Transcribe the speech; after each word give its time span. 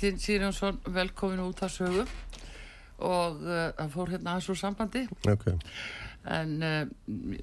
Kristín 0.00 0.16
Sýrjánsson, 0.16 0.78
velkomin 0.88 1.42
út 1.44 1.58
að 1.60 1.74
sögu. 1.74 2.02
Og 3.04 3.42
uh, 3.44 3.66
það 3.76 3.90
fór 3.92 4.12
hérna 4.14 4.32
aðeins 4.32 4.46
úr 4.48 4.56
sambandi. 4.56 5.02
Okay. 5.28 5.58
en 6.24 6.54
uh, 6.64 6.86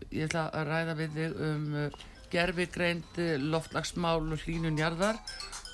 ég 0.09 0.25
ætla 0.25 0.47
að 0.49 0.65
ræða 0.65 0.95
við 0.97 1.13
þig 1.19 1.35
um 1.45 1.67
uh, 1.77 1.99
gerfigreind 2.33 3.19
uh, 3.21 3.35
loftlagsmál 3.53 4.25
og 4.25 4.41
hlínun 4.41 4.81
jarðar 4.81 5.21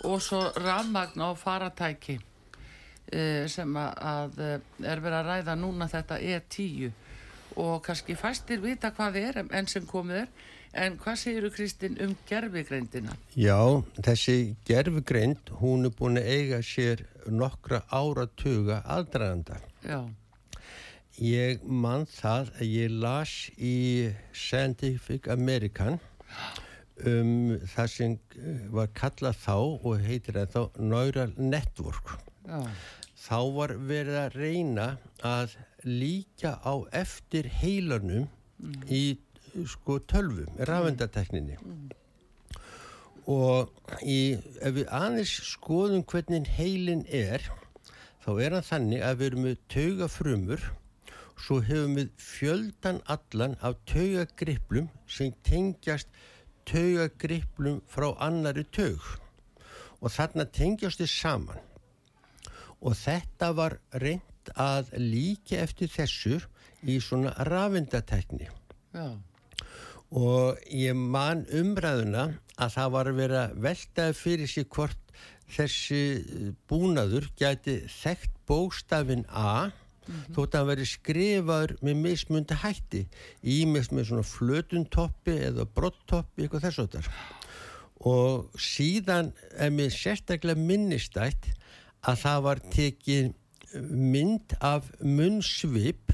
og 0.09 0.19
svo 0.23 0.41
rafmagn 0.59 1.23
á 1.23 1.31
faratæki 1.39 2.17
uh, 2.19 3.47
sem 3.47 3.79
að, 3.79 4.35
uh, 4.43 4.59
er 4.83 5.03
verið 5.03 5.19
að 5.21 5.29
ræða 5.31 5.55
núna 5.63 5.87
þetta 5.91 6.19
E10 6.19 6.91
og 7.63 7.79
kannski 7.87 8.19
fæstir 8.19 8.59
vita 8.63 8.91
hvað 8.91 9.21
það 9.21 9.29
er 9.29 9.55
enn 9.55 9.71
sem 9.71 9.87
komið 9.87 10.25
er 10.25 10.35
en 10.73 10.97
hvað 10.97 11.17
segir 11.21 11.45
þú 11.47 11.51
Kristín 11.55 11.99
um 12.01 12.15
gerfigreindina? 12.29 13.15
Já, 13.37 13.57
þessi 14.03 14.55
gerfugreind, 14.67 15.51
hún 15.61 15.85
er 15.85 15.93
búin 15.97 16.17
að 16.21 16.29
eiga 16.33 16.59
sér 16.65 17.05
nokkra 17.29 17.83
áratuga 17.93 18.81
aðdraganda. 18.85 19.61
Já, 19.85 20.01
Ég 21.21 21.59
man 21.69 22.07
það 22.09 22.47
að 22.57 22.69
ég 22.73 22.93
las 23.03 23.31
í 23.61 24.09
Scientific 24.33 25.27
American 25.29 25.99
um 27.05 27.59
það 27.69 27.89
sem 27.93 28.15
eh, 28.37 28.63
var 28.73 28.89
kallað 28.97 29.37
þá 29.43 29.53
og 29.85 30.01
heitir 30.01 30.39
það 30.39 30.55
þá 30.55 30.81
Neural 30.89 31.33
Network. 31.37 32.15
já, 32.49 32.63
Þá 33.23 33.37
var 33.55 33.75
verið 33.87 34.17
að 34.23 34.33
reyna 34.41 34.87
að 35.23 35.53
líka 35.85 36.57
á 36.65 36.73
eftir 36.91 37.45
heilanum 37.61 38.25
í 38.89 39.03
sko 39.69 39.99
tölvum, 40.09 40.49
rafendatekninni. 40.67 41.57
Og 43.29 43.69
í, 44.03 44.35
ef 44.59 44.75
við 44.77 44.87
aðeins 44.91 45.33
skoðum 45.53 46.03
hvernig 46.09 46.49
heilin 46.57 47.05
er, 47.07 47.45
þá 48.23 48.31
er 48.43 48.57
hann 48.57 48.67
þannig 48.67 49.03
að 49.05 49.19
við 49.19 49.29
erum 49.29 49.45
með 49.47 49.59
taugafrumur, 49.73 50.65
svo 51.43 51.59
hefum 51.65 51.97
við 51.99 52.09
fjöldan 52.23 53.01
allan 53.11 53.55
af 53.61 53.77
taugagriplum 53.89 54.89
sem 55.07 55.33
tengjast 55.47 56.11
taugagriplum 56.69 57.81
frá 57.91 58.11
annari 58.23 58.65
taug. 58.75 59.03
Og 60.03 60.11
þarna 60.11 60.47
tengjast 60.51 60.99
þið 60.99 61.11
saman. 61.13 61.63
Og 62.83 62.97
þetta 62.99 63.53
var 63.55 63.77
reynd 64.03 64.51
að 64.59 64.91
líka 64.99 65.61
eftir 65.63 65.87
þessur 65.91 66.49
í 66.83 66.97
svona 66.99 67.31
rafendatekni 67.47 68.49
já, 68.93 69.07
og 70.13 70.59
ég 70.69 70.97
man 70.97 71.45
umræðuna 71.49 72.27
að 72.61 72.75
það 72.75 72.91
var 72.95 73.09
að 73.09 73.21
vera 73.21 73.43
veltaði 73.65 74.17
fyrir 74.17 74.51
sig 74.51 74.67
hvort 74.69 74.99
þessi 75.53 76.01
eh, 76.21 76.51
búnaður 76.69 77.29
gæti 77.39 77.81
þekkt 77.91 78.37
bóstafin 78.49 79.25
A 79.29 79.71
þótt 80.35 80.53
að 80.53 80.59
hann 80.59 80.67
veri 80.67 80.85
skrifaður 80.89 81.73
með 81.79 81.99
mismundi 82.03 82.57
hætti. 82.59 83.05
Ímest 83.39 83.93
með 83.95 84.09
svona 84.09 84.25
flötuntoppi 84.27 85.37
eða 85.47 85.63
brottoppi 85.63 86.43
eitthvað 86.43 86.67
þess 86.67 86.83
að 86.83 86.97
og 88.03 88.57
síðan 88.59 89.31
er 89.55 89.71
mér 89.71 89.93
sérstaklega 89.95 90.59
minnistætt 90.59 91.47
að 92.03 92.17
það 92.19 92.41
var 92.47 92.61
tekið 92.73 93.29
mynd 93.79 94.55
af 94.59 94.89
munnsvip 94.99 96.11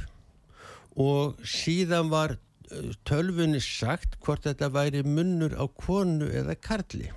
og 1.00 1.40
síðan 1.42 2.12
var 2.14 2.38
tölvunni 3.08 3.62
sagt 3.64 4.18
hvort 4.24 4.46
þetta 4.48 4.70
væri 4.74 5.04
munnur 5.06 5.56
á 5.58 5.66
konu 5.80 6.28
eða 6.30 6.56
karli. 6.60 7.10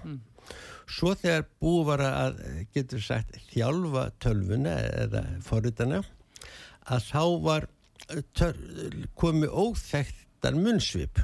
Svo 0.92 1.14
þegar 1.16 1.46
búið 1.62 1.84
var 1.88 2.02
að, 2.06 2.40
getur 2.74 3.04
sagt, 3.04 3.36
þjálfa 3.52 4.08
tölvuna 4.20 4.74
eða 5.04 5.22
forritana, 5.44 6.02
að 6.90 7.06
þá 7.08 7.24
var 7.46 7.68
eh, 8.10 8.58
komið 9.16 9.54
óþekktar 9.62 10.58
munnsvip. 10.58 11.22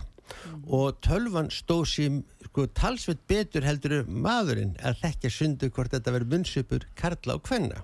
Og 0.69 0.99
tölvan 1.05 1.49
stóð 1.53 1.87
sér 1.89 2.17
sko, 2.45 2.67
talsveit 2.77 3.21
betur 3.31 3.65
heldur 3.65 4.03
maðurinn 4.09 4.75
að 4.85 5.01
þekkja 5.03 5.31
sundu 5.33 5.71
hvort 5.73 5.95
þetta 5.95 6.13
verið 6.15 6.35
munnsvipur 6.35 6.85
karla 7.01 7.39
og 7.39 7.47
kvenna. 7.49 7.81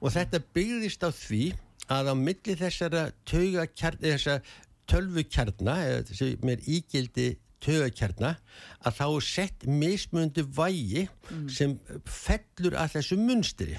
Og 0.00 0.12
þetta 0.12 0.42
byggðist 0.56 1.04
á 1.04 1.10
því 1.10 1.44
að 1.92 2.10
á 2.12 2.14
milli 2.18 2.56
þessara 2.58 3.06
þessara 3.30 4.40
tölvukjarna 4.90 5.76
sem 6.10 6.52
er 6.52 6.62
ígildi 6.64 7.34
taugakjarna 7.64 8.36
að 8.86 8.96
þá 8.98 9.04
er 9.08 9.26
sett 9.26 9.66
mismundi 9.66 10.44
vægi 10.56 11.06
sem 11.50 11.78
fellur 12.04 12.76
að 12.78 12.98
þessu 12.98 13.18
munstri 13.20 13.78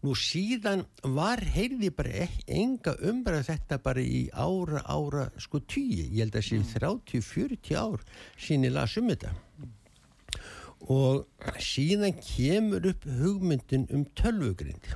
Nú 0.00 0.14
síðan 0.16 0.86
var 1.12 1.42
heyrði 1.44 1.90
bara 1.92 2.26
enga 2.48 2.94
umræðu 3.04 3.44
þetta 3.50 3.76
bara 3.84 4.00
í 4.00 4.22
ára, 4.32 4.80
ára 4.88 5.26
sko 5.36 5.60
tíu. 5.60 6.06
Ég 6.06 6.22
held 6.22 6.38
að 6.40 6.46
séu 6.46 6.62
30-40 6.70 7.76
ár 7.76 8.00
sín 8.40 8.64
ég 8.64 8.72
las 8.72 8.96
um 8.96 9.10
þetta. 9.12 9.34
Og 10.88 11.26
síðan 11.60 12.16
kemur 12.16 12.88
upp 12.94 13.04
hugmyndin 13.04 13.84
um 13.92 14.06
tölvugrind. 14.16 14.88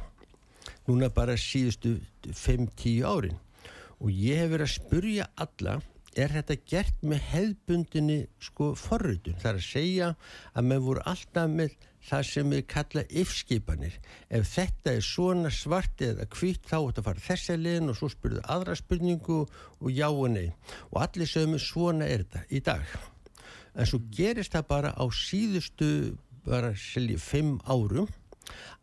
Núna 0.89 1.12
bara 1.12 1.37
síðustu 1.37 1.99
5-10 2.25 3.05
árin. 3.05 3.37
Og 4.05 4.11
ég 4.13 4.37
hef 4.43 4.51
verið 4.53 4.67
að 4.67 4.75
spurja 4.75 5.27
alla, 5.41 5.75
er 6.13 6.33
þetta 6.35 6.55
gert 6.69 7.05
með 7.09 7.23
hefðbundinni 7.31 8.17
sko 8.43 8.67
forritun? 8.77 9.39
Það 9.41 9.51
er 9.51 9.61
að 9.61 9.65
segja 9.65 10.09
að 10.53 10.67
menn 10.69 10.83
voru 10.85 11.05
alltaf 11.09 11.47
með 11.49 11.79
það 12.05 12.27
sem 12.29 12.53
við 12.53 12.61
kalla 12.69 13.05
yfskipanir. 13.23 13.95
Ef 14.29 14.51
þetta 14.51 14.93
er 14.93 15.07
svona 15.07 15.53
svart 15.57 16.05
eða 16.05 16.27
hvitt 16.37 16.69
þá 16.69 16.77
ætti 16.83 17.01
að 17.01 17.09
fara 17.09 17.25
þessa 17.31 17.57
liðin 17.63 17.95
og 17.95 17.97
svo 17.97 18.11
spurðu 18.13 18.43
aðra 18.57 18.77
spurningu 18.77 19.39
og 19.47 19.89
já 19.89 20.07
og 20.11 20.29
nei. 20.35 20.51
Og 20.93 21.01
allir 21.07 21.31
sögum 21.31 21.57
svona 21.57 22.11
er 22.11 22.27
þetta 22.27 22.45
í 22.53 22.61
dag. 22.69 22.85
En 23.73 23.89
svo 23.89 24.03
gerist 24.13 24.53
það 24.53 24.69
bara 24.75 24.93
á 24.93 25.05
síðustu 25.09 25.89
bara 26.45 26.75
selji 26.77 27.17
fimm 27.17 27.57
árum 27.65 28.12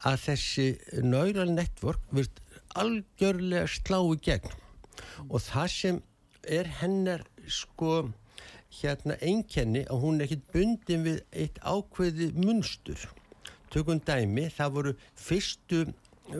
að 0.09 0.17
þessi 0.25 0.67
neural 1.05 1.51
network 1.53 2.09
virt 2.09 2.41
algjörlega 2.73 3.69
slá 3.69 4.01
í 4.01 4.17
gegn 4.25 4.57
og 5.29 5.39
það 5.45 5.67
sem 5.75 6.01
er 6.47 6.69
hennar 6.81 7.25
sko 7.47 8.11
hérna 8.81 9.17
einkenni 9.21 9.83
að 9.91 10.03
hún 10.05 10.19
er 10.19 10.29
ekkit 10.29 10.47
bundin 10.53 11.03
við 11.05 11.19
eitt 11.31 11.59
ákveði 11.61 12.31
munstur. 12.37 13.03
Tökum 13.71 14.01
dæmi, 14.03 14.47
það 14.51 14.73
voru 14.77 14.93
fyrstu 15.19 15.85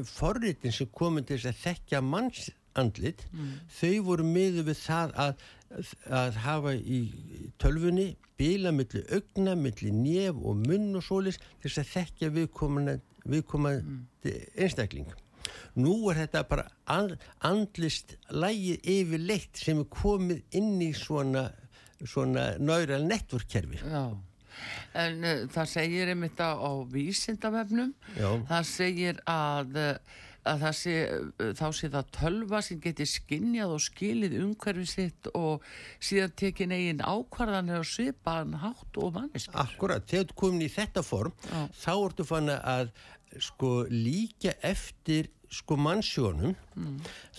forritin 0.07 0.73
sem 0.75 0.89
komið 0.95 1.27
til 1.27 1.37
þess 1.37 1.51
að 1.51 1.61
þekkja 1.65 2.01
mannsandlit, 2.07 3.23
þau 3.79 3.95
voru 4.07 4.27
miður 4.27 4.67
við 4.69 4.79
það 4.85 5.15
að, 5.25 5.45
að 6.21 6.39
hafa 6.45 6.75
í 6.75 7.01
tölfunni 7.59 8.11
bila 8.39 8.71
milli 8.75 9.03
augna, 9.13 9.55
milli 9.55 9.91
nef 9.95 10.39
og 10.39 10.63
munn 10.67 10.95
og 10.97 11.03
solis 11.05 11.39
til 11.61 11.69
þess 11.69 11.83
að 11.83 11.91
þekkja 11.95 12.31
viðkomandi, 12.37 12.97
viðkomandi 13.35 14.37
einstakling. 14.55 15.11
Nú 15.75 15.95
er 16.11 16.23
þetta 16.23 16.43
bara 16.49 16.67
and, 16.91 17.15
andlist 17.47 18.17
lægið 18.29 18.89
yfirleitt 18.95 19.61
sem 19.61 19.83
er 19.83 19.89
komið 19.93 20.41
inn 20.59 20.75
í 20.83 20.91
svona, 20.97 21.47
svona 22.03 22.51
nára 22.59 22.99
netvorkerfi. 23.03 23.81
Já, 23.85 24.05
En 24.97 25.23
uh, 25.23 25.45
það 25.51 25.69
segir 25.71 26.11
einmitt 26.11 26.41
á, 26.43 26.51
á 26.59 26.71
vísindavefnum, 26.91 27.93
Já. 28.17 28.27
það 28.49 28.67
segir 28.67 29.21
að, 29.29 29.77
uh, 29.79 30.19
að 30.51 30.65
það 30.65 30.75
sé, 30.81 30.95
uh, 31.07 31.53
þá 31.57 31.65
sé 31.77 31.89
það 31.93 32.11
tölva 32.17 32.61
sem 32.65 32.81
geti 32.83 33.07
skinnjað 33.09 33.75
og 33.77 33.83
skilið 33.85 34.37
umhverfi 34.41 34.87
sitt 34.91 35.31
og 35.37 35.65
síðan 36.03 36.35
tekin 36.43 36.75
eigin 36.75 37.03
ákvarðanir 37.05 37.81
og 37.81 37.89
svipaðan 37.89 38.59
hátt 38.65 39.01
og 39.01 39.15
manneski. 39.17 39.55
Akkurat, 39.63 40.05
þegar 40.11 40.29
þú 40.31 40.39
komin 40.43 40.67
í 40.67 40.71
þetta 40.75 41.05
form 41.07 41.35
Já. 41.47 41.61
þá 41.85 41.93
ertu 41.95 42.27
fann 42.27 42.51
að 42.59 42.91
sko 43.39 43.85
líka 43.87 44.57
eftir 44.67 45.31
sko 45.51 45.75
mannsjónum 45.75 46.55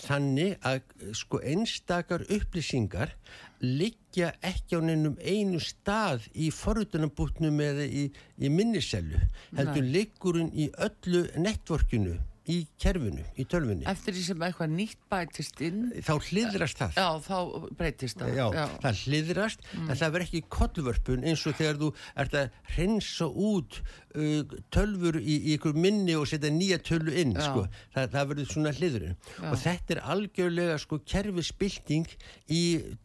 þannig 0.05 0.57
að 0.61 0.81
sko 1.17 1.39
einstakar 1.41 2.25
upplýsingar 2.29 3.15
liggja 3.63 4.33
ekki 4.41 4.77
á 4.77 4.81
neinum 4.85 5.15
einu 5.19 5.59
stað 5.59 6.27
í 6.35 6.51
forrutunabútnum 6.53 7.59
eða 7.59 7.87
í, 7.87 8.03
í 8.37 8.49
minnisellu 8.49 9.21
heldur 9.57 9.89
liggurinn 9.95 10.51
í 10.53 10.69
öllu 10.77 11.25
networkinu 11.41 12.19
í 12.51 12.57
kerfinu, 12.81 13.23
í 13.39 13.45
tölvunni. 13.47 13.85
Eftir 13.87 14.15
því 14.15 14.23
sem 14.25 14.43
eitthvað 14.47 14.73
nýtt 14.75 14.99
bætist 15.11 15.61
inn, 15.63 15.85
þá 16.03 16.13
hliðrast 16.27 16.81
það. 16.81 16.97
Já, 16.99 17.07
þá 17.23 17.67
breytist 17.79 18.19
það. 18.19 18.33
Já, 18.35 18.63
það 18.83 19.03
hliðrast 19.05 19.67
en 19.77 19.91
það 19.93 20.15
verður 20.15 20.25
ekki 20.27 20.43
kollvörpun 20.57 21.27
eins 21.29 21.45
og 21.47 21.57
þegar 21.59 21.79
þú 21.81 21.91
ert 22.25 22.37
að 22.41 22.59
hreinsa 22.75 23.29
út 23.31 23.79
uh, 23.79 24.55
tölfur 24.75 25.19
í, 25.21 25.37
í 25.39 25.55
ykkur 25.57 25.77
minni 25.79 26.17
og 26.19 26.27
setja 26.29 26.51
nýja 26.53 26.81
tölvu 26.83 27.15
inn 27.23 27.35
Já. 27.37 27.47
sko. 27.47 27.65
það, 27.95 28.09
það 28.17 28.31
verður 28.33 28.51
svona 28.51 28.75
hliðurinn 28.77 29.19
og 29.49 29.59
þetta 29.63 29.95
er 29.95 30.03
algjörlega 30.15 30.79
sko 30.83 30.99
kerfispilting 31.07 32.09
í 32.51 32.63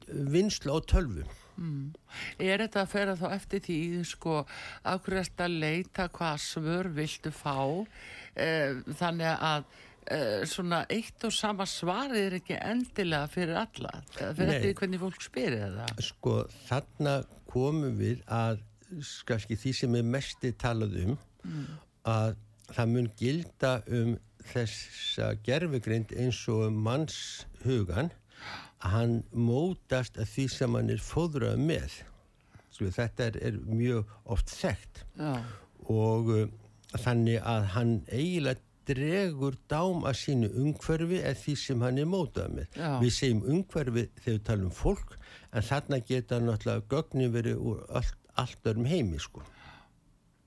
vinslu 0.09 0.75
á 0.75 0.79
tölvu 0.83 1.27
Er 2.39 2.63
þetta 2.63 2.85
að 2.85 2.93
færa 2.93 3.17
þá 3.19 3.27
eftir 3.35 3.61
því, 3.67 3.79
sko, 4.07 4.47
ertu 4.85 5.45
að 5.45 5.59
leita 5.59 6.09
hvað 6.09 6.39
svör 6.45 6.89
viltu 6.95 7.33
fá, 7.35 7.87
eh, 8.37 8.79
þannig 9.01 9.33
að 9.51 9.65
eh, 10.11 10.45
svona 10.49 10.85
eitt 10.89 11.25
og 11.25 11.33
sama 11.33 11.67
svarið 11.69 12.23
er 12.27 12.37
ekki 12.39 12.57
endilega 12.63 13.29
fyrir 13.29 13.59
alla, 13.61 14.03
Eh, 14.21 14.33
fyrir 14.35 14.63
því 14.63 14.75
hvernig 14.79 15.01
fólk 15.03 15.21
spyrir 15.21 15.75
það. 15.77 16.01
sko 16.03 16.37
þarna 16.69 17.25
komum 17.51 17.99
við 17.99 18.23
að 18.29 18.63
kannski 19.29 19.57
því 19.57 19.75
sem 19.75 19.95
er 19.99 20.03
mesti 20.03 20.53
talað 20.53 20.95
um 21.05 21.19
að 22.07 22.37
það 22.73 22.89
mun 22.95 23.11
gilda 23.19 23.83
um 23.89 24.17
þessa 24.49 25.35
gerfugrind 25.45 26.13
eins 26.17 26.41
og 26.49 26.73
mannshugan 26.73 28.11
hann 28.85 29.23
mótast 29.33 30.19
að 30.21 30.31
því 30.35 30.47
sem 30.55 30.79
hann 30.79 30.93
er 30.95 31.03
fóðrað 31.03 31.59
með 31.59 31.99
sko, 32.71 32.91
þetta 32.95 33.31
er, 33.31 33.41
er 33.51 33.61
mjög 33.67 34.13
oft 34.31 34.53
þekkt 34.55 35.03
Já, 35.19 35.33
og 35.89 36.33
uh, 36.35 36.47
þannig 36.97 37.43
að 37.43 37.69
hann 37.75 37.95
eiginlega 38.09 38.63
dregur 38.89 39.59
dám 39.69 40.07
að 40.09 40.17
sínu 40.23 40.49
umhverfi 40.63 41.21
eða 41.21 41.37
því 41.43 41.55
sem 41.61 41.83
hann 41.85 42.01
er 42.01 42.09
mótað 42.09 42.55
með. 42.57 42.79
Já. 42.79 42.91
Við 43.03 43.15
segjum 43.19 43.43
umhverfi 43.53 44.05
þegar 44.23 44.39
við 44.39 44.43
talum 44.49 44.71
um 44.71 44.75
fólk 44.79 45.15
en 45.53 45.69
þarna 45.69 46.01
geta 46.09 46.41
náttúrulega 46.41 46.89
gögnin 46.95 47.35
verið 47.35 47.61
úr 47.61 47.85
allt, 48.01 48.19
allt 48.41 48.71
örum 48.73 48.89
heimi 48.89 49.21
sko. 49.21 49.45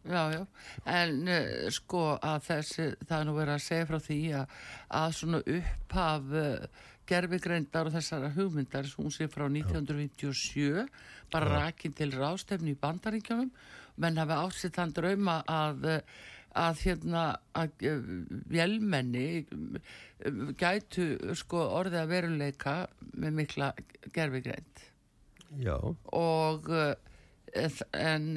já, 0.02 0.32
já, 0.34 0.46
en 0.90 1.28
uh, 1.30 1.70
sko 1.70 2.18
að 2.18 2.40
þessi, 2.48 2.86
það 3.06 3.18
er 3.20 3.28
nú 3.28 3.36
verið 3.36 3.54
að 3.54 3.66
segja 3.68 3.90
frá 3.92 4.00
því 4.02 4.20
að, 4.34 4.56
að 4.98 5.12
svona 5.20 5.42
upphaf 5.58 6.32
uh, 6.42 6.88
gerfigreindar 7.12 7.90
og 7.90 7.96
þessara 7.98 8.32
hugmyndar 8.36 8.88
sem 8.90 9.04
hún 9.04 9.14
sé 9.14 9.28
frá 9.32 9.46
1957 9.50 10.86
bara 11.32 11.54
rakin 11.62 11.96
til 11.96 12.12
rástefni 12.16 12.76
í 12.76 12.80
bandaríkjunum. 12.80 13.52
Menn 14.02 14.20
hafi 14.20 14.38
ásitt 14.40 14.78
þann 14.80 14.96
drauma 14.96 15.42
að 15.48 15.90
að 16.58 16.82
hérna 16.86 17.26
að 17.56 17.86
uh, 17.88 18.08
vélmenni 18.52 19.44
uh, 19.46 20.50
gætu 20.60 21.36
sko 21.40 21.64
orðið 21.80 22.02
að 22.02 22.12
veruleika 22.12 22.76
með 23.16 23.38
mikla 23.40 23.70
gerfigreind 24.12 24.84
Já, 25.64 25.78
og 26.16 26.68
uh, 26.72 26.92
en 27.96 28.28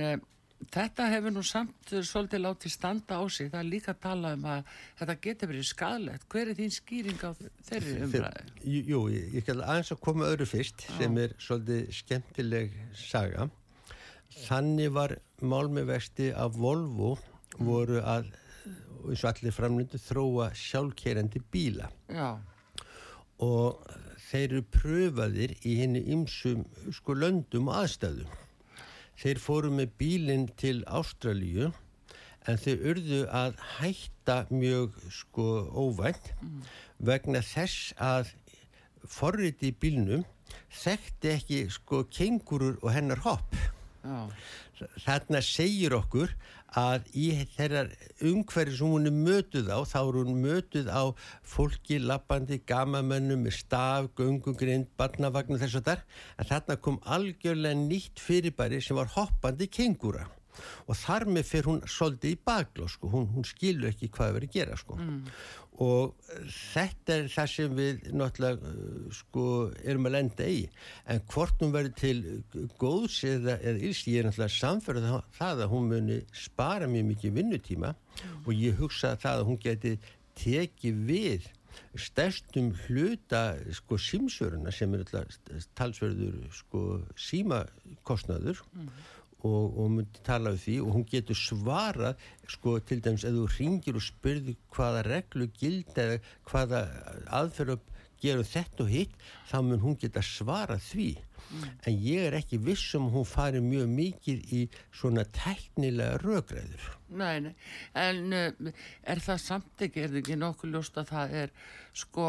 þetta 0.73 1.09
hefur 1.13 1.35
nú 1.35 1.43
samt 1.47 1.93
svolítið 1.93 2.43
látið 2.45 2.73
standa 2.75 3.19
á 3.21 3.25
sig 3.29 3.51
það 3.53 3.61
er 3.61 3.69
líka 3.69 3.93
að 3.95 4.01
tala 4.05 4.33
um 4.37 4.47
að 4.53 4.71
þetta 5.01 5.17
getur 5.27 5.51
verið 5.51 5.67
skadlegt 5.69 6.29
hver 6.33 6.53
er 6.53 6.59
þín 6.61 6.73
skýring 6.75 7.25
á 7.25 7.31
þeirri 7.69 7.97
umræðu? 8.07 8.55
Jú, 8.65 9.03
ég, 9.13 9.27
ég 9.35 9.45
skal 9.47 9.59
aðeins 9.65 9.93
að 9.95 10.01
koma 10.07 10.31
öðru 10.31 10.49
fyrst 10.49 10.87
sem 10.99 11.21
er 11.25 11.37
svolítið 11.43 11.93
skemmtileg 11.99 12.79
saga. 12.99 13.49
Þannig 14.45 14.95
var 14.95 15.17
málmivexti 15.45 16.33
af 16.35 16.57
Volvo 16.59 17.15
voru 17.59 18.01
að, 18.03 18.33
eins 19.05 19.23
og 19.23 19.31
allir 19.31 19.55
framlöndu, 19.55 20.01
þróa 20.03 20.49
sjálfkerandi 20.59 21.43
bíla 21.53 21.91
Já, 22.11 22.35
og 23.45 23.85
þeir 24.31 24.47
eru 24.49 24.65
pröfaðir 24.75 25.55
í 25.63 25.77
henni 25.83 26.03
ymsum 26.15 26.65
sko 26.95 27.15
löndum 27.19 27.71
og 27.71 27.85
aðstæðum. 27.85 28.31
Þeir 29.21 29.41
fóru 29.43 29.71
með 29.75 29.93
bílinn 30.01 30.47
til 30.59 30.83
Ástralíu 30.91 31.71
en 32.51 32.61
þeir 32.61 32.87
urðu 32.93 33.21
að 33.33 33.59
hætta 33.79 34.39
mjög 34.53 34.97
sko 35.15 35.47
óvænt 35.73 36.33
vegna 36.99 37.41
þess 37.45 37.95
að 38.03 38.35
forriti 39.09 39.71
bílnum 39.81 40.25
þekkti 40.75 41.31
ekki 41.33 41.61
sko 41.73 42.03
kengurur 42.11 42.77
og 42.83 42.93
hennar 42.95 43.23
hopp. 43.25 43.57
Þarna 45.05 45.41
segir 45.45 45.95
okkur 45.97 46.35
að 46.75 47.07
í 47.15 47.29
þeirra 47.55 47.85
umhverfi 48.27 48.77
sem 48.77 48.91
hún 48.91 49.09
er 49.09 49.15
mötuð 49.15 49.71
á, 49.71 49.79
þá 49.87 49.99
er 50.03 50.19
hún 50.19 50.41
mötuð 50.43 50.91
á 50.91 51.03
fólki, 51.47 52.01
lappandi, 52.03 52.59
gamamönnum 52.67 53.47
staf, 53.55 54.11
göngugrind, 54.19 54.91
barnavagn 54.99 55.55
og 55.57 55.63
þess 55.63 55.81
að 55.81 55.91
þar, 55.91 56.07
en 56.39 56.51
þarna 56.51 56.81
kom 56.87 56.99
algjörlega 57.17 57.79
nýtt 57.85 58.23
fyrirbæri 58.23 58.83
sem 58.83 58.99
var 58.99 59.13
hoppandi 59.15 59.71
kengúra 59.71 60.27
og 60.87 60.97
þar 61.01 61.27
með 61.35 61.49
fyrir 61.51 61.69
hún 61.71 61.83
svolítið 61.89 62.35
í 62.35 62.41
bakló 62.47 62.89
sko, 62.91 63.11
hún, 63.13 63.29
hún 63.35 63.47
skilur 63.49 63.91
ekki 63.91 64.11
hvað 64.15 64.35
verið 64.39 64.51
að 64.51 64.59
gera 64.59 64.79
sko. 64.81 64.99
Og 65.85 66.29
þetta 66.55 67.17
er 67.17 67.31
það 67.33 67.49
sem 67.51 67.73
við 67.75 68.05
náttúrulega 68.15 68.69
uh, 68.71 69.09
sko 69.19 69.47
erum 69.83 70.07
að 70.07 70.15
lenda 70.15 70.47
í. 70.47 70.61
En 71.11 71.25
hvort 71.33 71.65
hún 71.65 71.75
verður 71.75 71.97
til 71.99 72.69
góðs 72.79 73.17
eða, 73.27 73.57
eða 73.59 73.83
ills, 73.89 74.05
ég 74.07 74.21
er 74.21 74.29
náttúrulega 74.29 74.55
samferð 74.55 75.09
það 75.35 75.65
að 75.65 75.75
hún 75.75 75.91
muni 75.91 76.21
spara 76.45 76.87
mjög 76.91 77.11
mikið 77.11 77.37
vinnutíma. 77.41 77.95
Og 78.45 78.55
ég 78.55 78.79
hugsa 78.79 79.17
það 79.19 79.43
að 79.43 79.51
hún 79.51 79.61
geti 79.67 79.97
tekið 80.39 81.05
við 81.09 81.51
stærstum 81.99 82.73
hluta 82.85 83.57
sko 83.75 83.99
símsvöruna 83.99 84.73
sem 84.75 84.95
er 84.95 85.05
talsverður 85.79 86.37
sko 86.55 86.85
símakostnaður 87.19 88.63
og, 89.45 89.79
og 89.79 89.91
myndi 89.97 90.23
tala 90.27 90.55
um 90.55 90.61
því 90.61 90.77
og 90.85 90.95
hún 90.97 91.07
getur 91.11 91.39
svarað 91.39 92.23
sko 92.51 92.79
til 92.89 93.03
dæmis 93.05 93.27
ef 93.29 93.37
þú 93.37 93.45
ringir 93.59 93.99
og 94.01 94.07
spyrði 94.07 94.57
hvaða 94.75 95.05
reglu 95.09 95.51
gildi 95.59 96.01
eða 96.07 96.19
hvaða 96.51 96.83
aðferð 97.41 97.77
að 97.77 97.93
gera 98.25 98.49
þetta 98.49 98.85
og 98.87 98.91
hitt 98.91 99.15
þá 99.51 99.57
mun 99.69 99.83
hún 99.85 99.97
geta 100.01 100.23
svarað 100.25 100.85
því. 100.87 101.09
En 101.85 101.97
ég 102.01 102.31
er 102.31 102.39
ekki 102.39 102.57
vissum 102.57 103.11
hún 103.13 103.27
fari 103.29 103.61
mjög 103.61 103.91
mikið 103.93 104.53
í 104.57 104.61
svona 104.97 105.27
teknilega 105.29 106.17
rögræður 106.23 106.87
nei, 107.15 107.41
nei. 107.41 107.55
En 107.99 108.35
uh, 108.35 108.75
er 109.07 109.23
það 109.23 109.41
samt 109.43 109.87
ekki, 109.87 110.05
er 110.05 110.13
það 110.13 110.21
ekki 110.23 110.39
nokkuð 110.41 110.75
ljóst 110.75 111.01
að 111.01 111.11
það 111.13 111.35
er 111.43 111.55
sko 112.05 112.29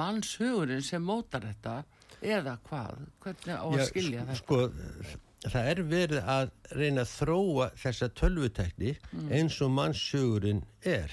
mannshugurinn 0.00 0.84
sem 0.86 1.04
mótar 1.04 1.46
þetta? 1.48 1.78
Eða 2.24 2.56
hvað, 2.66 3.00
hvernig 3.22 3.52
á 3.60 3.66
að 3.66 3.80
Já, 3.80 3.86
skilja 3.90 4.26
þetta? 4.30 4.38
sko, 4.40 4.60
það 5.52 5.70
er 5.70 5.82
verið 5.90 6.30
að 6.32 6.50
reyna 6.76 7.04
að 7.04 7.12
þróa 7.12 7.68
þessa 7.78 8.08
tölvutekni 8.20 8.94
eins 9.30 9.60
og 9.64 9.72
mannssugurinn 9.76 10.64
er. 10.82 11.12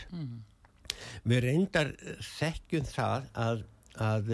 Við 1.27 1.43
reyndar 1.47 1.91
þekkjum 2.37 2.87
það 2.89 3.27
að, 3.33 3.65
að 3.99 4.31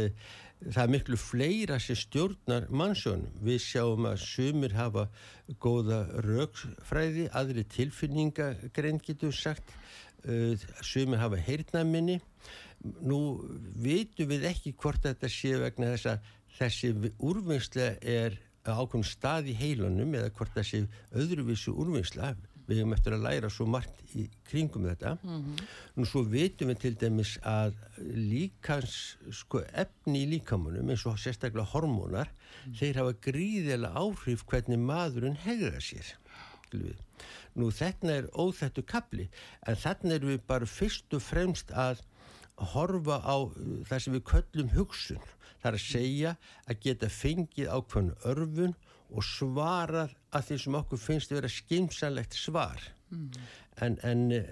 það 0.59 0.81
er 0.83 0.93
miklu 0.93 1.19
fleira 1.19 1.79
sem 1.79 1.97
stjórnar 1.97 2.67
mannsjónum. 2.69 3.31
Við 3.43 3.61
sjáum 3.63 4.07
að 4.09 4.21
sumir 4.23 4.75
hafa 4.75 5.07
góða 5.63 6.03
rögfræði 6.25 7.29
aðri 7.33 7.65
tilfinningagrein 7.75 9.01
getur 9.03 9.35
sagt. 9.35 9.75
Uh, 10.19 10.59
sumir 10.83 11.21
hafa 11.21 11.37
heyrnaminni 11.39 12.17
nú 13.07 13.39
vitum 13.79 14.27
við 14.27 14.49
ekki 14.49 14.73
hvort 14.75 15.05
þetta 15.05 15.29
sé 15.31 15.53
vegna 15.61 15.93
þess 15.93 16.09
að 16.11 16.27
þessi 16.57 16.91
úrvinnsla 17.23 17.93
er 18.03 18.35
ákveðum 18.65 19.05
stað 19.07 19.49
í 19.51 19.57
heilunum 19.57 20.15
eða 20.19 20.31
hvort 20.35 20.59
sé 20.67 20.83
öðruvísu 21.15 21.73
úrvinnsla 21.73 22.33
við 22.69 22.81
hefum 22.83 22.93
eftir 22.93 23.15
að 23.15 23.23
læra 23.25 23.49
svo 23.49 23.65
margt 23.65 24.01
í 24.13 24.27
kringum 24.49 24.85
þetta 24.85 25.15
nú 25.95 26.05
svo 26.05 26.21
vitum 26.29 26.69
við 26.69 26.81
til 26.83 26.91
dæmis 27.01 27.31
að 27.47 27.79
líkans 27.97 28.97
sko 29.33 29.63
efni 29.73 30.23
í 30.25 30.29
líkamunum 30.35 30.91
eins 30.93 31.05
og 31.09 31.17
sérstaklega 31.21 31.71
hormónar 31.73 32.29
þeir 32.77 33.01
hafa 33.01 33.15
gríðilega 33.25 34.03
áhrif 34.03 34.45
hvernig 34.49 34.81
maðurinn 34.83 35.39
hegða 35.45 35.81
sér. 35.81 36.13
Nú 37.57 37.71
þetta 37.73 38.13
er 38.13 38.29
óþættu 38.37 38.85
kapli 38.85 39.25
en 39.65 39.79
þannig 39.79 40.19
erum 40.19 40.33
við 40.35 40.45
bara 40.47 40.69
fyrst 40.69 41.17
og 41.17 41.25
fremst 41.25 41.73
að 41.73 42.03
horfa 42.75 43.19
á 43.23 43.37
uh, 43.39 43.51
það 43.87 44.03
sem 44.03 44.15
við 44.17 44.25
köllum 44.29 44.71
hugsun. 44.75 45.21
Það 45.59 45.69
er 45.69 45.77
að 45.77 45.85
segja 45.85 46.35
að 46.65 46.79
geta 46.85 47.09
fengið 47.13 47.73
ákveðinu 47.73 48.15
örfun 48.31 48.77
og 49.09 49.25
svarað 49.25 50.13
að 50.35 50.47
því 50.47 50.57
sem 50.63 50.77
okkur 50.79 51.01
finnst 51.01 51.31
að 51.31 51.39
vera 51.39 51.51
skimsanlegt 51.53 52.37
svar. 52.37 52.83
Mm. 53.09 53.29
En, 53.81 53.95
en, 54.05 54.25
uh, 54.35 54.49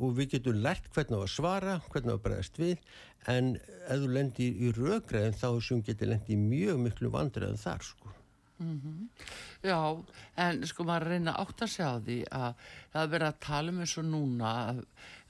og 0.00 0.14
við 0.16 0.36
getum 0.36 0.62
lært 0.64 0.86
hvernig 0.94 1.20
á 1.20 1.24
að 1.26 1.32
svara, 1.34 1.74
hvernig 1.90 2.14
á 2.14 2.16
að 2.16 2.22
bregðast 2.24 2.60
við, 2.60 2.86
en 3.28 3.52
ef 3.58 4.00
þú 4.00 4.14
lendir 4.14 4.56
í 4.56 4.70
röggræðin 4.78 5.36
þá 5.36 5.48
sem 5.66 5.82
getur 5.84 6.12
lendir 6.14 6.36
í 6.36 6.40
mjög 6.40 6.80
miklu 6.86 7.12
vandræðin 7.12 7.60
þar 7.60 7.84
sko. 7.90 8.14
Mm 8.60 8.80
-hmm. 8.80 9.08
Já, 9.62 10.04
en 10.36 10.66
sko 10.66 10.84
maður 10.84 11.08
reyna 11.08 11.32
átt 11.36 11.62
að 11.64 11.70
segja 11.72 11.96
á 11.96 11.98
því 12.04 12.18
að 12.32 12.54
það 12.92 13.10
verður 13.14 13.26
að 13.26 13.40
tala 13.40 13.72
um 13.72 13.80
eins 13.80 13.94
og 13.98 14.04
núna 14.04 14.50
að, 14.68 14.78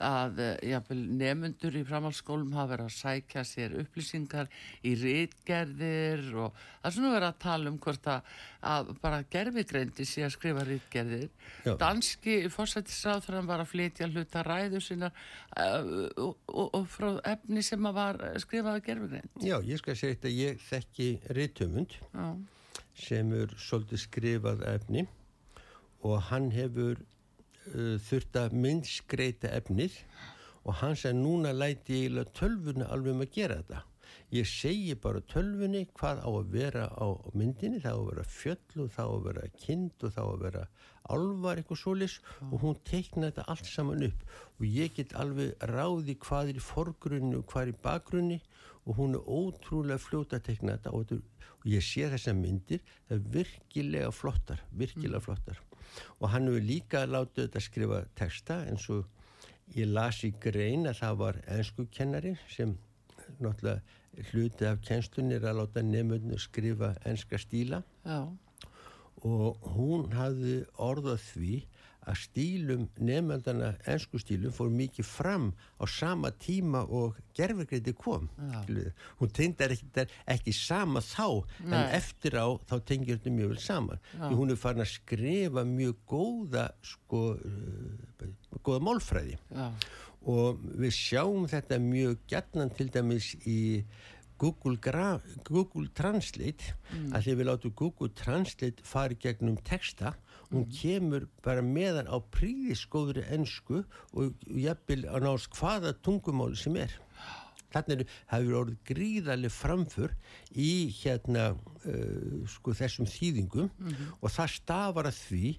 að 0.09 0.41
já, 0.67 0.79
nefnundur 0.91 1.79
í 1.79 1.83
framhaldsskólum 1.87 2.53
hafa 2.57 2.71
verið 2.73 2.85
að 2.89 2.97
sækja 2.97 3.45
sér 3.45 3.77
upplýsingar 3.83 4.51
í 4.83 4.95
rítgerðir 5.03 6.23
og 6.35 6.55
það 6.59 6.91
er 6.91 6.97
svona 6.97 7.15
verið 7.15 7.29
að 7.29 7.41
tala 7.47 7.71
um 7.71 7.79
hvort 7.79 8.07
að, 8.07 8.31
að 8.75 8.93
bara 9.03 9.25
gerfigreindi 9.35 10.05
sé 10.05 10.25
að 10.27 10.35
skrifa 10.37 10.65
rítgerðir. 10.65 11.31
Já. 11.65 11.75
Danski 11.77 12.39
fórsættisráþrann 12.51 13.51
var 13.51 13.63
að 13.63 13.73
flytja 13.75 14.11
hluta 14.11 14.43
ræðu 14.47 14.81
sína 14.83 15.11
uh, 15.11 16.07
og, 16.17 16.39
og, 16.47 16.71
og 16.81 16.87
frá 16.91 17.13
efni 17.37 17.63
sem 17.63 17.87
að 17.87 18.01
var 18.01 18.25
skrifaða 18.43 18.87
gerfigreind. 18.91 19.37
Já, 19.43 19.61
ég 19.63 19.79
skal 19.79 19.99
segja 19.99 20.17
þetta, 20.17 20.39
ég 20.39 20.65
þekki 20.71 21.13
rítumund. 21.31 22.01
Já 22.15 22.33
sem 23.01 23.33
er 23.37 23.55
svolítið 23.59 24.03
skrifað 24.05 24.67
efni 24.71 25.07
og 26.07 26.21
hann 26.31 26.51
hefur 26.55 27.01
uh, 27.01 27.97
þurft 28.09 28.39
að 28.41 28.57
myndskreita 28.65 29.53
efnið 29.59 30.01
og 30.65 30.77
hann 30.83 30.99
sem 30.99 31.17
núna 31.17 31.53
læti 31.57 32.03
eiginlega 32.03 32.37
tölvunni 32.37 32.87
alveg 32.87 33.17
um 33.17 33.25
að 33.25 33.33
gera 33.35 33.61
þetta. 33.63 33.85
Ég 34.31 34.47
segi 34.47 34.95
bara 34.95 35.23
tölvunni 35.33 35.87
hvað 35.99 36.21
á 36.23 36.31
að 36.31 36.53
vera 36.55 36.85
á 36.95 37.07
myndinni, 37.35 37.81
það 37.83 37.97
á 37.97 38.01
að 38.01 38.09
vera 38.11 38.25
fjöll 38.31 38.85
og 38.85 38.93
það 38.95 39.11
á 39.11 39.15
að 39.15 39.25
vera 39.27 39.47
kind 39.65 40.05
og 40.07 40.15
það 40.15 40.29
á 40.29 40.31
að 40.31 40.45
vera 40.45 40.65
alvar 41.11 41.61
eitthvað 41.61 41.81
solis 41.81 42.17
og 42.47 42.57
hún 42.63 42.79
teikna 42.87 43.31
þetta 43.31 43.47
allt 43.53 43.71
saman 43.71 44.05
upp 44.07 44.25
og 44.61 44.67
ég 44.69 44.95
get 44.97 45.15
alveg 45.19 45.65
ráði 45.73 46.17
hvað 46.23 46.53
er 46.53 46.61
í 46.61 46.65
forgrunni 46.65 47.39
og 47.39 47.47
hvað 47.51 47.65
er 47.65 47.73
í 47.73 47.79
bakgrunni 47.87 48.39
og 48.87 48.97
hún 48.97 49.17
er 49.19 49.27
ótrúlega 49.29 50.01
fljóta 50.01 50.39
að 50.39 50.47
teikna 50.49 50.77
þetta 50.77 50.93
og, 50.97 51.15
ég 51.69 51.85
sé 51.85 52.09
þessa 52.09 52.33
myndir 52.37 52.81
það 53.09 53.17
er 53.17 53.25
virkilega 53.37 54.13
flottar 54.17 54.63
virkilega 54.73 55.21
mm. 55.21 55.27
flottar 55.27 55.61
og 56.19 56.31
hann 56.33 56.49
hefur 56.49 56.65
líka 56.65 57.03
látið 57.09 57.47
þetta 57.47 57.65
skrifa 57.67 58.03
texta 58.17 58.61
eins 58.71 58.87
og 58.93 59.09
ég 59.77 59.91
las 59.91 60.23
í 60.27 60.33
grein 60.43 60.89
að 60.89 61.03
það 61.03 61.19
var 61.21 61.41
ennsku 61.57 61.87
kennari 61.95 62.37
sem 62.51 62.77
náttúrulega 63.39 63.81
hluti 64.31 64.67
af 64.67 64.81
kennslunni 64.87 65.37
er 65.37 65.47
að 65.51 65.61
láta 65.61 65.85
nefnunni 65.87 66.39
skrifa 66.41 66.95
ennska 67.07 67.39
stíla 67.39 67.83
Já. 68.05 68.27
og 69.23 69.71
hún 69.77 70.11
hafði 70.17 70.57
orðað 70.81 71.21
því 71.29 71.61
að 72.09 72.17
stílum 72.23 72.87
nefnandana, 72.97 73.75
ennsku 73.89 74.21
stílum 74.21 74.55
fór 74.55 74.71
mikið 74.73 75.07
fram 75.07 75.51
á 75.77 75.85
sama 75.91 76.31
tíma 76.41 76.83
og 76.89 77.19
gerfegreiti 77.37 77.93
kom 77.97 78.29
ja. 78.39 78.63
hún 79.21 79.33
tengdar 79.37 79.75
ekki, 79.75 80.07
ekki 80.33 80.55
sama 80.57 81.03
þá 81.05 81.45
Nei. 81.61 81.75
en 81.77 81.97
eftir 81.99 82.39
á 82.41 82.49
þá 82.71 82.77
tengir 82.89 83.19
þetta 83.19 83.35
mjög 83.37 83.53
vel 83.55 83.65
saman 83.65 84.01
ja. 84.17 84.31
hún 84.33 84.55
er 84.55 84.61
farin 84.61 84.85
að 84.85 84.95
skrifa 84.95 85.67
mjög 85.69 85.99
góða 86.09 86.69
sko, 86.93 87.25
uh, 87.37 88.31
góða 88.65 88.85
málfræði 88.89 89.37
ja. 89.51 89.69
og 90.33 90.65
við 90.81 90.97
sjáum 90.97 91.45
þetta 91.51 91.83
mjög 91.85 92.25
gætnan 92.33 92.73
til 92.77 92.89
dæmis 92.95 93.35
í 93.45 93.61
Google, 94.41 94.79
Google 95.45 95.91
Translate 95.93 96.73
mm. 96.95 97.11
að 97.13 97.27
því 97.27 97.37
við 97.37 97.49
látum 97.51 97.75
Google 97.77 98.09
Translate 98.17 98.89
fara 98.89 99.17
gegnum 99.21 99.59
texta 99.69 100.15
hún 100.51 100.67
mm. 100.67 100.73
kemur 100.81 101.29
bara 101.45 101.63
meðan 101.63 102.11
á 102.11 102.17
príðiskóðri 102.35 103.25
ennsku 103.35 103.85
og 104.13 104.35
jafnvel 104.51 105.05
að 105.07 105.27
nást 105.27 105.55
hvaða 105.59 105.95
tungumáli 106.05 106.59
sem 106.59 106.79
er 106.81 106.97
þannig 107.71 108.07
hefur 108.31 108.57
orðið 108.65 108.79
gríðarlega 108.91 109.55
framför 109.55 110.15
í 110.59 110.91
hérna 111.01 111.53
uh, 111.55 112.41
sko 112.51 112.75
þessum 112.75 113.07
þýðingum 113.11 113.69
mm 113.71 113.93
-hmm. 113.93 114.17
og 114.21 114.35
það 114.35 114.57
stafar 114.57 115.11
að 115.11 115.21
því 115.21 115.53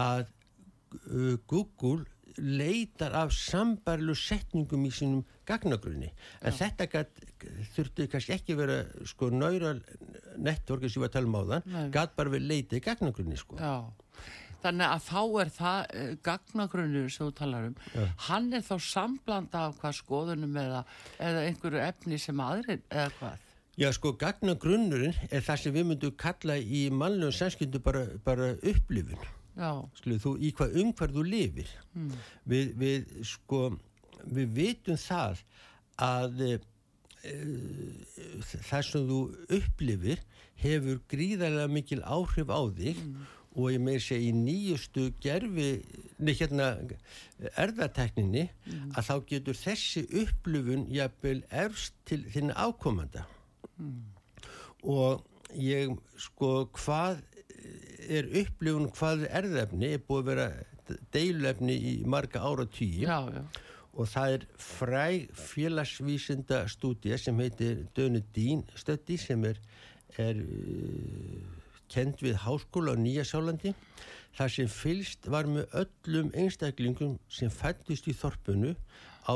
að 0.00 0.24
uh, 0.24 1.36
Google 1.46 2.06
leitar 2.38 3.12
af 3.12 3.32
sambarlu 3.34 4.14
setningum 4.14 4.84
í 4.86 4.90
sínum 4.94 5.24
gagnagrunni 5.48 6.10
en 6.40 6.52
Já. 6.52 6.56
þetta 6.60 6.86
gat, 6.92 7.22
þurfti 7.74 8.06
kannski 8.10 8.36
ekki 8.36 8.56
vera 8.58 8.84
sko 9.08 9.30
nára 9.34 9.74
nettorki 10.38 10.88
sem 10.88 11.02
við 11.02 11.10
að 11.10 11.16
tala 11.16 11.30
um 11.30 11.36
á 11.36 11.42
þann 11.50 11.90
gæt 11.96 12.14
bara 12.16 12.34
við 12.34 12.46
leita 12.46 12.78
í 12.78 12.84
gagnagrunni 12.84 13.40
sko 13.40 13.58
Já. 13.58 13.90
Þannig 14.62 14.86
að 14.86 15.04
þá 15.06 15.20
er 15.42 15.52
það 15.56 15.78
eh, 16.00 16.14
gagnagrunnur 16.26 17.12
sem 17.12 17.28
þú 17.28 17.34
talar 17.40 17.68
um 17.70 17.76
Já. 17.94 18.06
hann 18.28 18.50
er 18.56 18.64
þá 18.66 18.74
samblanda 18.86 19.66
af 19.68 19.78
hvað 19.80 19.98
skoðunum 20.00 20.58
eða, 20.62 20.82
eða 21.18 21.44
einhverju 21.48 21.82
efni 21.86 22.20
sem 22.20 22.44
aðrir 22.44 22.82
eða 22.88 23.10
hvað 23.18 23.46
Já 23.80 23.88
sko 23.96 24.12
gagnagrunnurinn 24.20 25.14
er 25.30 25.44
það 25.44 25.60
sem 25.62 25.76
við 25.76 25.86
myndum 25.88 26.16
kalla 26.20 26.56
í 26.60 26.88
mannlegum 26.92 27.32
samskyndu 27.32 27.80
bara, 27.84 28.06
bara 28.26 28.52
upplifun 28.60 29.28
Skilur, 29.98 30.20
þú, 30.22 30.34
í 30.40 30.50
hvað 30.56 30.76
umhverð 30.80 31.16
þú 31.18 31.22
lifir 31.26 31.70
mm. 31.92 32.10
við, 32.48 32.74
við 32.80 33.14
sko 33.28 33.62
við 34.24 34.52
vitum 34.56 34.98
það 35.00 35.42
að 36.00 36.44
e, 36.46 36.52
það 38.68 38.86
sem 38.88 39.08
þú 39.10 39.20
upplifir 39.58 40.22
hefur 40.60 41.00
gríðarlega 41.10 41.72
mikil 41.72 42.00
áhrif 42.04 42.52
á 42.52 42.60
þig 42.76 43.00
mm. 43.00 43.28
Og 43.56 43.72
ég 43.72 43.82
með 43.82 43.98
segja 44.04 44.30
í 44.30 44.34
nýjustu 44.36 45.08
gerfi 45.22 45.70
nefn 46.20 46.36
hérna 46.38 46.68
erðartekninni 47.58 48.44
mm. 48.46 48.92
að 48.94 49.08
þá 49.08 49.14
getur 49.32 49.58
þessi 49.58 50.04
upplifun 50.22 50.86
jafnvel 50.94 51.40
erst 51.50 51.96
til 52.06 52.22
þinn 52.30 52.54
ákomanda 52.54 53.26
og 54.86 55.24
ég 55.58 55.96
sko 56.20 56.68
hvað 56.76 57.24
er 58.10 58.28
upplifun 58.42 58.90
hvað 58.94 59.26
er 59.26 59.34
erðefni 59.42 59.94
er 59.96 60.04
búið 60.06 60.22
að 60.22 60.30
vera 60.30 61.00
deilefni 61.14 61.76
í 61.90 61.94
marga 62.06 62.42
ára 62.46 62.66
tíu 62.70 63.08
og 63.10 64.06
það 64.08 64.34
er 64.36 64.46
fræg 64.62 65.30
félagsvísinda 65.34 66.62
stúdía 66.70 67.18
sem 67.18 67.38
heitir 67.42 67.86
Dönudín 67.96 68.62
stötti 68.78 69.18
sem 69.18 69.44
er, 69.44 69.58
er 70.18 70.38
kend 71.90 72.22
við 72.22 72.38
háskóla 72.44 72.94
á 72.94 73.02
Nýjasálandi 73.02 73.74
þar 74.36 74.52
sem 74.54 74.68
fylst 74.70 75.26
var 75.30 75.48
með 75.50 75.72
öllum 75.82 76.30
einstaklingum 76.38 77.16
sem 77.32 77.50
fættist 77.50 78.08
í 78.10 78.14
þorpunu 78.16 78.74
á 79.26 79.34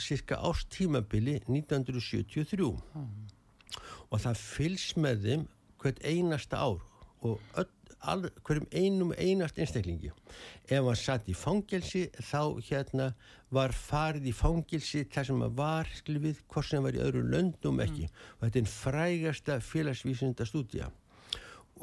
cirka 0.00 0.38
ástímabili 0.38 1.40
1973 1.48 2.68
mm. 2.68 3.08
og 4.10 4.20
það 4.22 4.42
fylst 4.42 5.00
með 5.00 5.24
þeim 5.24 5.48
hvert 5.82 6.04
einasta 6.04 6.60
ár 6.60 6.84
og 7.24 7.40
öll, 7.58 7.72
all, 8.00 8.28
hverjum 8.46 8.68
einum 8.72 9.14
einast 9.16 9.58
einstaklingi 9.58 10.12
ef 10.12 10.84
hann 10.84 11.00
satt 11.00 11.28
í 11.32 11.34
fangelsi 11.36 12.06
þá 12.20 12.60
hérna 12.68 13.08
var 13.56 13.74
farið 13.76 14.30
í 14.30 14.36
fangelsi 14.36 15.06
þar 15.10 15.30
sem 15.30 15.42
hann 15.42 15.56
var 15.58 15.90
við 16.06 16.44
hvort 16.44 16.68
sem 16.68 16.78
hann 16.78 16.88
var 16.90 17.00
í 17.00 17.02
öðru 17.08 17.24
löndum 17.32 17.82
ekki 17.82 18.06
mm. 18.06 18.22
og 18.36 18.46
þetta 18.46 18.62
er 18.62 18.72
frægasta 18.76 19.58
félagsvísunda 19.64 20.46
stúdja 20.48 20.92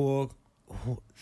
og 0.02 0.34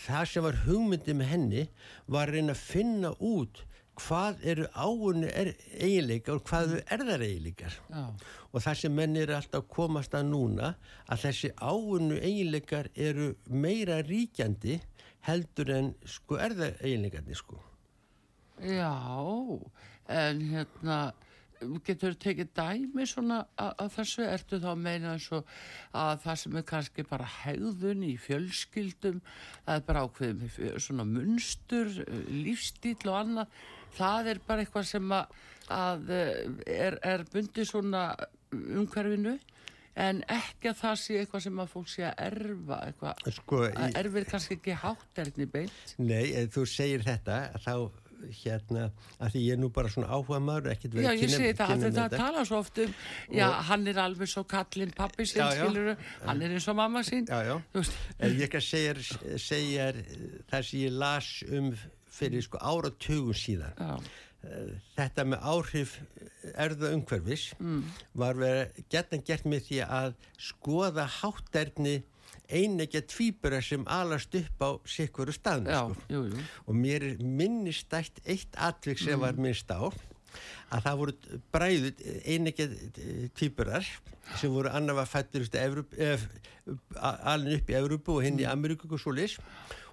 það 0.05 0.25
sem 0.31 0.45
var 0.45 0.61
hugmyndi 0.65 1.15
með 1.17 1.31
henni 1.33 1.63
var 2.07 2.29
að 2.29 2.37
reyna 2.37 2.55
að 2.55 2.63
finna 2.69 3.11
út 3.19 3.63
hvað 4.01 4.45
eru 4.47 4.67
áunni 4.73 5.27
er 5.27 5.49
eiginleikar 5.77 6.37
og 6.39 6.45
hvað 6.47 6.71
eru 6.77 6.83
erðar 6.95 7.25
eiginleikar 7.25 7.75
Já. 7.91 8.03
og 8.51 8.63
það 8.63 8.77
sem 8.79 8.95
menn 8.97 9.17
eru 9.19 9.35
alltaf 9.35 9.67
komast 9.69 10.15
að 10.17 10.29
núna 10.31 10.71
að 11.11 11.25
þessi 11.25 11.51
áunni 11.59 12.21
eiginleikar 12.21 12.89
eru 12.95 13.33
meira 13.51 13.99
ríkjandi 14.07 14.79
heldur 15.27 15.73
en 15.75 15.91
sko 16.07 16.39
erðar 16.41 16.79
eiginleikarnir 16.79 17.37
sko 17.37 17.59
Já, 18.61 18.93
en 20.07 20.41
hérna 20.53 20.97
getur 21.87 22.15
tekið 22.21 22.49
dæmi 22.57 23.05
svona 23.09 23.41
að 23.61 23.91
þessu? 23.97 24.23
Ertu 24.25 24.59
þá 24.63 24.69
að 24.73 24.81
meina 24.85 25.13
eins 25.15 25.27
og 25.35 25.47
að 25.97 26.23
það 26.25 26.39
sem 26.43 26.57
er 26.61 26.65
kannski 26.71 27.05
bara 27.09 27.27
hegðun 27.41 28.03
í 28.07 28.13
fjölskyldum 28.23 29.21
það 29.65 29.75
er 29.77 29.85
bara 29.91 30.03
ákveðum 30.07 30.79
svona 30.87 31.05
munstur 31.11 31.93
lífstíl 32.31 32.97
og 33.11 33.19
annað 33.21 33.61
það 33.97 34.31
er 34.33 34.43
bara 34.47 34.65
eitthvað 34.65 34.89
sem 34.91 35.15
að, 35.15 35.39
að 35.75 36.11
er, 36.17 36.99
er 37.13 37.25
bundið 37.33 37.69
svona 37.73 38.05
umhverfinu 38.51 39.37
en 40.01 40.21
ekki 40.31 40.69
að 40.71 40.77
það 40.79 40.93
sé 41.01 41.17
eitthvað 41.19 41.41
sem 41.43 41.57
að 41.59 41.71
fólk 41.73 41.89
sé 41.91 42.05
að 42.07 42.21
erfa 42.29 42.77
eitthvað, 42.87 43.25
Sko, 43.35 43.57
að 43.67 43.89
í- 43.89 43.95
erfir 43.99 44.27
kannski 44.29 44.55
ekki 44.55 44.75
hátterni 44.85 45.47
beint? 45.51 45.95
Nei, 45.99 46.31
ef 46.39 46.53
þú 46.55 46.63
segir 46.71 47.03
þetta 47.03 47.39
þá 47.59 47.73
hérna, 48.41 48.91
að 49.19 49.31
því 49.35 49.41
ég 49.47 49.53
er 49.55 49.59
nú 49.61 49.69
bara 49.73 49.89
svona 49.93 50.07
áhuga 50.13 50.39
maður 50.43 50.71
ekkert 50.73 50.93
Já, 50.93 50.97
verið 50.97 51.09
að 51.09 51.15
ég 51.15 51.21
kynna- 51.25 51.37
segi 51.41 51.53
það, 51.59 51.67
kynna 51.71 51.85
þetta 51.87 52.01
með 52.01 52.09
það 52.11 52.17
tala 52.23 52.45
svo 52.45 52.57
oft 52.63 52.77
um 52.85 52.93
já, 53.39 53.47
hann 53.69 53.87
er 53.87 54.01
alveg 54.05 54.27
svo 54.33 54.43
kallinn 54.43 54.93
pappi 54.95 55.25
sinn, 55.25 55.41
Já, 55.41 55.53
já. 55.55 55.65
skilur 55.65 55.95
hann 56.25 56.41
er 56.41 56.49
eins 56.57 56.67
og 56.67 56.75
mamma 56.81 57.03
sín 57.03 57.27
Já, 57.27 57.39
já. 57.45 57.55
En 58.19 58.35
ég 58.39 58.49
kann 58.51 58.61
segja, 58.61 58.93
segja 59.37 59.91
það 60.51 60.63
sem 60.69 60.79
ég 60.85 60.91
las 61.01 61.31
um 61.51 61.71
fyrir 62.11 62.41
sko 62.43 62.57
áratugum 62.59 63.33
síðan. 63.33 63.73
já, 63.79 63.99
Þetta 64.97 65.23
með 65.29 65.43
áhrif 65.45 65.91
erða 66.57 66.89
umhverfis 66.95 67.43
var 68.17 68.33
verið 68.33 68.79
gert 68.89 69.45
með 69.45 69.67
því 69.67 69.81
að 69.85 70.15
skoða 70.41 71.05
hátterni 71.19 71.99
einegja 72.51 73.01
tvíbura 73.07 73.61
sem 73.63 73.83
alast 73.87 74.35
upp 74.35 74.61
á 74.63 74.69
sikkuru 74.85 75.33
staðinu. 75.35 75.69
já, 75.71 75.81
Sko. 75.89 76.05
jú, 76.09 76.21
jú 76.31 76.45
Og 76.67 76.75
mér 76.75 77.03
er 77.11 77.17
minnistætt 77.23 78.21
eitt 78.25 78.55
atvik 78.57 78.99
sem 78.99 79.19
var 79.19 79.33
minnst 79.39 79.71
á 79.71 79.81
að 80.71 80.83
það 80.85 80.97
voru 81.01 81.13
bræðu 81.51 81.89
einegja 82.25 82.67
tvíburar 83.35 83.83
sem 84.39 84.51
voru 84.53 84.69
annar 84.71 84.95
var 84.95 85.09
fættur 85.09 85.43
alveg 87.01 87.57
upp 87.61 87.69
í 87.71 87.75
Evrópu 87.75 88.15
og 88.17 88.23
hinn 88.25 88.39
í 88.39 88.45
Ameríku 88.47 88.87
og 88.91 89.01
svo 89.01 89.11
lis 89.15 89.37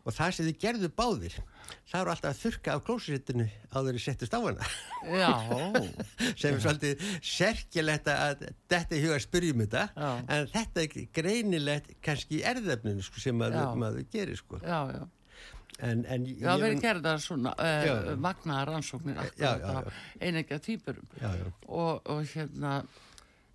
og 0.08 0.14
það 0.16 0.30
sem 0.38 0.46
þið 0.48 0.58
gerðu 0.62 0.88
báðir 0.96 1.34
það 1.88 2.00
voru 2.00 2.12
alltaf 2.14 2.30
að 2.32 2.38
þurka 2.42 2.74
af 2.74 2.82
klósisettinu 2.86 3.44
áður 3.76 3.98
í 3.98 4.00
settust 4.00 4.32
á 4.36 4.40
hana. 4.40 4.68
Já, 5.12 5.32
sem 6.40 6.54
er 6.56 6.62
svolítið 6.64 7.04
serkilegt 7.24 8.08
að 8.12 8.46
þetta 8.72 8.96
í 8.96 9.02
huga 9.04 9.18
spyrjum 9.24 9.62
þetta. 9.66 9.84
Já. 9.92 10.08
en 10.36 10.48
þetta 10.54 10.84
er 10.84 11.06
greinilegt 11.20 11.92
kannski 12.04 12.40
í 12.40 12.42
erðefninu 12.48 13.04
sko, 13.04 13.20
sem 13.24 13.36
maður, 13.40 14.00
gerir 14.12 14.40
sko. 14.40 14.60
já, 14.64 14.80
já. 14.96 15.04
En, 15.78 16.00
en 16.10 16.24
Já, 16.26 16.48
ég- 16.56 16.62
verið 16.64 16.80
gerðar 16.82 17.20
svona 17.22 17.52
uh, 17.54 17.84
já. 17.86 17.92
magnaða 18.18 18.64
rannsóknir 18.72 19.20
einegja 20.18 20.58
týpurum 20.64 21.04
og, 21.68 22.00
og 22.10 22.24
hérna 22.32 22.80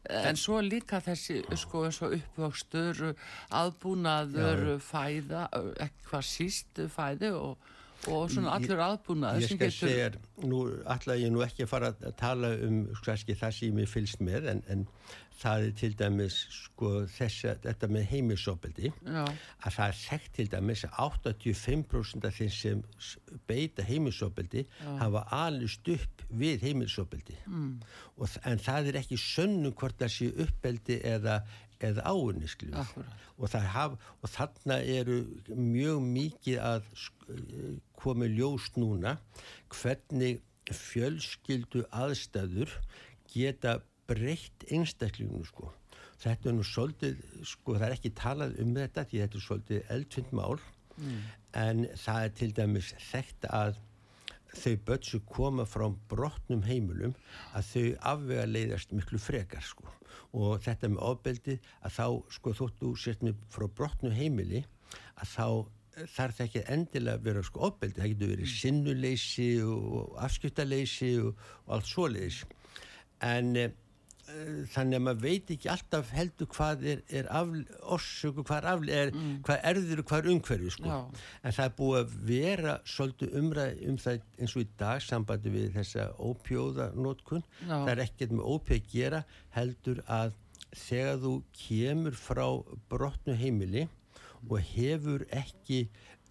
en 0.09 0.35
svo 0.35 0.59
líka 0.61 0.99
þessi 1.03 1.41
sko 1.55 1.85
eins 1.87 2.01
og 2.03 2.15
uppvöxtur 2.17 3.13
aðbúnaður 3.55 4.63
Já, 4.65 4.73
já. 4.73 4.81
fæða 4.89 5.43
ekki 5.85 6.09
hvað 6.09 6.25
síst 6.27 6.81
fæði 6.95 7.31
og, 7.37 7.57
og 8.11 8.31
svona 8.31 8.53
allur 8.57 8.81
aðbúnaður 8.83 9.47
sem 9.47 9.59
getur 9.59 9.75
segja, 9.87 10.09
nú 10.43 10.63
ætla 10.95 11.17
ég 11.19 11.31
nú 11.33 11.43
ekki 11.45 11.65
að 11.65 11.71
fara 11.71 11.91
að 11.93 12.15
tala 12.19 12.53
um 12.65 12.83
kannski 13.03 13.37
það 13.39 13.57
sem 13.57 13.69
ég 13.69 13.77
mér 13.77 13.91
fylgst 13.91 14.23
með 14.23 14.49
en, 14.51 14.63
en 14.73 14.87
það 15.39 15.65
er 15.67 15.73
til 15.79 15.91
dæmis 15.99 16.37
sko 16.53 16.91
þessa, 17.11 17.55
þetta 17.63 17.89
með 17.91 18.05
heimilsopeldi 18.11 18.91
já, 18.91 19.23
að 19.23 19.75
það 19.77 19.85
er 19.87 19.99
þekkt 20.01 20.31
til 20.37 20.47
dæmis 20.53 20.85
að 20.87 20.95
85% 21.07 22.27
af 22.29 22.37
þeim 22.37 22.53
sem 22.57 22.83
beita 23.49 23.85
heimilsopeldi 23.87 24.65
hafa 25.01 25.25
alist 25.43 25.89
upp 25.95 26.23
við 26.43 26.67
heimilsopeldi 26.67 27.37
mm. 27.47 27.73
en 28.51 28.63
það 28.67 28.91
er 28.91 29.01
ekki 29.03 29.19
sönnum 29.19 29.75
hvort 29.79 29.99
það 30.01 30.15
sé 30.17 30.31
uppeldi 30.45 30.99
eða, 31.15 31.41
eða 31.83 32.05
áunni 32.07 32.49
og, 33.37 33.47
það 33.51 33.67
haf, 33.73 33.95
og 34.21 34.31
þarna 34.31 34.79
eru 34.95 35.19
mjög 35.49 36.01
mikið 36.07 36.59
að 36.63 36.89
komi 37.99 38.29
ljóst 38.33 38.79
núna 38.79 39.17
hvernig 39.73 40.41
fjölskyldu 40.71 41.85
aðstæður 41.91 42.71
geta 43.33 43.79
breytt 44.07 44.65
einstaklingu 44.71 45.43
sko. 45.47 45.71
Þetta 46.23 46.49
er 46.49 46.55
nú 46.55 46.63
svolítið, 46.67 47.23
sko 47.47 47.75
það 47.75 47.87
er 47.87 47.95
ekki 47.97 48.13
talað 48.15 48.59
um 48.63 48.75
þetta 48.77 49.07
því 49.09 49.23
þetta 49.23 49.39
er 49.39 49.45
svolítið 49.47 49.89
eldfind 49.95 50.35
mál. 50.35 50.59
En 51.57 51.87
það 51.97 52.27
er 52.27 52.37
til 52.37 52.51
dæmis 52.53 52.93
þekkt 53.09 53.49
að 53.49 53.81
þau 54.53 54.73
börn 54.85 55.07
sem 55.07 55.23
koma 55.25 55.65
frá 55.65 55.87
brotnum 56.11 56.61
heimilum 56.67 57.15
að 57.57 57.69
þau 57.71 57.85
afvega 58.13 58.45
leiðast 58.45 58.93
miklu 58.93 59.17
frekar 59.19 59.65
sko 59.65 59.89
og 60.33 60.57
þetta 60.65 60.89
með 60.93 61.05
ofbeldi 61.11 61.59
að 61.81 61.95
þá 61.97 62.07
sko 62.37 62.55
þóttu 62.59 62.91
sért 62.99 63.23
með 63.25 63.39
frá 63.53 63.67
brotnu 63.79 64.11
heimili 64.13 64.63
að 65.21 65.31
þá 65.33 65.47
þarf 65.93 66.37
það 66.37 66.45
ekki 66.47 66.63
endilega 66.73 67.19
að 67.19 67.25
vera 67.27 67.43
sko 67.45 67.67
ofbeldi, 67.67 68.01
það 68.01 68.11
getur 68.13 68.31
verið 68.33 68.51
sinnuleysi 68.53 69.49
og 69.67 70.15
afskiptaleysi 70.25 71.11
og, 71.21 71.43
og 71.65 71.75
allt 71.77 71.89
svoleiðis. 71.89 72.39
En 73.23 73.51
e, 73.59 73.67
þannig 74.73 74.97
að 74.97 75.03
maður 75.07 75.23
veit 75.23 75.51
ekki 75.55 75.69
alltaf 75.71 76.11
heldur 76.15 76.49
hvað 76.53 76.85
er, 76.93 77.01
er 77.13 77.29
orsöku, 77.95 78.45
hvað 78.47 78.67
er, 78.67 78.93
er, 78.99 79.11
hvað 79.45 79.65
erður 79.71 80.03
og 80.03 80.07
hvað 80.09 80.23
er 80.23 80.31
umhverju 80.33 80.73
sko. 80.77 80.99
En 81.43 81.55
það 81.57 81.65
er 81.65 81.75
búið 81.79 81.99
að 82.01 82.13
vera 82.29 82.75
svolítið 82.95 83.35
umræð 83.41 83.83
um 83.89 83.99
það 84.05 84.21
eins 84.39 84.55
og 84.55 84.63
í 84.63 84.69
dag 84.79 85.03
sambandi 85.05 85.53
við 85.53 85.67
þessa 85.77 86.07
ópjóða 86.17 86.91
nótkun, 86.97 87.43
Já. 87.63 87.75
það 87.75 87.91
er 87.95 88.05
ekkert 88.07 88.37
með 88.37 88.53
ópjóð 88.55 88.79
að 88.79 88.93
gera 88.93 89.23
heldur 89.57 90.03
að 90.07 90.39
þegar 90.73 91.19
þú 91.21 91.33
kemur 91.57 92.17
frá 92.17 92.47
brotnu 92.89 93.35
heimili 93.37 93.87
og 94.49 94.59
hefur 94.73 95.23
ekki 95.31 95.85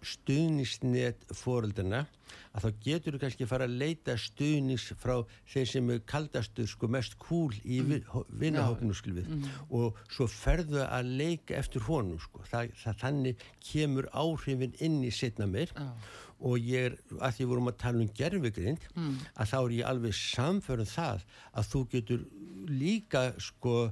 stuðnisnet 0.07 1.25
fóreldana 1.35 2.05
að 2.53 2.65
þá 2.65 2.83
getur 2.85 3.15
þú 3.15 3.21
kannski 3.23 3.47
fara 3.49 3.67
að 3.67 3.77
leita 3.81 4.15
stuðnis 4.19 4.85
frá 5.01 5.15
þeir 5.49 5.69
sem 5.69 5.91
er 5.93 6.01
kaldastu 6.09 6.65
sko 6.69 6.89
mest 6.91 7.15
kúl 7.21 7.53
í 7.63 7.79
mm. 7.81 8.27
vinnahóknu 8.41 8.95
skilvið 8.97 9.47
og 9.69 9.99
svo 10.13 10.27
ferðu 10.29 10.83
að 10.85 11.13
leika 11.21 11.57
eftir 11.59 11.85
honum 11.87 12.21
sko. 12.21 12.43
Það, 12.49 12.75
það 12.83 12.99
þannig 13.05 13.47
kemur 13.71 14.09
áhrifin 14.13 14.77
inn 14.83 15.01
í 15.05 15.11
setna 15.13 15.49
meir. 15.49 15.73
Já. 15.73 15.89
og 16.43 16.59
ég 16.59 16.89
er, 16.89 16.95
að 17.23 17.37
því 17.37 17.45
vorum 17.47 17.69
að 17.71 17.75
tala 17.79 18.01
um 18.03 18.15
gerfigrind 18.17 18.87
að 18.97 19.51
þá 19.53 19.57
er 19.59 19.75
ég 19.77 19.85
alveg 19.87 20.15
samförun 20.17 20.89
það 20.89 21.21
að 21.53 21.69
þú 21.69 21.83
getur 21.93 22.25
líka 22.67 23.21
sko 23.39 23.91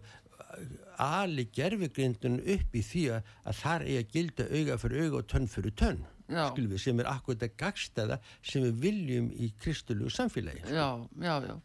ali 1.01 1.47
gerfigrindun 1.53 2.39
upp 2.39 2.75
í 2.75 2.81
því 2.85 3.05
að 3.17 3.61
þar 3.61 3.85
er 3.87 4.01
að 4.01 4.15
gilda 4.15 4.47
auga 4.51 4.79
fyrir 4.81 5.05
auga 5.05 5.21
og 5.21 5.29
tönn 5.31 5.47
fyrir 5.49 5.77
tönn 5.77 6.03
við, 6.31 6.77
sem 6.79 6.99
er 7.01 7.09
akkurat 7.11 7.43
að 7.43 7.55
gagstaða 7.59 8.17
sem 8.39 8.63
við 8.63 8.77
viljum 8.85 9.29
í 9.35 9.51
kristulegu 9.59 10.11
samfélagi. 10.13 10.63
Já, 10.71 11.07
já, 11.19 11.33
já. 11.43 11.55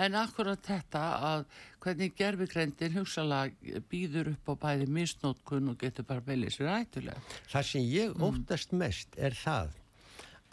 En 0.00 0.16
akkurat 0.18 0.62
þetta 0.64 1.02
að 1.28 1.44
hvernig 1.84 2.14
gerfigreindin 2.18 2.96
hugsalega 2.96 3.82
býður 3.90 4.32
upp 4.32 4.50
á 4.50 4.54
bæði 4.64 4.88
misnótkun 4.96 5.72
og 5.72 5.80
getur 5.82 6.08
bara 6.08 6.24
beilið 6.24 6.56
sér 6.56 6.70
hættulega 6.72 7.20
það 7.52 7.68
sem 7.70 7.84
ég 7.92 8.22
óttast 8.24 8.72
mest 8.72 9.18
er 9.20 9.36
það 9.36 9.76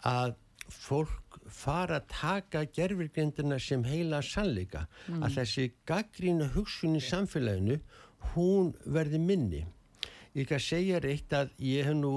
að 0.06 0.36
fólk 0.72 1.38
fara 1.52 2.00
að 2.00 2.08
taka 2.10 2.64
gerfirgrindina 2.74 3.58
sem 3.62 3.84
heila 3.86 4.22
sannleika. 4.24 4.86
Að 5.22 5.38
þessi 5.38 5.66
gaggrína 5.88 6.50
hugsun 6.54 6.98
í 6.98 7.02
samfélaginu 7.04 7.78
hún 8.34 8.72
verði 8.84 9.20
minni. 9.22 9.66
Ég 10.36 10.48
kan 10.50 10.60
segja 10.60 11.00
reitt 11.00 11.32
að 11.32 11.52
ég 11.62 11.86
hef 11.86 11.96
nú 11.96 12.14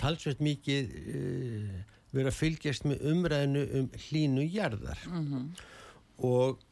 talsveit 0.00 0.40
mikið 0.40 0.92
uh, 0.96 1.72
verið 2.14 2.30
að 2.30 2.38
fylgjast 2.38 2.86
með 2.88 3.02
umræðinu 3.12 3.64
um 3.80 3.88
hlínu 4.06 4.46
jarðar. 4.48 5.02
Og 6.24 6.62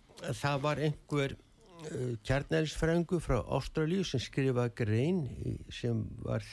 það 0.40 0.62
var 0.64 0.80
einhver 0.86 1.34
uh, 1.34 2.14
kjarnærisfrængu 2.24 3.20
frá 3.20 3.42
Ástralíu 3.58 4.06
sem 4.08 4.22
skrifaði 4.22 4.72
grein 4.78 5.20
sem 5.68 6.06
var 6.24 6.46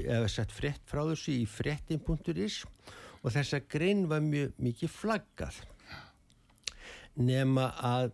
eða 0.00 0.28
sett 0.30 0.52
frétt 0.54 0.80
frá 0.88 1.02
þessu 1.10 1.34
í 1.34 1.46
fréttin.is 1.50 2.62
og 2.64 3.09
þessa 3.28 3.60
grein 3.68 4.06
var 4.08 4.22
mjög 4.24 4.56
mikið 4.56 4.90
flaggað. 4.94 5.60
Nema 7.20 7.68
að 7.84 8.12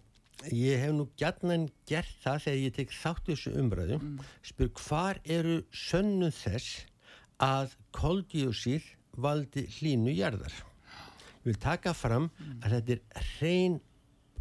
ég 0.52 0.80
hef 0.82 0.92
nú 0.92 1.06
gætnan 1.16 1.68
gert 1.86 2.16
það 2.24 2.42
þegar 2.44 2.62
ég 2.64 2.74
tek 2.76 2.94
þátt 2.96 3.30
þessu 3.30 3.52
umræðu. 3.60 3.98
Spyr 4.42 4.72
hvar 4.82 5.20
eru 5.24 5.60
sönnum 5.70 6.34
þess 6.34 6.86
að 7.38 7.76
koldíosíð 7.94 8.88
valdi 9.16 9.66
hlínu 9.78 10.12
jarðar? 10.16 10.54
Ég 11.46 11.52
vil 11.52 11.60
taka 11.62 11.94
fram 11.94 12.30
að 12.64 12.72
þetta 12.74 12.96
er 12.96 13.28
hrein 13.36 13.78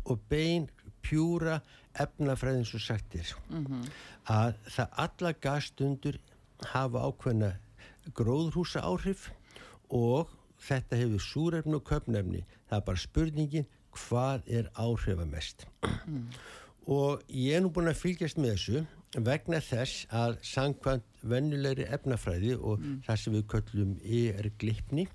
og 0.06 0.22
bein 0.30 0.66
pjúra 1.06 1.60
efnafræðin 2.02 2.66
svo 2.66 2.80
sagt 2.82 3.16
er. 3.16 3.30
Að 4.26 4.58
það 4.66 4.98
alla 5.06 5.34
gasstundur 5.46 6.18
hafa 6.72 7.06
ákveðna 7.06 7.52
gróðrúsa 8.18 8.82
áhrif 8.86 9.30
og 9.94 10.34
þetta 10.66 11.00
hefur 11.00 11.24
súrefni 11.24 11.78
og 11.78 11.86
köpnefni 11.88 12.44
það 12.70 12.78
er 12.80 12.86
bara 12.90 13.04
spurningin 13.04 13.68
hvað 13.96 14.48
er 14.52 14.70
áhrifamest. 14.76 15.66
Og 16.86 17.22
ég 17.32 17.58
er 17.58 17.64
nú 17.64 17.72
búin 17.74 17.90
að 17.90 18.02
fylgjast 18.02 18.38
með 18.42 18.56
þessu 18.56 18.86
vegna 19.26 19.62
þess 19.64 20.08
að 20.12 20.36
samkvæmt 20.44 21.22
vennulegri 21.24 21.86
efnafræði 21.96 22.58
og 22.58 22.84
það 23.06 23.22
sem 23.22 23.38
við 23.38 23.46
köllum 23.54 23.94
er 24.04 24.50
glipni 24.60 25.08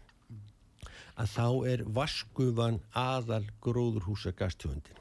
að 1.20 1.34
þá 1.34 1.46
er 1.68 1.84
vaskufan 1.84 2.80
aðal 2.96 3.44
gróðurhúsa 3.60 4.32
gastöfundin 4.36 4.96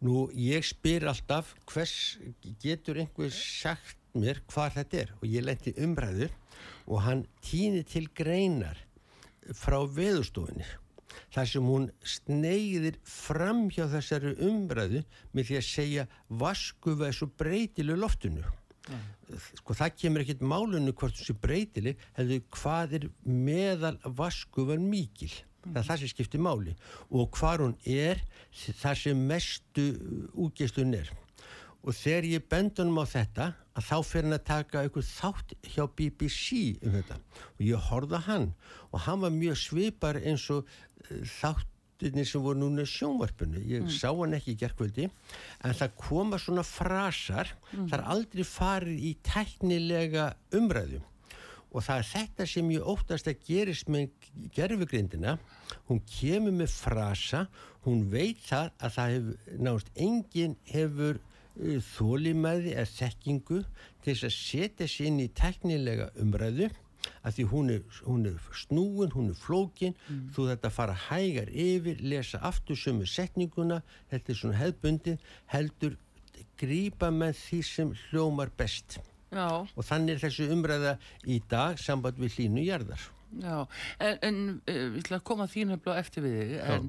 Nú, 0.00 0.30
ég 0.32 0.64
spyr 0.64 1.04
alltaf 1.10 1.50
hvers 1.68 2.18
getur 2.62 3.02
einhver 3.02 3.32
sagt 3.36 3.98
mér 4.16 4.38
hvað 4.48 4.78
þetta 4.78 5.00
er? 5.02 5.10
Og 5.20 5.26
ég 5.28 5.44
lendi 5.44 5.74
umræðu 5.76 6.30
og 6.88 7.02
hann 7.04 7.26
týni 7.44 7.82
til 7.84 8.06
greinar 8.16 8.80
frá 9.56 9.78
veðustofinni 9.86 10.68
þar 11.34 11.50
sem 11.50 11.66
hún 11.66 11.88
sneiðir 12.06 12.98
fram 13.06 13.66
hjá 13.72 13.84
þessari 13.90 14.34
umræðu 14.46 15.02
með 15.34 15.50
því 15.50 15.58
að 15.58 15.68
segja 15.68 16.06
vasku 16.42 16.96
veð 16.98 17.14
svo 17.18 17.30
breytilu 17.40 17.96
loftinu 17.98 18.44
mm. 18.44 19.04
sko 19.60 19.76
það 19.78 19.96
kemur 20.02 20.24
ekkit 20.24 20.44
málunni 20.52 20.94
hvort 20.94 21.18
þessi 21.18 21.36
breytili 21.42 21.96
hefur 22.18 22.42
hvað 22.58 22.98
er 23.00 23.08
meðal 23.24 23.96
vasku 24.18 24.66
veð 24.70 24.84
mikil 24.84 25.30
mm. 25.30 25.72
það 25.72 25.80
er 25.82 25.88
það 25.90 26.02
sem 26.02 26.14
skiptir 26.14 26.44
máli 26.46 26.76
og 27.10 27.30
hvað 27.38 27.66
hún 27.66 27.76
er 27.86 28.22
það 28.82 29.02
sem 29.04 29.26
mestu 29.32 29.88
úgeistun 30.34 30.96
er 30.98 31.10
og 31.80 31.96
þegar 31.96 32.28
ég 32.28 32.46
bendunum 32.50 33.00
á 33.00 33.04
þetta 33.08 33.48
að 33.78 33.86
þá 33.88 33.96
fyrir 34.04 34.28
hann 34.28 34.36
að 34.36 34.46
taka 34.50 34.84
einhver 34.84 35.06
þátt 35.06 35.54
hjá 35.72 35.82
BBC 35.96 36.62
um 36.84 36.94
þetta 36.98 37.18
og 37.54 37.64
ég 37.64 37.90
horða 37.90 38.22
hann 38.26 38.48
og 38.90 39.04
hann 39.06 39.22
var 39.24 39.34
mjög 39.34 39.60
svipar 39.62 40.20
eins 40.20 40.46
og 40.52 40.66
uh, 40.68 41.22
þáttinni 41.40 42.26
sem 42.28 42.44
voru 42.44 42.60
núna 42.60 42.84
sjónvarpinu 42.88 43.62
ég 43.64 43.86
mm. 43.86 43.92
sá 43.96 44.10
hann 44.10 44.36
ekki 44.36 44.56
í 44.56 44.60
gerðkvöldi 44.60 45.06
en 45.08 45.78
það 45.78 45.96
koma 46.00 46.40
svona 46.42 46.66
frasar 46.66 47.54
mm. 47.70 47.86
það 47.86 47.96
er 48.00 48.10
aldrei 48.16 48.44
farið 48.48 49.06
í 49.10 49.14
teknilega 49.30 50.32
umræðum 50.60 51.06
og 51.70 51.84
það 51.86 52.00
er 52.02 52.08
þetta 52.10 52.46
sem 52.50 52.70
ég 52.74 52.86
óttast 52.92 53.28
að 53.30 53.42
gerist 53.46 53.90
með 53.92 54.30
gerfugrindina 54.56 55.36
hún 55.88 56.00
kemur 56.10 56.54
með 56.56 56.72
frasa 56.74 57.44
hún 57.86 58.04
veit 58.12 58.42
það 58.44 58.72
að 58.76 58.96
það 58.96 59.12
hefur 59.14 59.60
náðust 59.64 59.92
enginn 59.94 60.56
hefur 60.68 61.20
þólimæði 61.94 62.74
eða 62.76 62.92
þekkingu 62.94 63.62
til 64.04 64.12
þess 64.14 64.28
að 64.28 64.36
setja 64.36 64.88
sér 64.88 65.10
inn 65.10 65.24
í 65.24 65.28
teknilega 65.36 66.10
umræðu 66.22 66.70
að 67.24 67.36
því 67.36 67.44
hún 67.52 67.70
er, 67.74 68.00
hún 68.04 68.26
er 68.28 68.48
snúin, 68.56 69.12
hún 69.14 69.30
er 69.32 69.38
flókin 69.38 69.94
mm. 69.96 70.24
þú 70.36 70.48
þetta 70.50 70.72
fara 70.74 70.96
hægar 71.08 71.52
yfir 71.52 72.02
lesa 72.04 72.40
aftur 72.44 72.78
sömu 72.78 73.08
setninguna 73.08 73.80
þetta 74.12 74.32
er 74.32 74.40
svona 74.40 74.60
hefðbundi 74.60 75.16
heldur 75.54 75.96
grýpa 76.60 77.10
með 77.14 77.38
því 77.40 77.62
sem 77.66 77.94
hljómar 78.08 78.52
best 78.56 78.98
Já. 79.30 79.62
og 79.62 79.86
þannig 79.86 80.16
er 80.16 80.24
þessu 80.26 80.50
umræða 80.52 80.96
í 81.24 81.40
dag 81.48 81.80
samband 81.80 82.20
við 82.20 82.36
hlínu 82.38 82.66
jarðar 82.66 83.08
Já, 83.38 83.66
en, 84.02 84.18
en 84.26 84.38
uh, 84.58 84.74
ég 84.74 85.00
ætla 85.04 85.20
að 85.20 85.26
koma 85.30 85.46
þínu 85.50 85.78
blá 85.84 85.94
eftir 86.00 86.24
við 86.24 86.38
þig 86.40 86.54
en, 86.74 86.88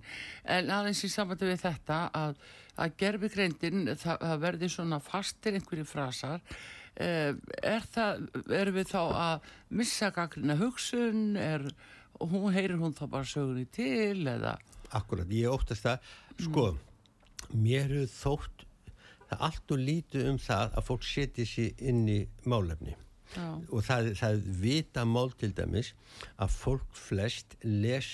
en 0.56 0.71
aðeins 0.73 1.04
í 1.06 1.10
sambandi 1.13 1.49
við 1.51 1.62
þetta 1.62 1.97
að, 2.17 2.39
að 2.82 2.95
gerfigreindin 2.97 3.91
það, 3.93 4.23
það 4.23 4.41
verði 4.45 4.69
svona 4.73 5.01
fastir 5.06 5.58
einhverju 5.60 5.86
frasar 5.86 6.41
uh, 6.41 7.34
er 7.62 7.86
það, 7.93 8.25
erum 8.58 8.80
við 8.80 8.89
þá 8.89 9.01
að 9.04 9.51
missa 9.82 10.10
gaglina 10.15 10.58
hugsun? 10.58 11.21
Er, 11.38 11.67
hún 12.21 12.49
heyrir 12.56 12.82
hún 12.82 12.97
þá 12.97 13.06
bara 13.06 13.30
sögunni 13.30 13.67
til 13.73 14.25
eða? 14.30 14.58
Akkurat, 14.97 15.30
ég 15.32 15.54
óttast 15.54 15.86
það, 15.86 16.10
sko 16.41 16.65
mm. 16.71 16.82
mér 17.62 17.95
hefur 17.99 18.12
þótt 18.17 18.67
það 19.30 19.45
allt 19.47 19.77
og 19.77 19.86
lítið 19.86 20.27
um 20.34 20.41
það 20.41 20.75
að 20.75 20.89
fólk 20.89 21.08
setja 21.08 21.47
sér 21.47 21.88
inn 21.91 22.04
í 22.10 22.19
málefni 22.49 22.97
Já. 23.32 23.48
og 23.72 23.84
það, 23.88 24.12
það 24.20 24.41
vita 24.62 25.06
mál 25.08 25.32
til 25.39 25.52
dæmis 25.56 25.94
að 26.41 26.56
fólk 26.58 26.98
flest 26.98 27.56
les 27.63 28.10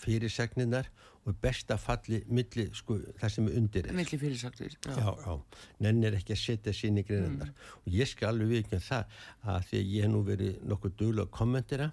fyrirsagninar 0.00 0.88
og 1.24 1.36
besta 1.40 1.76
falli 1.80 2.20
milli, 2.28 2.66
sko, 2.76 2.98
það 3.20 3.32
sem 3.32 3.46
er 3.48 3.56
undir 3.60 3.86
milli 3.96 4.18
fyrirsagnir 4.20 4.74
já. 4.76 4.92
Já, 4.92 5.08
já, 5.24 5.62
nennir 5.86 6.16
ekki 6.18 6.34
að 6.34 6.40
setja 6.42 6.74
sín 6.76 7.00
í 7.00 7.04
greinandar 7.06 7.48
mm. 7.48 7.70
og 7.80 7.96
ég 7.96 8.10
skal 8.10 8.30
alveg 8.32 8.50
vikna 8.58 8.80
það 8.84 9.16
að 9.54 9.68
því 9.70 9.80
að 9.80 9.92
ég 9.94 10.04
hef 10.04 10.12
nú 10.12 10.20
verið 10.26 10.58
nokkuð 10.72 10.96
duglega 11.00 11.26
að 11.26 11.32
kommentera 11.38 11.88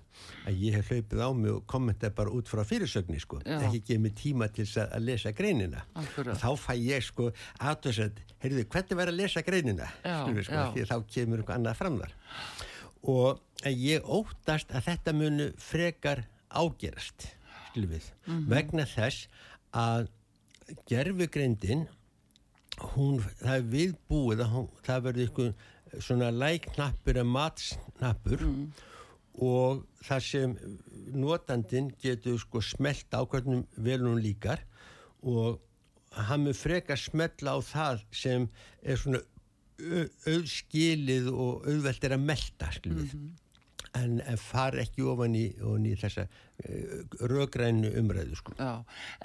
að 0.50 0.63
ég 0.65 0.78
hef 0.78 0.91
hlaupið 0.91 1.24
á 1.24 1.30
mig 1.38 1.54
og 1.56 1.63
kommentað 1.72 2.15
bara 2.20 2.36
út 2.36 2.52
frá 2.52 2.63
fyrirsögni 2.67 3.22
sko, 3.24 3.39
ekki 3.46 3.84
gefið 3.88 4.04
mig 4.06 4.17
tíma 4.20 4.50
til 4.52 4.67
að 4.84 5.08
lesa 5.08 5.32
greinina. 5.36 5.86
Akkurat. 5.96 6.34
og 6.36 6.41
þá 6.41 6.50
fæ 6.65 6.74
ég 6.80 7.06
sko 7.06 7.30
aðtöðsað, 7.72 8.20
heyrðu, 8.44 8.65
hvernig 8.67 9.00
verður 9.00 9.13
að 9.13 9.22
lesa 9.22 9.46
greinina? 9.48 9.88
Slúfi, 10.04 10.48
sko, 10.48 10.67
því 10.76 10.86
að 10.86 10.91
þá 10.91 10.98
kemur 11.15 11.44
einhver 11.44 11.58
annað 11.58 11.80
fram 11.80 12.00
þar. 12.02 12.15
Og 13.12 13.70
ég 13.72 14.12
óttast 14.20 14.74
að 14.76 14.89
þetta 14.89 15.15
munu 15.17 15.52
frekar 15.62 16.26
ágerast 16.52 17.30
við 17.76 18.06
mm 18.26 18.34
-hmm. 18.34 18.48
vegna 18.50 18.86
þess 18.86 19.28
að 19.72 20.10
gerfugreindin 20.88 21.88
hún, 22.96 23.20
það 23.42 23.56
er 23.56 23.68
viðbúið 23.76 24.46
hún, 24.52 24.70
það 24.86 25.04
verður 25.08 25.26
eitthvað 25.26 26.02
svona 26.06 26.32
læknappur 26.32 27.20
eða 27.20 27.28
matsnappur 27.28 28.46
mm. 28.46 28.68
og 29.48 29.84
það 30.04 30.24
sem 30.28 30.56
notandin 31.12 31.92
getur 32.02 32.40
sko 32.40 32.62
smelt 32.62 33.12
á 33.12 33.22
hvernig 33.24 33.66
vel 33.76 34.00
hún 34.02 34.22
líkar 34.24 34.64
og 35.22 35.60
hann 36.12 36.48
með 36.48 36.56
freka 36.60 36.96
smetla 36.96 37.56
á 37.56 37.60
það 37.64 38.02
sem 38.12 38.48
er 38.84 38.98
svona 38.98 39.22
auðskilið 40.28 41.32
og 41.32 41.68
auðvelt 41.68 42.04
er 42.04 42.16
að 42.16 42.26
melda 42.26 42.72
mm 42.86 43.08
-hmm 43.08 43.40
en 43.97 44.21
far 44.39 44.77
ekki 44.80 45.04
ofan 45.08 45.36
í, 45.36 45.45
ofan 45.60 45.88
í 45.89 45.95
þessa 45.99 46.25
uh, 46.27 47.17
röggrænu 47.32 47.91
umræðu 47.99 48.38
sko. 48.39 48.56
Já, 48.60 48.84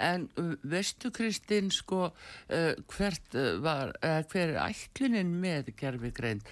en 0.09 0.27
uh, 0.41 0.53
veistu 0.67 1.11
Kristinn 1.15 1.71
sko 1.73 2.07
uh, 2.09 2.73
hvert 2.97 3.39
var, 3.63 3.95
hver 4.31 4.53
er 4.53 4.61
ætlunin 4.67 5.33
með 5.41 5.73
gerfigrein 5.79 6.43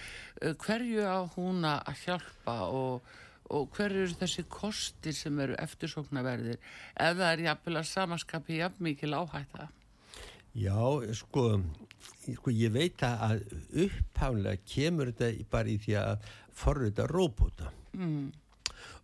hverju 0.41 1.05
á 1.07 1.19
hún 1.35 1.63
að 1.67 2.03
hjálpa 2.05 2.57
og, 2.67 3.15
og 3.51 3.71
hver 3.75 3.93
eru 3.93 4.19
þessi 4.19 4.45
kostir 4.51 5.15
sem 5.15 5.39
eru 5.43 5.55
eftirsóknarverðir? 5.63 6.59
Ef 6.95 7.17
það 7.17 7.31
er 7.31 7.43
jafnvel 7.49 7.79
að 7.81 7.89
samaskapi 7.91 8.61
jafn 8.61 8.87
mikil 8.89 9.15
áhætta? 9.15 9.69
Já, 10.55 10.79
sko, 11.19 11.59
sko 12.23 12.51
ég 12.55 12.71
veit 12.71 13.01
að 13.03 13.41
uppháðlega 13.85 14.61
kemur 14.71 15.11
þetta 15.11 15.47
bara 15.51 15.71
í 15.71 15.79
því 15.83 15.97
að 15.99 16.29
forröða 16.55 17.07
róbóta 17.11 17.71
mm. 17.93 18.33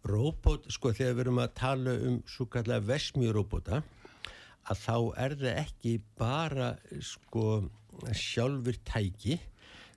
Róbot, 0.10 0.66
sko 0.74 0.90
þegar 0.98 1.14
við 1.14 1.24
erum 1.26 1.40
að 1.44 1.52
tala 1.60 1.94
um 2.08 2.16
svo 2.30 2.48
kallega 2.50 2.88
vesmjurróbota 2.88 3.84
að 4.70 4.80
þá 4.82 4.96
er 5.24 5.36
það 5.38 5.60
ekki 5.62 5.94
bara 6.18 6.72
sko 7.06 7.46
sjálfur 8.18 8.78
tæki 8.88 9.38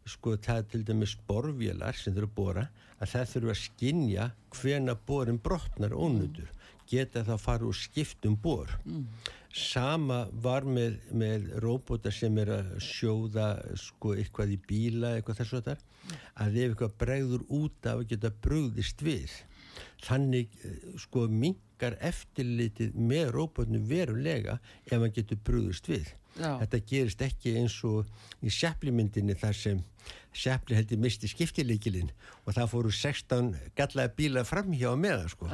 sko 0.08 0.34
það 0.36 0.60
er 0.60 0.66
til 0.72 0.82
dæmis 0.90 1.14
borvjölar 1.28 1.96
sem 1.96 2.14
þurfa 2.16 2.30
að 2.30 2.36
bóra 2.36 2.66
að 2.98 3.14
það 3.14 3.30
þurfa 3.32 3.54
að 3.54 3.62
skinja 3.62 4.26
hvena 4.58 4.96
borin 5.08 5.40
brotnar 5.40 5.96
ónutur 5.96 6.50
geta 6.90 7.24
þá 7.24 7.34
fara 7.40 7.68
úr 7.68 7.78
skiptum 7.78 8.36
bor 8.40 8.68
mm. 8.84 9.06
Sama 9.54 10.24
var 10.42 10.66
með, 10.66 10.98
með 11.14 11.48
róbota 11.62 12.10
sem 12.12 12.38
er 12.42 12.50
að 12.56 12.70
sjóða 12.82 13.48
sko 13.78 14.16
eitthvað 14.18 14.54
í 14.56 14.60
bíla 14.68 15.14
eitthvað 15.14 15.40
þess 15.42 15.58
að 15.58 15.68
það 15.68 15.84
að 16.44 16.56
ef 16.58 16.72
eitthvað 16.72 16.96
bregður 17.04 17.44
út 17.60 17.90
af 17.90 18.00
að 18.00 18.08
geta 18.12 18.32
brugðist 18.44 19.04
við 19.06 19.36
þannig 20.04 20.58
eh, 20.64 20.76
sko 21.04 21.26
mingar 21.30 21.96
eftirlitið 22.00 22.98
með 22.98 23.32
róbotinu 23.38 23.80
verulega 23.88 24.58
ef 24.86 24.98
hann 24.98 25.14
getur 25.14 25.40
brugðist 25.46 25.90
við 25.90 26.12
Já. 26.34 26.56
þetta 26.64 26.80
gerist 26.90 27.20
ekki 27.22 27.54
eins 27.60 27.76
og 27.86 28.08
í 28.42 28.50
seflimyndinni 28.50 29.36
þar 29.38 29.58
sem 29.58 29.82
sefli 30.34 30.74
heldur 30.74 30.98
misti 31.00 31.28
skiptileikilinn 31.30 32.10
og 32.44 32.56
það 32.56 32.70
fóru 32.72 32.92
16 32.92 33.52
gallaði 33.78 34.12
bíla 34.18 34.42
framhjá 34.46 34.92
með 34.98 35.28
sko. 35.32 35.48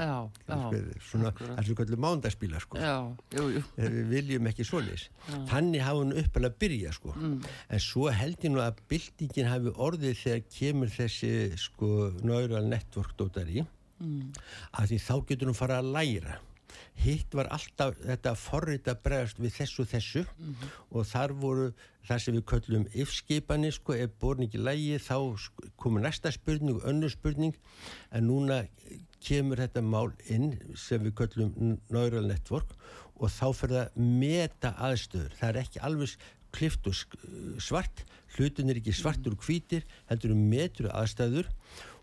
svona 1.05 1.33
allir 1.53 1.77
kvöldu 1.79 1.99
mándagsbíla 2.01 2.63
sko. 2.65 2.81
eh, 2.81 3.91
við 3.91 4.09
viljum 4.15 4.49
ekki 4.51 4.67
solis 4.67 5.09
þannig 5.51 5.85
hafa 5.85 6.05
hann 6.05 6.17
upp 6.23 6.41
alveg 6.41 6.55
að 6.55 6.61
byrja 6.65 6.95
sko. 6.97 7.13
mm. 7.17 7.37
en 7.69 7.85
svo 7.85 8.09
heldur 8.09 8.55
nú 8.55 8.65
að 8.65 8.81
bildingin 8.89 9.53
hafi 9.53 9.75
orðið 9.77 10.17
þegar 10.25 10.49
kemur 10.57 10.95
þessi 10.97 11.35
sko 11.61 11.93
neural 12.25 12.65
network 12.65 13.15
dótari 13.21 13.67
mm. 14.01 14.31
að 14.79 14.93
því 14.93 15.03
þá 15.07 15.15
getur 15.29 15.51
hann 15.51 15.59
fara 15.59 15.81
að 15.81 15.93
læra. 15.97 16.39
Hitt 17.01 17.35
var 17.35 17.49
alltaf 17.55 17.97
þetta 18.03 18.35
forrið 18.37 18.91
að 18.93 18.99
bregast 19.05 19.39
við 19.41 19.55
þessu 19.57 19.87
þessu. 19.89 20.25
Mm 20.25 20.51
-hmm. 20.55 20.73
og 20.91 21.07
þar 21.07 21.33
voru 21.43 21.69
það 22.09 22.23
sem 22.25 22.35
við 22.35 22.45
köllum 22.53 22.87
yfskipanir 22.93 23.73
sko, 23.73 23.95
ef 23.95 24.11
borin 24.21 24.47
ekki 24.47 24.61
lægi 24.61 24.99
þá 24.99 25.17
komur 25.77 26.05
næsta 26.05 26.33
spurning 26.33 26.77
og 26.77 26.89
önnur 26.89 27.11
spurning. 27.11 27.55
En 28.13 28.29
núna 28.29 28.65
kemur 29.21 29.61
þetta 29.61 29.83
mál 29.83 30.13
inn 30.29 30.59
sem 30.77 31.03
við 31.03 31.15
köllum 31.15 31.79
neural 31.89 32.27
network. 32.27 32.77
Og 33.21 33.29
þá 33.29 33.47
fyrir 33.53 33.77
það 33.77 33.97
meta 33.97 34.75
aðstöður, 34.81 35.35
það 35.37 35.49
er 35.49 35.61
ekki 35.61 35.81
alveg 35.85 36.17
klift 36.53 36.87
og 36.87 36.97
svart. 37.61 38.05
Hlutin 38.37 38.71
er 38.71 38.79
ekki 38.81 38.95
svartur 38.95 39.35
og 39.35 39.45
hvítir 39.45 39.87
heldur 40.11 40.35
um 40.35 40.43
metur 40.51 40.91
aðstæður 40.93 41.49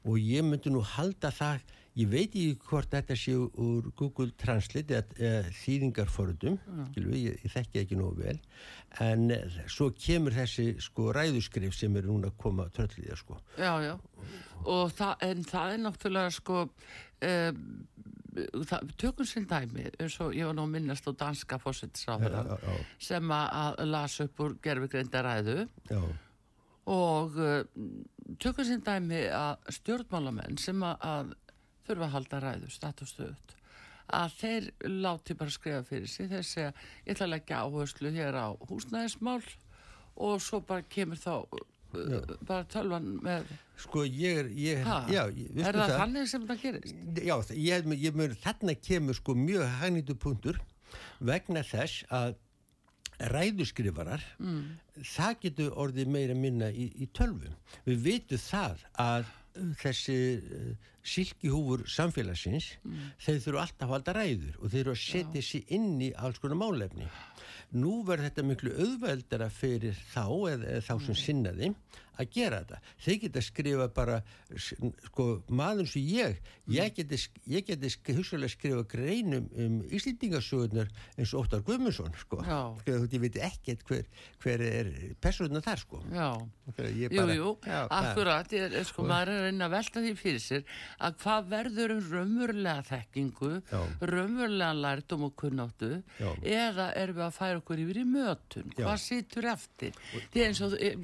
og 0.07 0.19
ég 0.19 0.45
myndi 0.45 0.71
nú 0.71 0.83
halda 0.83 1.31
það 1.33 1.63
ég 1.97 2.09
veit 2.11 2.27
ekki 2.27 2.57
hvort 2.67 2.91
þetta 2.93 3.15
sé 3.17 3.33
úr 3.37 3.89
Google 3.97 4.29
Translate 4.37 4.99
eða, 4.99 5.51
þýðingarforðum 5.63 6.57
ég, 6.97 7.39
ég 7.41 7.53
þekki 7.53 7.81
ekki 7.81 7.97
nógu 7.97 8.21
vel. 8.21 8.37
En 9.03 9.31
eh, 9.33 9.57
svo 9.71 9.89
kemur 9.97 10.35
þessi 10.35 10.69
sko 10.83 11.09
ræðuskrif 11.15 11.75
sem 11.77 11.95
er 11.97 12.07
núna 12.09 12.31
að 12.31 12.37
koma 12.43 12.67
trölliða 12.75 13.17
sko. 13.19 13.39
Já, 13.57 13.71
já, 13.83 13.95
og 14.65 14.93
það, 14.97 15.15
en 15.29 15.43
það 15.47 15.73
er 15.73 15.81
náttúrulega 15.85 16.35
sko 16.37 16.59
um, 16.67 17.65
það, 18.67 18.93
tökum 19.01 19.29
sinn 19.29 19.49
dæmi 19.49 19.89
eins 19.97 20.19
og 20.21 20.37
ég 20.37 20.49
var 20.49 20.57
nú 20.57 20.67
að 20.67 20.77
minnast 20.77 21.09
á 21.09 21.11
danska 21.17 21.57
já, 21.57 22.13
já. 22.13 22.77
sem 23.09 23.33
að, 23.33 23.49
að 23.57 23.83
las 23.89 24.21
upp 24.21 24.45
úr 24.45 24.57
gerfigreinda 24.61 25.25
ræðu. 25.25 25.59
Já, 25.89 26.01
og 26.87 27.35
uh, 27.41 27.65
tökum 28.39 28.65
sinn 28.67 28.85
dæmi 28.85 29.25
að 29.33 29.73
stjórnmálamenn 29.79 30.61
sem 30.61 30.85
að 30.87 31.33
þurfa 31.87 32.07
að 32.07 32.15
halda 32.17 32.41
ræðu 32.43 32.73
statustöðut 32.73 33.55
að 34.17 34.35
þeir 34.39 34.67
láti 35.03 35.35
bara 35.35 35.51
skrifa 35.51 35.83
fyrir 35.87 36.11
sig 36.11 36.29
þeir 36.31 36.45
segja 36.47 36.69
ég 36.71 37.15
ætla 37.15 37.25
að 37.27 37.33
leggja 37.33 37.63
áherslu 37.65 38.11
hér 38.15 38.37
á 38.39 38.47
húsnæðismál 38.69 39.41
og 40.15 40.39
svo 40.43 40.61
bara 40.63 40.85
kemur 40.87 41.19
þá 41.19 41.33
uh, 41.43 42.37
bara 42.47 42.63
tölvan 42.71 43.17
með 43.23 43.51
sko 43.77 44.05
ég 44.07 44.41
er 44.45 44.49
ég, 44.55 44.87
já, 45.11 45.21
ég, 45.27 45.59
er 45.59 45.77
það 45.77 45.93
þannig 45.99 46.31
sem 46.31 46.47
það 46.47 46.63
gerist? 46.63 46.95
Já, 47.19 47.35
ég, 47.53 47.91
ég 47.99 48.17
mun 48.17 48.35
þarna 48.41 48.77
kemur 48.79 49.17
sko 49.17 49.35
mjög 49.37 49.67
hagnýtu 49.81 50.17
punktur 50.17 50.59
vegna 51.19 51.63
þess 51.67 52.07
að 52.13 52.37
ræðuskrifarar 53.17 54.23
mm. 54.37 54.63
það 55.15 55.39
getur 55.41 55.77
orðið 55.81 56.11
meira 56.13 56.35
minna 56.37 56.69
í, 56.69 56.89
í 57.01 57.07
tölvu. 57.17 57.49
Við 57.87 58.03
vitum 58.05 58.41
það 58.41 58.83
að 59.01 59.31
þessi 59.81 60.17
uh, 60.37 60.71
silkihúfur 61.07 61.85
samfélagsins 61.89 62.73
mm. 62.83 63.03
þeir 63.23 63.41
þurfu 63.45 63.61
alltaf 63.61 63.87
að 63.87 63.93
halda 63.95 64.15
ræður 64.17 64.57
og 64.59 64.71
þeir 64.73 64.81
eru 64.83 64.95
að 64.95 65.03
setja 65.03 65.43
sér 65.49 65.75
inn 65.77 66.01
í 66.03 66.11
alls 66.15 66.41
konar 66.43 66.59
málefni. 66.59 67.07
Nú 67.77 68.01
verður 68.07 68.29
þetta 68.29 68.47
miklu 68.47 68.73
auðveldara 68.75 69.49
fyrir 69.51 69.97
þá 70.13 70.25
eða, 70.25 70.73
eða 70.73 70.83
þá 70.87 70.93
sem 71.07 71.19
sinnaði 71.21 71.71
að 72.17 72.29
gera 72.33 72.61
þetta. 72.63 72.79
Þeir 73.05 73.19
geta 73.23 73.41
skrifa 73.45 73.87
bara, 73.93 74.19
sko, 74.57 75.27
maður 75.49 75.87
sem 75.91 76.05
ég, 76.07 76.39
ég 76.73 76.93
geti, 76.97 77.19
ég 77.51 77.65
geti 77.67 77.91
hugsalega 78.17 78.49
skrifa 78.53 78.83
greinum 78.89 79.47
um 79.57 79.77
Íslendingasögurnar 79.93 80.89
eins 81.17 81.33
og 81.33 81.45
Óttar 81.45 81.63
Guðmundsson, 81.67 82.13
sko. 82.19 82.41
Já. 82.45 82.59
Sko, 82.81 82.97
ég 83.13 83.23
veit 83.23 83.39
ekkert 83.47 83.85
hver, 83.87 84.05
hver 84.43 84.63
er 84.67 84.91
personuna 85.23 85.61
þar, 85.65 85.83
sko. 85.85 86.01
Já, 86.13 86.29
Ég 86.77 87.11
jú, 87.13 87.21
bara- 87.21 87.35
jú, 87.35 87.51
Já, 87.65 87.87
akkurat, 87.89 88.51
ég, 88.51 88.73
sko, 88.85 89.03
maður 89.07 89.29
er 89.31 89.37
að 89.37 89.45
reyna 89.47 89.65
að 89.69 89.75
velta 89.77 90.01
því 90.03 90.11
fyrir 90.19 90.41
sér 90.43 90.63
að 90.99 91.15
hvað 91.23 91.47
verður 91.53 91.93
um 91.95 92.09
raunverulega 92.11 92.83
þekkingu, 92.89 93.51
Já. 93.71 93.79
raunverulega 94.01 94.73
lærdum 94.75 95.23
og 95.29 95.35
kunnáttu 95.39 96.03
Já. 96.19 96.29
eða 96.43 96.89
erum 96.97 97.15
við 97.15 97.25
að 97.27 97.37
færa 97.37 97.61
okkur 97.61 97.81
yfir 97.85 98.01
í 98.01 98.05
mötun, 98.11 98.67
hvað 98.75 98.97
situr 98.99 99.47
eftir? 99.53 99.95
Því 100.33 100.43
eins 100.47 100.61
og 100.67 100.75
ég, 100.77 100.97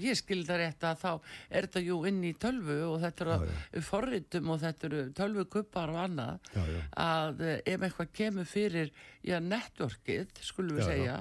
það 0.44 0.60
rétt 0.64 0.84
að 0.90 1.00
þá 1.04 1.12
er 1.50 1.68
þetta 1.68 1.84
jú 1.84 1.98
inn 2.10 2.24
í 2.24 2.34
tölvu 2.40 2.78
og 2.90 3.00
þetta 3.04 3.26
eru 3.28 3.82
forritum 3.92 4.50
og 4.56 4.62
þetta 4.64 4.90
eru 4.90 5.02
tölvukuppar 5.20 5.92
og 5.94 6.00
annað. 6.08 6.52
Já, 6.56 6.64
já. 6.74 6.82
að 7.06 7.42
eh, 7.52 7.58
ef 7.74 7.88
eitthvað 7.90 8.14
kemur 8.22 8.48
fyrir, 8.50 8.94
já, 9.28 9.40
networkið, 9.44 10.32
skulum 10.48 10.80
við 10.80 10.88
segja, 10.90 11.18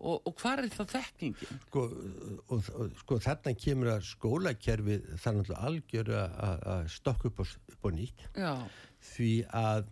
og, 0.00 0.22
og 0.26 0.34
hvað 0.40 0.62
er 0.64 0.68
þá 0.74 0.82
þekkingin? 0.96 1.58
Sko, 1.68 1.86
og, 2.48 2.68
og, 2.80 2.92
sko 3.02 3.18
þarna 3.20 3.54
kemur 3.60 3.90
að 3.94 4.04
náttúrulega 5.40 5.64
algjör 5.70 6.12
að- 6.24 6.36
að 6.48 6.62
að 6.74 6.84
stokka 6.96 7.28
upp 7.32 7.42
upp 7.46 7.84
á 7.84 7.90
nýtt. 7.96 8.26
Því 9.14 9.32
að 9.60 9.84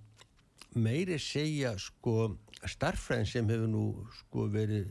meiri 0.79 1.17
segja 1.21 1.75
sko 1.81 2.37
starffræðin 2.69 3.27
sem 3.31 3.49
hefur 3.49 3.69
nú 3.71 3.85
sko 4.19 4.49
verið 4.53 4.91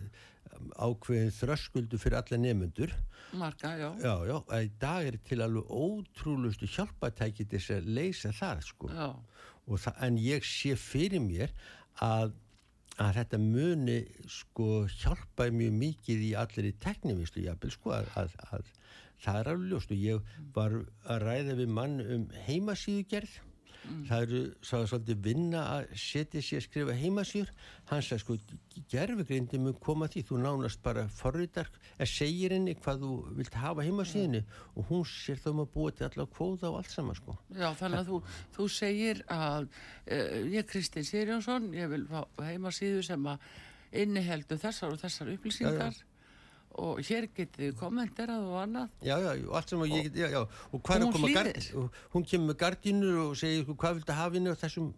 ákveðin 0.78 1.34
þröskuldu 1.36 2.00
fyrir 2.02 2.20
alla 2.22 2.40
nefnendur 2.42 2.94
marga, 3.34 3.78
já. 3.78 3.90
já, 4.00 4.14
já, 4.26 4.38
í 4.64 4.72
dag 4.80 5.08
er 5.08 5.18
til 5.28 5.42
alveg 5.44 5.72
ótrúlustu 5.72 6.68
hjálpatæki 6.72 7.48
til 7.52 7.62
að 7.76 7.90
leysa 7.98 8.32
það 8.36 8.62
sko. 8.66 8.92
Það, 9.68 10.04
en 10.08 10.20
ég 10.22 10.46
sé 10.48 10.76
fyrir 10.80 11.24
mér 11.24 11.54
að, 12.04 12.36
að 13.04 13.20
þetta 13.20 13.42
muni 13.44 13.98
sko 14.32 14.86
hjálpa 14.94 15.50
mjög 15.52 15.76
mikið 15.82 16.24
í 16.30 16.32
allir 16.40 16.70
í 16.72 16.76
teknivistu 16.84 17.44
jafnvel 17.44 17.74
sko 17.76 17.98
að, 17.98 18.12
að, 18.22 18.38
að 18.52 18.72
það 19.26 19.42
er 19.42 19.52
alveg 19.54 19.74
ljóst. 19.74 19.92
Og 19.92 20.06
ég 20.06 20.32
var 20.56 20.80
að 21.04 21.28
ræða 21.28 21.60
við 21.60 21.76
mann 21.80 22.00
um 22.06 22.26
heimasíðugerð 22.48 23.42
það 24.08 24.24
eru 24.26 24.40
sá, 24.62 24.76
svolítið 24.90 25.20
vinna 25.26 25.64
að 25.76 25.92
setja 26.00 26.42
sér 26.44 26.62
að 26.62 26.66
skrifa 26.68 26.96
heimasíður. 26.98 27.52
Hann 27.92 28.04
sagði 28.06 28.24
sko 28.24 28.38
gerfugrindi 28.92 29.60
mun 29.62 29.78
koma 29.84 30.08
að 30.08 30.16
því. 30.16 30.24
Þú 30.30 30.40
nánast 30.44 30.82
bara 30.86 31.06
forritar 31.12 31.72
eða 31.98 32.10
segir 32.12 32.56
henni 32.56 32.76
hvað 32.80 33.06
þú 33.06 33.14
vilt 33.40 33.60
hafa 33.62 33.86
heimasíðinu 33.88 34.44
og 34.76 34.92
hún 34.92 35.06
sér 35.12 35.42
þá 35.44 35.50
um 35.54 35.64
að 35.64 35.72
búa 35.76 35.96
til 35.96 36.08
allar 36.10 36.30
kvóða 36.34 36.72
og 36.72 36.82
allt 36.82 36.94
saman 36.94 37.20
sko. 37.20 37.38
Já, 37.54 37.70
þannig 37.80 38.04
að 38.04 38.12
þú, 38.12 38.22
þú 38.58 38.68
segir 38.78 39.24
að 39.34 39.70
uh, 39.70 40.38
ég 40.54 40.68
Kristinn 40.70 41.08
Sirjónsson, 41.08 41.72
ég 41.78 41.90
vil 41.94 42.06
fá 42.10 42.22
heimasíðu 42.50 43.06
sem 43.08 43.32
að 43.32 43.50
inniheldu 43.98 44.58
þessar 44.60 44.94
og 44.94 45.02
þessar 45.02 45.32
upplýsingar 45.32 45.96
og 46.78 47.00
hér 47.08 47.28
getið 47.36 47.72
kommenterað 47.80 48.44
og 48.48 48.58
annað. 48.62 48.92
Já, 49.06 49.16
já, 49.24 49.30
og 49.48 49.56
allt 49.60 49.70
sem 49.74 49.84
ég 49.90 50.08
get, 50.08 50.20
já, 50.22 50.28
já, 50.34 50.42
og 50.72 50.82
hvað 50.86 50.96
er 50.98 51.06
Og 51.06 51.08
að 51.08 51.16
koma 51.18 51.28
hlýðir. 51.32 51.38
gard, 51.38 51.70
og 51.82 51.98
hún 52.14 52.28
kemur 52.32 52.52
með 52.52 52.60
gardínur 52.64 53.18
og 53.24 53.34
segir 53.40 53.64
sko, 53.66 53.76
hvað 53.82 53.98
viltu 54.00 54.18
hafa 54.20 54.40
inn 54.42 54.52
á 54.52 54.56
þessum 54.62 54.92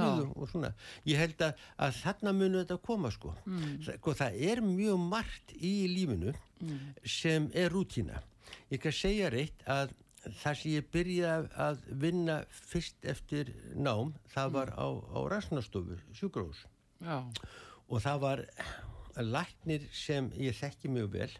Já. 0.00 0.08
við 0.08 0.24
og, 0.26 0.34
og 0.42 0.50
svona. 0.52 0.72
Ég 1.06 1.22
held 1.22 1.46
að, 1.48 1.62
að 1.86 1.94
þarna 2.02 2.34
munu 2.40 2.62
þetta 2.64 2.80
koma 2.90 3.12
sko. 3.14 3.34
Mm. 3.46 3.78
Það, 3.86 4.10
það 4.24 4.42
er 4.50 4.64
mjög 4.66 4.98
margt 5.14 5.54
í 5.60 5.72
lífinu 5.94 6.34
sem 7.06 7.48
er 7.54 7.70
rútína. 7.72 8.20
Ég 8.72 8.82
kan 8.82 8.92
segja 8.96 9.30
reitt 9.32 9.62
að 9.68 9.92
það 10.42 10.56
sem 10.60 10.72
ég 10.74 10.88
byrjaði 10.92 11.48
að 11.64 11.78
vinna 12.02 12.40
fyrst 12.50 13.06
eftir 13.08 13.52
nám, 13.78 14.10
það 14.34 14.50
var 14.58 14.72
á, 14.76 14.86
á 14.92 15.18
rasnastofu, 15.30 15.96
sjúkrós 16.18 16.64
Já, 17.00 17.22
og 17.88 18.02
það 18.02 18.18
var 18.24 18.42
læknir 19.26 19.86
sem 19.92 20.30
ég 20.38 20.56
þekki 20.58 20.90
mjög 20.92 21.12
vel 21.14 21.30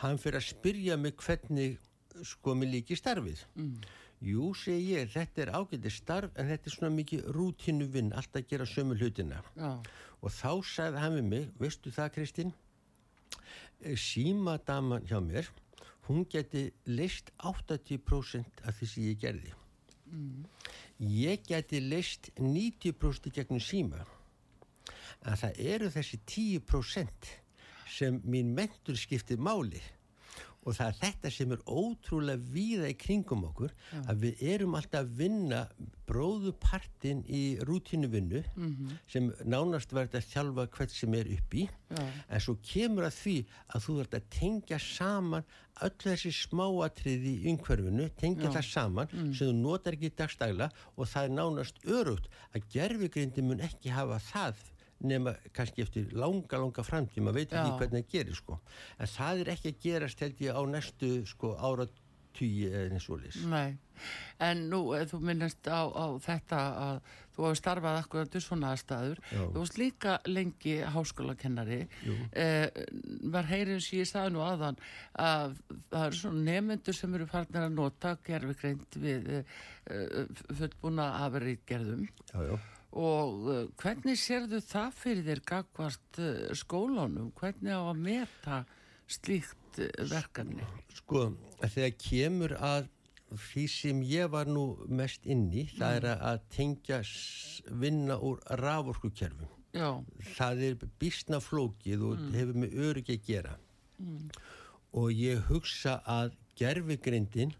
hann 0.00 0.20
fyrir 0.20 0.40
að 0.40 0.48
spyrja 0.48 0.96
mig 1.00 1.16
hvernig 1.20 1.78
sko 2.26 2.54
mig 2.58 2.70
líki 2.72 2.96
starfið. 2.98 3.42
Mm. 3.56 3.80
jú 4.20 4.50
segi 4.52 4.96
ég 4.98 5.12
þetta 5.14 5.42
er 5.46 5.52
ágætið 5.56 5.94
starf 5.94 6.34
en 6.36 6.50
þetta 6.50 6.68
er 6.68 6.74
svona 6.74 6.92
mikið 6.92 7.28
rútínu 7.32 7.86
vinn 7.88 8.10
alltaf 8.12 8.42
að 8.42 8.50
gera 8.50 8.66
sömu 8.68 8.96
hlutina. 9.00 9.40
Já, 9.56 9.70
og 10.20 10.34
þá 10.36 10.50
sagði 10.68 11.00
hann 11.04 11.16
við 11.16 11.30
mig 11.30 11.46
veistu 11.60 11.92
það 11.94 12.12
Kristín? 12.16 12.52
Símadaman 13.80 15.06
hjá 15.08 15.16
mér 15.24 15.48
hún 16.08 16.26
geti 16.28 16.66
leist 16.84 17.30
80% 17.38 18.60
af 18.66 18.76
því 18.76 18.90
sem 18.92 19.08
ég 19.08 19.20
gerði. 19.24 19.54
Ég 21.00 21.44
geti 21.48 21.80
leist 21.80 22.28
90% 22.36 23.30
í 23.30 23.34
gegnum 23.38 23.62
síma 23.62 24.04
að 25.22 25.40
það 25.44 25.62
eru 25.76 25.92
þessi 25.96 26.20
10% 26.26 27.32
sem 27.90 28.20
mín 28.24 28.54
mentur 28.56 28.96
skiptir 28.96 29.38
máli. 29.38 29.80
Og 30.60 30.74
það 30.76 30.90
er 30.90 30.96
þetta 31.00 31.30
sem 31.32 31.52
er 31.54 31.60
ótrúlega 31.72 32.50
víða 32.52 32.88
í 32.92 32.94
kringum 33.00 33.46
okkur 33.48 33.70
að 34.12 34.18
við 34.26 34.42
erum 34.44 34.74
alltaf 34.76 35.06
að 35.06 35.14
vinna 35.16 35.60
bróðupartin 36.10 37.22
í 37.32 37.56
rútínuvinnu 37.64 38.42
sem 39.08 39.30
nánast 39.48 39.94
verður 39.96 40.20
að 40.20 40.28
þjálfa 40.34 40.66
hvert 40.76 40.92
sem 40.92 41.14
er 41.16 41.30
upp 41.32 41.54
í. 41.56 41.64
Já. 41.96 42.04
en 42.28 42.40
svo 42.44 42.54
kemur 42.62 43.06
að 43.08 43.16
því 43.22 43.36
að 43.72 43.84
þú 43.86 43.94
verður 44.00 44.18
að 44.20 44.28
tengja 44.36 44.78
saman 44.78 45.48
öll 45.80 45.96
þessi 46.04 46.32
smáatriði 46.36 47.32
í 47.40 47.54
umhverfinu, 47.54 48.10
tengja 48.20 48.50
það 48.52 48.68
saman 48.68 49.08
sem 49.32 49.48
þú 49.48 49.54
notar 49.62 49.96
ekki 49.96 50.12
dagstæla 50.20 50.68
og 50.96 51.08
það 51.08 51.24
er 51.24 51.34
nánast 51.40 51.80
örugt 51.88 52.28
að 52.52 52.68
gerfugrindi 52.76 53.42
mun 53.42 53.64
ekki 53.64 53.90
hafa 53.96 54.20
það 54.28 54.60
nema 55.00 55.34
kannski 55.56 55.84
eftir 55.86 56.12
langa, 56.16 56.60
langa 56.60 56.84
framtíð, 56.84 57.24
maður 57.24 57.40
veit 57.40 57.52
ekki 57.56 57.78
hvernig 57.80 58.04
það 58.04 58.14
gerir 58.14 58.38
sko. 58.38 58.60
En 58.98 59.10
það 59.10 59.44
er 59.44 59.52
ekki 59.54 59.72
að 59.74 59.82
gerast 59.86 60.24
held 60.24 60.44
ég 60.44 60.56
á 60.56 60.62
næstu 60.68 61.12
sko 61.28 61.54
áratugi 61.56 62.68
eða 62.70 62.98
eins 62.98 63.08
og 63.08 63.22
lýs. 63.24 63.40
nei. 63.50 63.78
En 64.40 64.70
nú, 64.70 64.94
eh, 64.96 65.04
þú 65.04 65.20
minnast 65.20 65.66
á, 65.68 65.84
á 65.92 66.06
þetta 66.24 66.60
að 66.80 67.00
þú 67.34 67.44
hefur 67.44 67.58
starfað 67.60 67.98
akkurat 68.00 68.36
í 68.36 68.40
svona 68.40 68.70
aðstæður. 68.72 69.20
Þú 69.30 69.58
varst 69.58 69.78
líka 69.80 70.14
lengi 70.26 70.74
háskólakennari. 70.94 71.80
Eh, 72.32 72.66
var 73.32 73.44
heyrið 73.44 73.80
sem 73.84 74.00
ég 74.00 74.08
sagði 74.08 74.32
nú 74.32 74.40
aðan 74.44 74.80
að 75.18 75.56
það 75.90 76.06
eru 76.06 76.16
svona 76.16 76.44
nefnendur 76.48 76.94
sem 76.94 77.14
eru 77.14 77.26
farnir 77.26 77.66
að 77.66 77.76
nota 77.76 78.16
gerfigreind 78.24 79.00
við 79.04 79.30
eh, 79.36 80.26
fullbúna 80.56 81.12
afurrítgerðum. 81.26 82.08
Já, 82.32 82.40
já. 82.50 82.58
Og 82.90 83.44
uh, 83.46 83.58
hvernig 83.78 84.18
sérðu 84.18 84.58
það 84.66 84.94
fyrir 84.98 85.26
þér 85.28 85.42
gagvart 85.46 86.18
uh, 86.18 86.30
skólanum? 86.58 87.30
Hvernig 87.38 87.70
á 87.70 87.82
að 87.86 88.00
meta 88.02 88.62
slíkt 89.06 89.78
uh, 89.78 89.92
verkefni? 90.10 90.66
Sko, 90.98 91.28
þegar 91.62 91.94
kemur 92.02 92.56
að 92.58 92.88
því 93.30 93.64
sem 93.70 94.02
ég 94.10 94.30
var 94.32 94.50
nú 94.50 94.64
mest 94.90 95.26
inni, 95.30 95.68
það 95.76 96.00
er 96.00 96.06
að 96.18 96.42
tengja 96.50 97.00
vinna 97.78 98.18
úr 98.18 98.40
raforkukerfum. 98.58 99.46
Já, 99.70 100.02
Það 100.34 100.62
er 100.66 100.78
bísna 100.98 101.38
flókið 101.38 102.00
og 102.08 102.22
hefur 102.34 102.56
með 102.58 102.72
öryggi 102.88 103.14
að 103.20 103.28
gera. 103.28 103.52
Og 104.98 105.12
ég 105.14 105.44
hugsa 105.46 106.00
að 106.10 106.32
gerfigrindin 106.58 107.54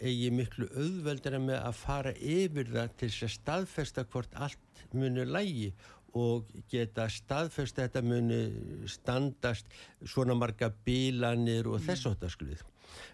eigi 0.00 0.30
miklu 0.32 0.68
auðveldara 0.72 1.40
með 1.42 1.60
að 1.60 1.78
fara 1.80 2.12
yfir 2.16 2.68
það 2.72 2.92
til 3.00 3.08
þess 3.10 3.26
að 3.26 3.34
staðfesta 3.36 4.04
hvort 4.12 4.36
allt 4.46 4.84
muni 4.96 5.26
lægi 5.28 5.70
og 6.18 6.48
geta 6.70 7.06
staðfesta 7.12 7.86
þetta 7.86 8.02
muni 8.02 8.40
standast 8.90 9.68
svona 10.02 10.34
marga 10.34 10.70
bílanir 10.86 11.68
og 11.70 11.84
þess 11.84 12.08
áttaskluð. 12.10 12.64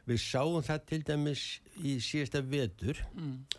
Við 0.08 0.22
sáum 0.22 0.62
það 0.64 0.86
til 0.88 1.00
dæmis 1.04 1.42
í 1.84 1.98
síðasta 2.00 2.40
vetur 2.40 3.02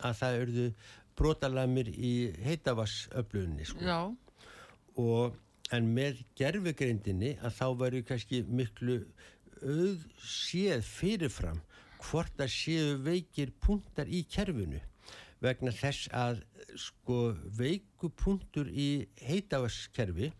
að 0.02 0.16
það 0.22 0.40
örðu 0.42 0.70
brotalamir 1.18 1.90
í 1.94 2.14
heitavassöflugunni 2.46 3.66
sko. 3.66 3.84
Já, 3.84 4.00
og 4.98 5.38
en 5.74 5.90
með 5.94 6.22
gerfugrindinni 6.38 7.36
að 7.42 7.56
þá 7.58 7.66
verður 7.82 8.06
kannski 8.10 8.42
miklu 8.48 9.00
auð 9.62 10.04
séð 10.22 10.84
fyrirfram 10.86 11.58
hvort 12.04 12.40
að 12.40 12.52
séu 12.54 12.96
veikir 13.04 13.52
punktar 13.64 14.10
í 14.10 14.24
kerfinu 14.30 14.80
vegna 15.42 15.70
þess 15.74 16.08
að 16.14 16.40
sko 16.78 17.18
veiku 17.58 18.10
punktur 18.18 18.68
í 18.70 19.06
heitavaskerfi 19.22 20.32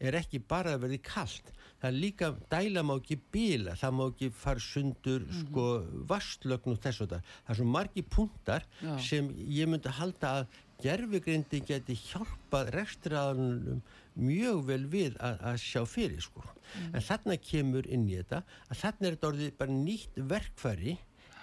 er 0.00 0.16
ekki 0.18 0.40
bara 0.40 0.74
að 0.76 0.86
verði 0.86 1.00
kallt 1.04 1.52
það 1.76 1.88
er 1.90 1.96
líka, 1.96 2.30
dæla 2.50 2.82
má 2.86 2.94
ekki 2.96 3.18
bíla 3.32 3.76
það 3.76 3.96
má 3.98 4.04
ekki 4.06 4.30
fara 4.32 4.64
sundur 4.64 5.26
sko 5.42 5.66
vastlögn 6.08 6.72
og 6.72 6.80
þess 6.84 7.04
og 7.04 7.10
það 7.12 7.32
það 7.34 7.52
er 7.52 7.60
svo 7.60 7.68
margi 7.74 8.06
punktar 8.16 8.66
Já. 8.80 8.94
sem 9.08 9.28
ég 9.44 9.68
myndi 9.70 9.92
halda 9.98 10.32
að 10.40 10.56
gerfugrindi 10.82 11.62
geti 11.64 11.96
hjálpað 11.96 12.72
rekstraðanum 12.74 13.80
mjög 14.16 14.62
vel 14.68 14.82
við 14.92 15.16
að, 15.20 15.38
að 15.50 15.58
sjá 15.60 15.82
fyrir 15.88 16.22
sko. 16.24 16.44
En 16.92 17.04
þarna 17.04 17.36
kemur 17.40 17.88
inn 17.92 18.06
í 18.08 18.16
þetta 18.16 18.42
að 18.68 18.80
þarna 18.82 19.08
er 19.08 19.16
þetta 19.16 19.30
orðið 19.30 19.52
bara 19.60 19.76
nýtt 19.76 20.20
verkfæri 20.32 20.96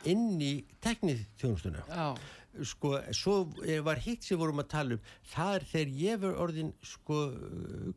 inn 0.09 0.39
í 0.41 0.53
teknið 0.83 1.27
þjónustuna. 1.41 1.83
já, 1.89 2.07
Sko, 2.61 2.99
svo 3.17 3.47
var 3.81 3.97
hitt 3.97 4.27
sem 4.27 4.37
vorum 4.37 4.61
að 4.61 4.67
tala 4.69 4.93
um, 4.93 5.05
það 5.25 5.55
er 5.55 5.63
þegar 5.71 5.93
ég 5.97 6.19
var 6.21 6.35
orðin 6.43 6.67
sko 6.85 7.15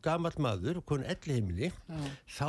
gamall 0.01 0.39
maður 0.41 0.79
og 0.81 0.87
konið 0.89 1.11
elli 1.13 1.37
heimili, 1.37 1.69
þá 2.39 2.47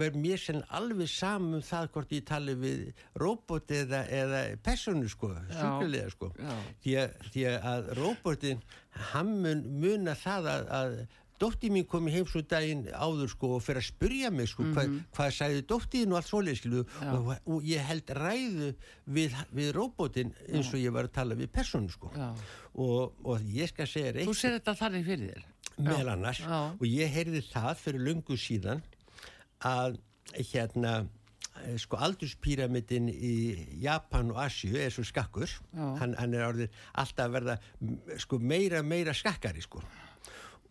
verð 0.00 0.16
mér 0.22 0.40
sem 0.40 0.62
alveg 0.72 1.10
saman 1.12 1.58
um 1.58 1.66
það 1.68 1.90
hvort 1.92 2.14
ég 2.16 2.24
tali 2.30 2.54
við 2.56 2.86
robot 3.20 3.74
eða, 3.82 4.00
eða 4.08 4.40
personu 4.64 5.12
sko, 5.12 5.34
sjúklega 5.50 6.08
sko 6.14 6.32
já. 6.38 6.54
því 6.86 6.96
að, 7.02 7.20
því 7.34 7.44
að 7.52 7.92
róbótin 8.00 8.64
hann 9.12 9.36
mun 9.44 9.62
muna 9.82 10.16
það 10.16 10.48
að, 10.54 10.72
að 10.80 10.96
dótti 11.42 11.70
mín 11.74 11.86
kom 11.90 12.06
í 12.08 12.14
heim 12.14 12.26
svo 12.30 12.42
daginn 12.46 12.84
áður 12.94 13.30
sko 13.32 13.52
og 13.56 13.62
fyrir 13.66 13.82
að 13.82 13.88
spyrja 13.90 14.30
mig 14.34 14.50
sko 14.52 14.66
hvað, 14.70 14.92
hvað 15.16 15.30
sagði 15.38 15.64
dóttiðin 15.72 16.14
og 16.14 16.20
allt 16.20 16.30
svoleið 16.30 16.60
skilu 16.60 16.82
og, 17.12 17.32
og 17.50 17.66
ég 17.66 17.86
held 17.88 18.12
ræðu 18.18 18.68
við, 19.18 19.34
við 19.50 19.72
róbótin 19.76 20.34
eins 20.48 20.70
og 20.72 20.82
ég 20.82 20.94
var 20.94 21.08
að 21.10 21.16
tala 21.18 21.38
við 21.38 21.50
personu 21.54 21.90
sko. 21.92 22.12
Og, 22.78 23.16
og 23.26 23.42
ég 23.52 23.68
skal 23.72 23.88
segja 23.90 24.12
Þú 24.14 24.20
reitt 24.30 24.38
sér 24.42 24.56
þetta 24.60 24.76
þannig 24.78 25.08
fyrir 25.08 25.32
þér. 25.34 25.48
meðal 25.82 26.12
annars. 26.14 26.40
Já. 26.44 26.60
og 26.78 26.86
ég 26.86 27.10
heyrði 27.16 27.40
það 27.48 27.74
fyrir 27.80 28.06
lungu 28.06 28.36
síðan 28.38 28.82
að 29.66 29.98
hérna 30.52 30.92
eh, 31.64 31.76
sko 31.80 31.96
aldurspíramidin 32.06 33.08
í 33.12 33.32
Japan 33.82 34.30
og 34.34 34.40
Asju 34.44 34.76
er 34.78 34.92
svo 34.94 35.04
skakkur. 35.08 35.50
Hann, 35.76 36.14
hann 36.20 36.36
er 36.36 36.46
orðið 36.50 36.78
alltaf 37.02 37.26
að 37.26 37.36
verða 37.38 37.58
sko 38.22 38.38
meira 38.38 38.82
meira 38.84 39.16
skakkari 39.16 39.64
sko 39.64 39.82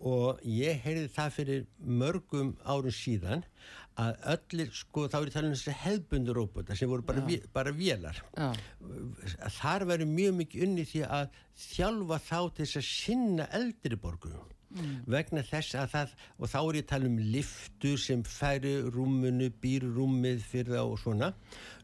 og 0.01 0.39
ég 0.47 0.79
heyrði 0.85 1.09
það 1.13 1.33
fyrir 1.35 1.65
mörgum 2.01 2.55
árum 2.65 2.93
síðan 2.95 3.43
að 4.01 4.21
öllir 4.33 4.71
sko 4.73 5.03
þá 5.11 5.17
er 5.19 5.27
ég 5.27 5.33
talað 5.35 5.49
um 5.51 5.57
þessi 5.59 5.75
hefbundur 5.83 6.37
róbota 6.39 6.75
sem 6.79 6.89
voru 6.89 7.03
bara, 7.05 7.21
vé- 7.27 7.43
bara 7.53 7.73
vélar. 7.75 8.21
Já, 8.37 8.47
þar 9.59 9.85
verður 9.91 10.09
mjög 10.15 10.37
mikið 10.39 10.63
unni 10.67 10.85
því 10.89 11.03
að 11.05 11.37
þjálfa 11.67 12.17
þá 12.29 12.39
til 12.55 12.65
þess 12.65 12.79
að 12.81 12.87
sinna 12.87 13.47
eldri 13.59 13.99
borgurum 14.71 15.05
vegna 15.07 15.43
þess 15.43 15.75
að 15.75 15.89
það 15.91 16.13
og 16.37 16.49
þá 16.51 16.57
er 16.59 16.75
ég 16.75 16.83
að 16.83 16.89
tala 16.91 17.09
um 17.09 17.17
liftur 17.33 17.97
sem 17.99 18.23
færi 18.23 18.73
rúmunu, 18.93 19.49
býr 19.61 19.85
rúmið 19.95 20.43
fyrir 20.43 20.75
það 20.75 20.91
og 20.91 20.99
svona. 20.99 21.33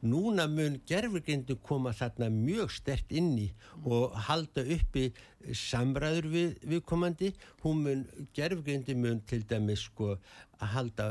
Núna 0.01 0.47
mun 0.47 0.79
gerfurgrindu 0.87 1.57
koma 1.61 1.93
þarna 1.93 2.29
mjög 2.29 2.71
stert 2.71 3.11
inn 3.11 3.33
í 3.37 3.49
og 3.83 4.15
halda 4.27 4.63
uppi 4.63 5.11
samræður 5.53 6.29
við, 6.31 6.55
viðkomandi. 6.63 7.33
Hún 7.63 7.83
mun, 7.83 8.05
gerfurgrindu 8.33 8.95
mun 8.95 9.21
til 9.27 9.43
dæmis 9.47 9.87
sko 9.87 10.15
að 10.59 10.67
halda 10.73 11.07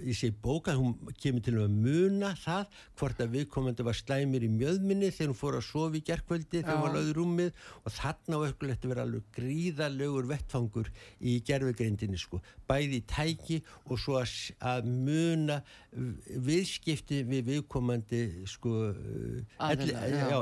í 0.00 0.14
sig 0.16 0.32
bóka, 0.42 0.74
hún 0.78 0.94
kemur 1.20 1.44
til 1.44 1.54
að 1.60 1.74
muna 1.74 2.32
það 2.38 2.78
hvort 3.00 3.20
að 3.22 3.34
viðkomandi 3.36 3.86
var 3.86 3.98
slæmir 3.98 4.46
í 4.46 4.50
mjöðminni 4.52 5.10
þegar 5.12 5.32
hún 5.32 5.38
fór 5.38 5.58
að 5.58 5.66
sofa 5.68 5.98
í 5.98 6.04
gerkvöldi 6.06 6.62
þegar 6.62 6.78
hún 6.78 6.84
var 6.86 6.96
lögður 6.96 7.20
rúmið 7.20 7.62
og 7.82 7.96
þarna 7.98 8.40
á 8.40 8.44
öllulegt 8.48 8.86
að 8.86 8.94
vera 8.94 9.06
alveg 9.06 9.28
gríðalegur 9.38 10.28
vettfangur 10.32 10.92
í 11.20 11.36
gerfugrindinni 11.48 12.20
sko, 12.20 12.42
bæði 12.70 13.00
í 13.02 13.06
tæki 13.12 13.60
og 13.88 14.00
svo 14.00 14.18
að, 14.22 14.36
að 14.72 14.90
muna 14.90 15.60
viðskipti 15.92 17.22
við 17.28 17.48
viðkomandi 17.52 18.22
sko 18.50 18.76
elli, 18.92 19.44
Aðila, 19.58 20.06
já. 20.08 20.28
já, 20.32 20.38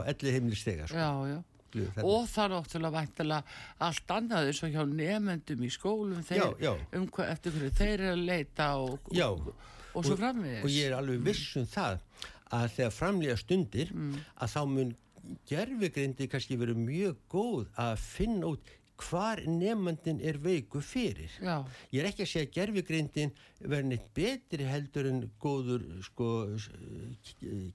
sko. 0.90 1.00
já, 1.00 1.40
já. 1.74 1.90
Þarna. 1.94 2.04
Og 2.10 2.28
það 2.28 2.44
er 2.50 2.56
óttúrulega 2.60 2.96
væntilega 3.00 3.42
allt 3.86 4.06
annað 4.16 4.46
eins 4.50 4.62
og 4.62 4.70
hjá 4.74 4.84
nefendum 4.90 5.62
í 5.62 5.70
skólum 5.70 6.22
þeir, 6.26 6.40
Já, 6.42 6.48
já. 6.60 6.72
um 6.98 7.06
hvað 7.08 7.30
eftir 7.34 7.52
hverju 7.52 7.70
þeir 7.78 7.92
eru 8.00 8.10
að 8.16 8.24
leita 8.26 8.68
og, 8.76 8.98
Já. 9.12 9.28
og, 9.30 9.54
og 9.94 10.04
svo 10.04 10.16
framvegis. 10.16 10.64
og 10.64 10.70
ég 10.70 10.86
er 10.90 10.96
alveg 10.98 11.20
viss 11.30 11.56
um 11.56 11.66
það 11.66 11.98
að 12.50 12.68
þegar 12.76 12.90
framlega 12.98 13.36
stundir 13.36 13.92
Mm. 13.94 14.14
að 14.40 14.48
þá 14.56 14.60
mun 14.66 14.96
gerfugrindi 15.46 16.26
kannski 16.32 16.56
verið 16.58 16.78
mjög 16.80 17.16
góð 17.30 17.66
að 17.78 17.96
finna 18.02 18.46
út 18.54 18.70
hvar 19.00 19.40
nefnandin 19.46 20.20
er 20.24 20.38
veiku 20.42 20.82
fyrir 20.84 21.32
Já, 21.40 21.56
ég 21.92 22.02
er 22.02 22.10
ekki 22.10 22.24
að 22.26 22.30
segja 22.32 22.46
að 22.48 22.54
gerfugrindin 22.58 23.32
verði 23.60 23.90
neitt 23.92 24.06
betri 24.16 24.68
heldur 24.68 25.08
en 25.10 25.24
góður 25.42 25.84
sko 26.06 26.30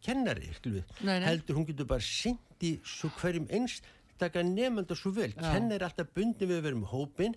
kennari. 0.06 0.50
Nei, 1.02 1.20
nei. 1.20 1.28
heldur 1.28 1.60
hún 1.60 1.68
getur 1.68 1.90
bara 1.90 2.02
í 2.66 2.72
svo 2.88 3.12
hverjum 3.20 3.48
einstaka 3.54 4.44
nefnanda 4.46 4.96
svo 4.98 5.12
vel 5.16 5.32
kennari 5.36 5.80
er 5.80 5.88
alltaf 5.90 6.14
bundin 6.16 6.50
við 6.50 6.60
að 6.62 6.68
vera 6.70 6.80
um 6.80 6.88
hópin 6.90 7.36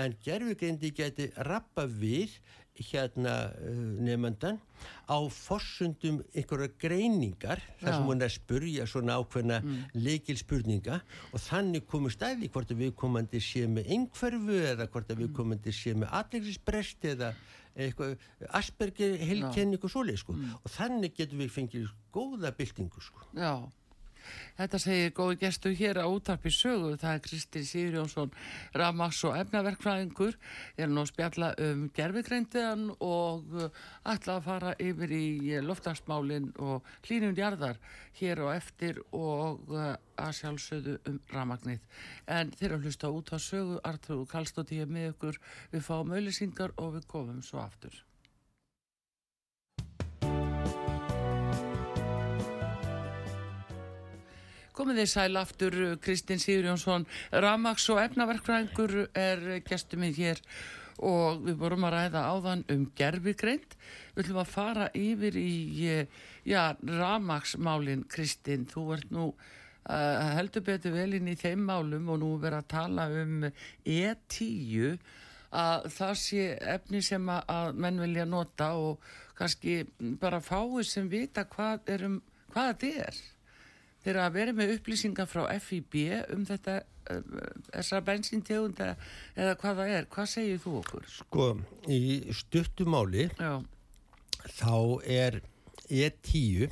en 0.00 0.16
gerfugrindi 0.24 0.92
geti 0.96 1.30
rappa 1.50 1.84
við 1.90 2.38
hérna 2.80 3.34
uh, 3.52 3.78
nefnandan 4.00 4.58
á 5.04 5.18
forsundum 5.28 6.20
einhverja 6.32 6.70
greiningar 6.80 7.60
þar 7.82 7.96
sem 7.96 8.08
hún 8.08 8.22
er 8.22 8.30
að 8.30 8.36
spurja 8.38 8.86
svona 8.88 9.18
ákveðna 9.20 9.60
mm. 9.60 9.78
leikil 10.00 10.38
spurninga 10.40 11.00
og 11.30 11.44
þannig 11.44 11.86
komur 11.90 12.14
stæði 12.14 12.48
hvort 12.52 12.72
að 12.72 12.84
viðkomandi 12.86 13.42
sé 13.44 13.66
með 13.68 13.90
einhverfu 13.96 14.60
eða 14.72 14.88
hvort 14.92 15.12
að 15.12 15.24
viðkomandi 15.24 15.74
sé 15.76 15.96
með 15.98 16.14
atleikisbrest 16.20 17.10
eða 17.12 17.34
eitthvað 17.80 18.16
Asperger 18.56 19.18
heilkenni 19.20 19.76
eitthvað 19.76 19.92
svoleið 19.94 20.22
sko. 20.22 20.34
Og 20.58 20.72
þannig 20.74 21.14
getum 21.16 21.42
við 21.44 21.52
fengið 21.54 21.92
góða 22.14 22.50
byltingu 22.56 23.04
sko. 23.04 23.22
Já. 23.36 23.70
Þetta 24.58 24.80
segir 24.82 25.14
góði 25.16 25.38
gestu 25.40 25.72
hér 25.76 26.00
á 26.02 26.06
útarpi 26.10 26.52
sögu, 26.52 26.96
það 27.00 27.14
er 27.16 27.22
Kristinn 27.24 27.66
Sigurjónsson, 27.68 28.34
Ramax 28.76 29.22
og 29.28 29.38
efnaverkfræðingur, 29.40 30.36
ég 30.76 30.84
er 30.84 30.92
nú 30.92 31.04
að 31.04 31.10
spjalla 31.12 31.52
um 31.66 31.86
gerfigreindiðan 31.96 32.84
og 32.98 33.56
uh, 33.56 33.70
ætla 34.12 34.36
að 34.36 34.46
fara 34.48 34.74
yfir 34.82 35.14
í 35.16 35.24
uh, 35.54 35.62
loftagsmálin 35.64 36.50
og 36.58 36.86
hlínum 37.06 37.36
jarðar 37.38 37.80
hér 38.20 38.44
og 38.44 38.52
eftir 38.54 39.00
og 39.16 39.72
uh, 39.72 39.94
að 40.20 40.36
sjálfsögðu 40.42 40.98
um 41.08 41.18
ramagnið. 41.32 41.80
En 42.28 42.52
þeir 42.58 42.76
að 42.76 42.86
hlusta 42.86 43.14
út 43.14 43.32
á 43.32 43.38
sögu, 43.40 43.80
Artur 43.86 44.26
Kallstóttir 44.28 44.82
hér 44.82 44.92
með 44.92 45.12
ykkur, 45.14 45.40
við 45.72 45.86
fáum 45.88 46.14
auðlýsingar 46.14 46.76
og 46.76 46.96
við 46.98 47.10
komum 47.10 47.42
svo 47.44 47.62
aftur. 47.64 47.96
Komið 54.80 55.02
þið 55.02 55.08
sæl 55.12 55.36
aftur, 55.36 55.74
Kristinn 56.00 56.38
Sigurjónsson, 56.40 57.02
Ramax 57.44 57.84
og 57.92 57.98
efnaverkfræðingur 58.00 58.92
er 59.12 59.42
gestur 59.66 59.98
minn 60.00 60.14
hér 60.16 60.38
og 61.04 61.42
við 61.44 61.58
vorum 61.60 61.82
að 61.84 61.92
ræða 61.98 62.22
áðan 62.30 62.62
um 62.72 62.86
gerfigreind. 62.96 63.74
Við 64.14 64.22
ætlum 64.22 64.38
að 64.40 64.54
fara 64.54 64.86
yfir 64.96 65.34
í 65.36 65.50
já, 66.48 66.62
Ramax-málin, 66.80 68.06
Kristinn. 68.08 68.64
Þú 68.70 68.84
ert 68.96 69.12
nú 69.12 69.26
uh, 69.34 70.30
heldur 70.38 70.64
betur 70.70 70.94
vel 70.96 71.18
inn 71.18 71.28
í 71.28 71.36
þeim 71.36 71.66
málum 71.68 72.08
og 72.14 72.22
nú 72.22 72.30
verið 72.40 72.62
að 72.62 72.70
tala 72.72 73.06
um 73.20 73.44
E10 73.84 74.96
að 75.60 75.90
það 75.98 76.14
sé 76.22 76.46
efni 76.76 77.02
sem 77.04 77.28
að, 77.34 77.76
menn 77.76 78.00
vilja 78.00 78.24
nota 78.24 78.70
og 78.80 79.04
kannski 79.36 79.82
bara 80.24 80.40
fáið 80.40 80.88
sem 80.88 81.12
vita 81.12 81.44
hvað, 81.52 81.84
um, 82.00 82.16
hvað 82.54 82.72
þetta 82.72 83.10
er 83.10 83.20
þeir 84.04 84.20
að 84.22 84.38
vera 84.38 84.56
með 84.56 84.74
upplýsingar 84.76 85.28
frá 85.30 85.44
FIB 85.60 85.96
um 86.34 86.46
þetta 86.48 86.80
uh, 86.80 87.20
þessar 87.72 88.06
bensíntegunda 88.06 88.90
eða 89.36 89.56
hvað 89.60 89.82
það 89.82 89.94
er, 89.98 90.08
hvað 90.14 90.32
segir 90.34 90.62
þú 90.64 90.74
okkur? 90.80 91.08
Sko, 91.18 91.48
í 91.88 92.00
stuttumáli 92.36 93.28
þá 94.56 94.74
er 95.04 95.40
E10 95.90 96.70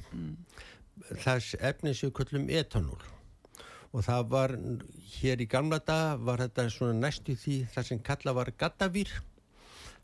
þess 1.22 1.57
efni 1.59 1.95
sem 1.95 2.11
við 2.11 2.16
köllum 2.20 2.51
etanól. 2.53 3.01
Og 3.97 4.05
það 4.05 4.26
var 4.33 4.53
hér 5.18 5.41
í 5.41 5.49
gamla 5.49 5.79
dag 5.81 6.20
var 6.20 6.43
þetta 6.45 6.68
svona 6.72 6.97
næstu 6.99 7.37
því 7.39 7.59
það 7.72 7.89
sem 7.89 8.03
kalla 8.05 8.35
var 8.37 8.51
gattavýr 8.61 9.12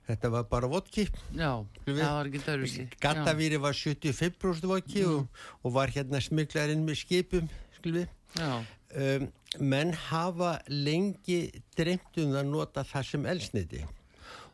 þetta 0.08 0.30
var 0.34 0.44
bara 0.50 0.68
vodki. 0.68 1.06
Já, 1.36 1.64
Við- 1.86 2.00
það 2.02 2.14
var 2.18 2.30
ekki 2.30 2.42
dörfisi. 2.46 2.86
gattavýri 3.00 3.60
var 3.60 3.72
75% 3.72 4.68
vodki 4.68 5.04
og, 5.08 5.28
og 5.64 5.72
var 5.72 5.88
hérna 5.94 6.20
smiklarinn 6.20 6.84
með 6.86 7.00
skipum 7.04 7.48
skulum 7.78 8.02
við. 8.02 8.08
Já, 8.38 8.52
um, 8.98 9.28
menn 9.60 9.92
hafa 10.10 10.58
lengi 10.68 11.40
dreymt 11.78 12.18
um 12.18 12.34
að 12.34 12.48
nota 12.50 12.82
það 12.84 13.04
sem 13.10 13.26
elsniti 13.26 13.84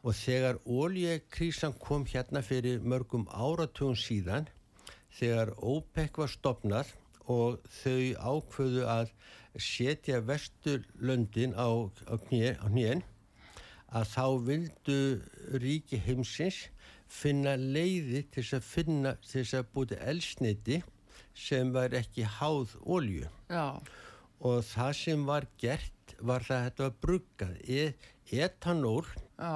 og 0.02 0.14
þegar 0.16 0.58
oljekrísan 0.64 1.74
kom 1.80 2.04
hérna 2.08 2.42
fyrir 2.44 2.80
mörgum 2.80 3.26
áratugum 3.32 3.96
síðan 3.96 4.46
þegar 5.18 5.54
OPEC 5.56 6.20
var 6.20 6.28
stopnað 6.32 6.92
og 7.30 7.58
þau 7.82 8.14
ákvöðu 8.16 8.84
að 8.88 9.10
setja 9.60 10.20
vesturlöndin 10.24 11.52
á, 11.58 11.68
á, 12.08 12.14
knén 12.28 13.02
að 13.96 14.04
þá 14.14 14.24
vildu 14.46 14.98
ríki 15.62 15.98
heimsins 16.04 16.60
finna 17.10 17.56
leiði 17.58 18.22
til 18.30 18.42
þess 18.44 18.58
að 18.60 18.68
finna 18.70 19.14
til 19.24 19.40
þess 19.42 19.56
að 19.60 19.70
búti 19.74 19.98
elsniti 20.12 20.80
sem 21.34 21.72
var 21.74 21.94
ekki 21.98 22.22
háð 22.38 22.76
olju 22.84 23.26
já, 23.50 23.64
og 24.40 24.62
það 24.70 24.92
sem 25.00 25.24
var 25.26 25.46
gert 25.58 26.14
var 26.20 26.44
það 26.44 26.56
að 26.60 26.64
þetta 26.68 26.84
var 26.86 26.96
bruggað. 27.00 27.52
E 27.64 27.82
etanól 28.44 29.06
já, 29.40 29.52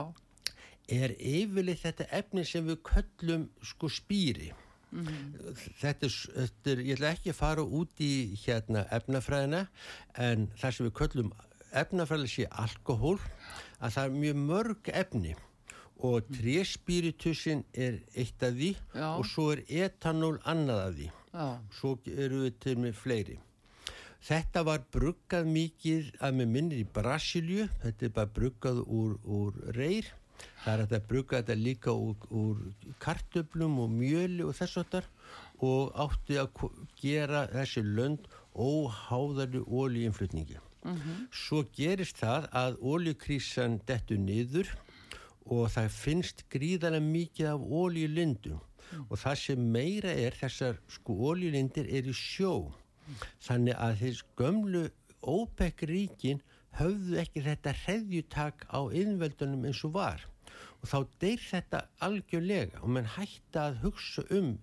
er 0.89 1.12
yfirleitt 1.18 1.82
þetta 1.85 2.07
efni 2.18 2.45
sem 2.49 2.64
við 2.66 2.78
köllum 2.89 3.47
sko 3.64 3.91
spýri. 3.93 4.51
Þetta, 4.95 6.07
er, 6.07 6.12
s- 6.12 6.30
þetta 6.35 6.70
er 6.74 6.82
ég 6.87 6.95
ætla 6.97 7.11
ekki 7.16 7.32
að 7.35 7.39
fara 7.41 7.64
út 7.66 8.01
í 8.05 8.12
hérna 8.45 8.85
efnafræðina 8.95 9.64
en 10.22 10.47
það 10.61 10.76
sem 10.76 10.87
við 10.89 10.95
köllum 11.01 11.32
efnafræðilega 11.74 12.35
sé 12.37 12.47
alkohól 12.64 13.16
að 13.81 13.97
það 13.97 14.05
er 14.05 14.16
mjög 14.22 14.41
mörg 14.51 14.91
efni 15.03 15.35
og 16.05 16.27
tréspíritusin 16.35 17.64
er 17.72 18.01
eitt 18.18 18.43
af 18.43 18.55
því 18.59 18.70
Já. 18.95 19.09
og 19.16 19.27
svo 19.31 19.51
er 19.55 19.62
etanól 19.68 20.39
annað 20.45 20.81
af 20.89 20.95
því. 20.99 21.11
Já, 21.35 21.47
svo 21.79 21.95
eru 22.07 22.43
við 22.45 22.59
til 22.62 22.75
með 22.83 22.99
fleiri. 22.99 23.39
Þetta 24.25 24.62
var 24.64 24.85
bruggað 24.93 25.49
mikið 25.53 26.11
að 26.25 26.37
með 26.41 26.53
minnir 26.57 26.83
í 26.83 26.91
Brasilju 26.97 27.66
þetta 27.83 28.07
er 28.07 28.12
bara 28.16 28.33
bruggað 28.39 28.83
úr, 28.85 29.16
úr 29.25 29.59
reyr. 29.77 30.07
Það 30.64 30.72
er 30.75 30.85
að 30.99 31.09
brugga 31.09 31.41
þetta 31.41 31.57
líka 31.61 31.93
úr, 31.93 32.16
úr 32.31 32.62
kartöflum 33.01 33.79
og 33.85 33.93
mjöli 33.93 34.45
og 34.45 34.55
þess 34.59 34.81
áttar 34.83 35.09
og 35.64 35.93
átti 36.05 36.39
að 36.41 36.64
gera 37.01 37.45
þessi 37.53 37.85
lönd 37.85 38.27
óháðari 38.55 39.61
ólíinflutningi 39.62 40.59
svo 41.32 41.64
gerist 41.72 42.18
það 42.20 42.49
að 42.53 42.78
ólíkrísan 42.85 43.78
dettur 43.89 44.20
niður 44.20 44.70
og 45.45 45.68
það 45.72 45.91
finnst 45.97 46.45
gríðarlega 46.53 47.05
mikið 47.05 47.51
af 47.53 47.64
ólíulindum 47.64 48.61
og 49.09 49.16
það 49.20 49.39
sem 49.41 49.64
meira 49.76 50.12
er 50.12 50.37
þessar 50.37 50.80
sko 50.93 51.16
ólíulindir 51.30 51.89
er 51.89 52.09
í 52.09 52.14
sjó. 52.16 52.72
Þannig 53.45 53.76
að 53.80 53.97
þess 54.03 54.26
gömlu 54.39 54.85
ópekk 55.24 55.87
ríkin 55.89 56.43
höfðu 56.78 57.18
ekki 57.22 57.43
þetta 57.45 57.74
hreðjutak 57.85 58.64
á 58.68 58.80
innveldunum 58.93 59.66
eins 59.68 59.82
og 59.87 59.97
var. 59.97 60.24
Og 60.82 60.89
þá 60.91 60.99
deyr 61.20 61.43
þetta 61.49 61.82
algjörlega 62.05 62.82
og 62.82 62.95
menn 62.97 63.09
hætta 63.16 63.70
að 63.70 63.82
hugsa 63.87 64.24
um 64.37 64.55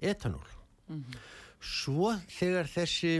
etanól. 0.00 0.46
Svo 1.60 2.14
þegar 2.28 2.68
þessi 2.68 3.14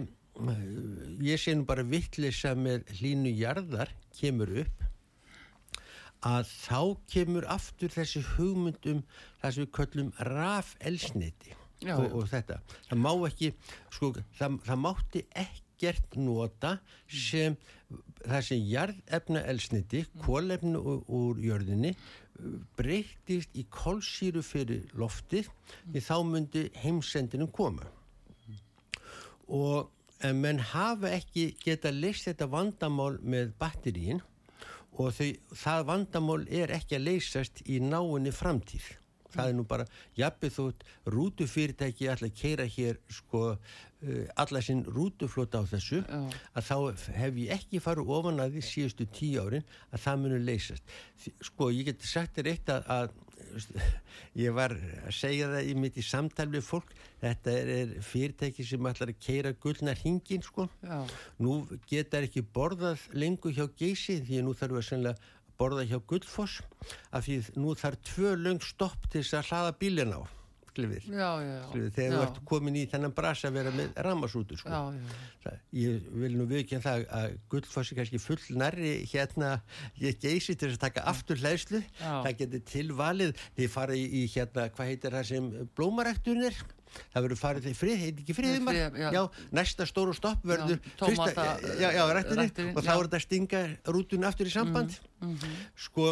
ég 1.20 1.40
sé 1.40 1.54
nú 1.54 1.66
bara 1.68 1.84
vittlisa 1.86 2.54
með 2.56 2.86
hlínu 2.98 3.32
jarðar 3.36 3.92
kemur 4.18 4.52
upp 4.64 4.86
að 6.26 6.50
þá 6.52 6.80
kemur 7.12 7.46
aftur 7.48 7.92
þessi 7.92 8.22
hugmynd 8.34 8.86
um 8.92 9.02
það 9.40 9.54
sem 9.54 9.64
við 9.64 9.72
köllum 9.78 10.12
rafelsniti 10.28 11.56
og, 11.88 12.06
og 12.12 12.26
þetta. 12.28 12.60
Það 12.88 13.02
má 13.06 13.12
ekki, 13.30 13.52
sko, 13.94 14.12
það, 14.36 14.58
það 14.66 14.82
mátti 14.84 15.22
ekkert 15.44 16.18
nota 16.20 16.74
sem 17.08 17.56
það 18.20 18.42
sem 18.50 18.66
jarðefna 18.68 19.44
elsniti, 19.48 20.02
kólefni 20.20 20.76
úr, 20.80 21.40
jörðinni 21.40 21.94
breytist 22.76 23.56
í 23.58 23.66
kolsýru 23.72 24.42
fyrir 24.44 24.92
loftið 24.96 25.48
því 25.90 26.02
þá 26.04 26.14
myndi 26.28 26.66
heimsendinum 26.82 27.50
koma. 27.52 27.88
Og 29.50 29.90
en 30.26 30.40
menn 30.40 30.60
hafa 30.72 31.12
ekki 31.16 31.50
geta 31.62 31.92
leist 31.94 32.28
þetta 32.28 32.48
vandamál 32.52 33.14
með 33.22 33.54
batteríin 33.60 34.20
og 35.00 35.14
þau, 35.16 35.28
það 35.62 35.84
vandamál 35.88 36.40
er 36.48 36.72
ekki 36.76 36.98
að 36.98 37.06
leysast 37.08 37.62
í 37.66 37.78
náinni 37.82 38.32
framtíð 38.34 38.88
það 39.30 39.50
er 39.50 39.56
nú 39.56 39.64
bara, 39.68 39.86
jafnveg 40.18 40.54
þótt 40.54 40.84
rútufyrirtæki 41.14 42.08
ætla 42.10 42.30
að 42.30 42.38
keira 42.40 42.66
hér 42.66 42.98
sko 43.12 43.42
uh, 43.52 44.24
alla 44.42 44.62
sinn 44.64 44.82
rútuflota 44.86 45.62
á 45.62 45.64
þessu 45.70 46.02
Já. 46.02 46.20
að 46.58 46.66
þá 46.66 46.76
hef 47.20 47.40
ég 47.44 47.54
ekki 47.56 47.82
farið 47.84 48.12
ofan 48.18 48.42
að 48.42 48.56
því 48.56 48.64
síðustu 48.66 49.08
tíu 49.14 49.44
árin 49.46 49.66
að 49.90 50.04
það 50.06 50.22
munu 50.24 50.40
leysast 50.44 50.96
sko 51.46 51.70
ég 51.74 51.90
geti 51.92 52.10
sagt 52.10 52.38
þér 52.38 52.52
eitt 52.54 52.74
að, 52.74 52.90
að 52.90 53.14
ég 54.44 54.54
var 54.56 54.74
að 54.76 55.14
segja 55.16 55.50
það 55.52 55.70
í 55.70 55.74
mitt 55.82 55.98
í 56.00 56.04
samtal 56.06 56.48
við 56.52 56.64
fólk 56.66 56.94
þetta 57.20 57.54
er, 57.56 57.72
er 57.74 57.92
fyrirtæki 58.06 58.66
sem 58.66 58.90
ætlar 58.90 59.12
að 59.12 59.20
keira 59.24 59.52
gullnar 59.62 60.00
hingin 60.00 60.44
sko. 60.46 60.68
Já, 60.84 61.02
nú 61.42 61.60
geta 61.90 62.22
ekki 62.24 62.44
borðað 62.54 63.04
lengur 63.16 63.54
hjá 63.56 63.66
geysi 63.78 64.20
því 64.24 64.40
að 64.40 64.48
nú 64.48 64.56
þarf 64.56 64.80
að 64.80 64.88
sennilega 64.88 65.36
borða 65.60 65.84
hjá 65.84 65.98
Gullfoss 66.08 66.60
af 67.12 67.26
því 67.26 67.40
nú 67.60 67.74
þarf 67.76 68.00
tvö 68.14 68.36
löng 68.40 68.62
stopp 68.64 69.10
til 69.12 69.20
þess 69.20 69.36
að 69.42 69.50
hlaða 69.50 69.74
bílinn 69.82 70.16
á 70.16 70.20
já, 70.88 71.30
já, 71.42 71.50
já, 71.50 71.62
Sklifir, 71.68 71.90
þegar 71.96 72.16
þú 72.16 72.22
ert 72.26 72.40
komin 72.50 72.76
í 72.80 72.86
þennan 72.90 73.14
brasa 73.14 73.48
að 73.50 73.58
vera 73.58 73.70
með 73.76 74.00
rammasútu 74.06 74.58
sko. 74.60 74.68
já, 74.70 74.80
já, 75.44 75.52
ég 75.72 76.08
vil 76.24 76.32
nú 76.38 76.46
viðkjönda 76.50 76.84
það 76.86 77.06
að 77.20 77.38
Gullfoss 77.52 77.92
er 77.92 78.00
kannski 78.00 78.20
full 78.22 78.58
nærri 78.62 78.92
hérna 79.12 79.52
ég 80.00 80.18
geysi 80.22 80.56
til 80.56 80.72
að 80.72 80.80
taka 80.86 81.06
aftur 81.10 81.36
hlæðslu 81.40 81.82
Já. 82.00 82.12
það 82.24 82.36
getur 82.42 82.60
tilvalið. 82.74 83.32
Þið 83.56 83.72
farið 83.76 83.96
í, 84.00 84.04
í 84.20 84.26
hérna, 84.34 84.68
hvað 84.74 84.90
heitir 84.94 85.16
það 85.18 85.26
sem 85.30 85.50
blómarækturinn 85.76 86.46
er 86.50 86.60
það 87.14 87.22
verður 87.22 87.38
farið 87.38 87.66
til 87.68 87.74
frið, 87.78 87.98
heit 88.02 88.20
ekki 88.24 88.34
friðumar 88.34 88.74
Frið- 88.74 88.96
já. 88.98 89.08
já, 89.14 89.20
næsta 89.54 89.86
stóru 89.86 90.14
stopp 90.16 90.42
verður 90.42 90.80
Já, 90.80 90.90
tómata, 90.98 91.44
já, 91.78 91.88
já, 91.94 92.02
rætturinn 92.16 92.48
ræktunin, 92.48 92.72
og 92.74 92.82
þá 92.82 92.90
já. 92.90 92.96
er 92.96 93.04
þetta 93.06 93.20
að 93.20 93.24
stinga 93.26 93.60
rútun 93.94 94.26
aftur 94.26 94.50
í 94.50 94.54
samband. 94.54 94.96
Sko, 95.78 96.08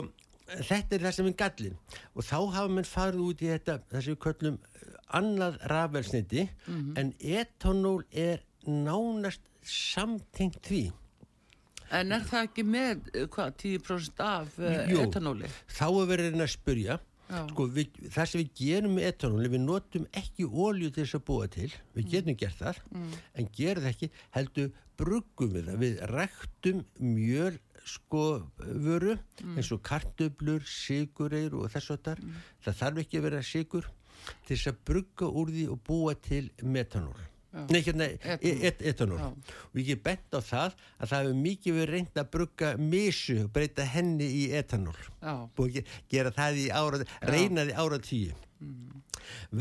þetta 0.48 0.96
er 0.96 1.04
það 1.06 1.16
sem 1.18 1.30
er 1.30 1.36
gallin 1.42 1.78
og 2.14 2.24
þá 2.24 2.36
hafa 2.56 2.68
menn 2.72 2.88
farið 2.88 3.24
út 3.26 3.42
í 3.44 3.50
þetta 3.52 3.80
það 3.90 4.04
sem 4.06 4.14
við 4.14 4.22
köllum 4.26 4.58
eh, 4.58 4.86
annað 5.18 5.58
rafelsniti 5.72 6.46
en 7.00 7.12
etanól 7.18 8.00
er 8.12 8.42
nánast 8.68 9.44
samtengt 9.68 10.64
því. 10.66 10.88
En 11.94 12.12
er 12.12 12.24
það 12.28 12.48
ekki 12.50 12.64
með, 12.68 13.06
uh, 13.14 13.28
hvað, 13.32 13.54
10% 13.62 14.18
af 14.24 14.58
uh, 14.60 14.80
Jú. 14.90 15.04
etanóli? 15.06 15.48
þá 15.72 15.86
er 15.88 16.10
verið 16.10 16.34
að 16.34 16.42
að 16.42 17.06
Já. 17.28 17.40
sko, 17.50 17.64
við, 17.76 17.96
það 18.08 18.28
sem 18.28 18.40
við 18.40 18.50
gerum 18.56 18.94
með 18.96 19.06
etanóli 19.10 19.50
við 19.52 19.60
notum 19.64 20.04
ekki 20.16 20.46
ólju 20.48 20.90
til 20.92 21.02
þess 21.02 21.16
að 21.18 21.24
búa 21.28 21.48
til. 21.52 21.70
Við 21.96 22.10
getum 22.14 22.38
gert 22.40 22.60
það 22.60 22.78
en 23.36 23.50
gerum 23.56 23.84
það 23.84 23.90
ekki, 23.90 24.10
heldur 24.36 24.70
bruggum 25.00 25.52
við 25.52 25.68
það. 25.68 25.82
Við 25.82 25.98
ræktum 26.12 26.84
mjöl 27.04 27.58
sko 27.88 28.24
vöru 28.58 29.16
eins 29.54 29.70
og 29.74 29.82
kartöblur, 29.86 30.62
sigureir 30.64 31.56
og 31.56 31.70
þess 31.72 31.94
að 31.94 32.04
þar 32.08 32.22
það 32.66 32.78
þarf 32.82 33.02
ekki 33.04 33.18
að 33.20 33.26
vera 33.28 33.42
sigur 33.46 33.88
til 34.46 34.54
þess 34.54 34.70
að 34.72 34.78
brugga 34.90 35.32
úr 35.40 35.52
því 35.54 35.66
og 35.72 35.82
búa 35.86 36.14
til 36.14 36.48
metanól. 36.62 37.18
Nei, 37.48 37.80
hérna, 37.80 38.04
e- 38.04 38.66
et, 38.68 38.82
etanól. 38.84 39.18
Já. 39.18 39.54
Og 39.72 39.78
ég 39.80 39.86
get 39.88 40.02
bent 40.04 40.36
á 40.36 40.40
það 40.44 40.74
að 41.00 41.08
það 41.08 41.22
hefur 41.22 41.38
mikið 41.46 41.78
verið 41.78 41.94
reynd 41.94 42.20
að 42.20 42.28
brugga 42.34 42.72
misu 42.76 43.38
og 43.44 43.48
breyta 43.54 43.86
henni 43.88 44.28
í 44.42 44.44
etanól. 44.58 44.98
Já, 45.22 45.32
búið 45.56 45.80
að 45.80 45.96
gera 46.12 46.34
það 46.36 46.60
í 46.60 46.66
ára 46.70 47.00
reyna 47.32 47.64
því 47.64 47.78
ára 47.80 47.98
tíu 48.04 48.36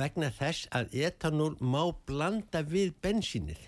vegna 0.02 0.30
þess 0.34 0.68
að 0.76 0.94
etanól 1.06 1.56
má 1.62 1.82
blanda 2.08 2.64
við 2.66 2.94
bensínið 3.04 3.66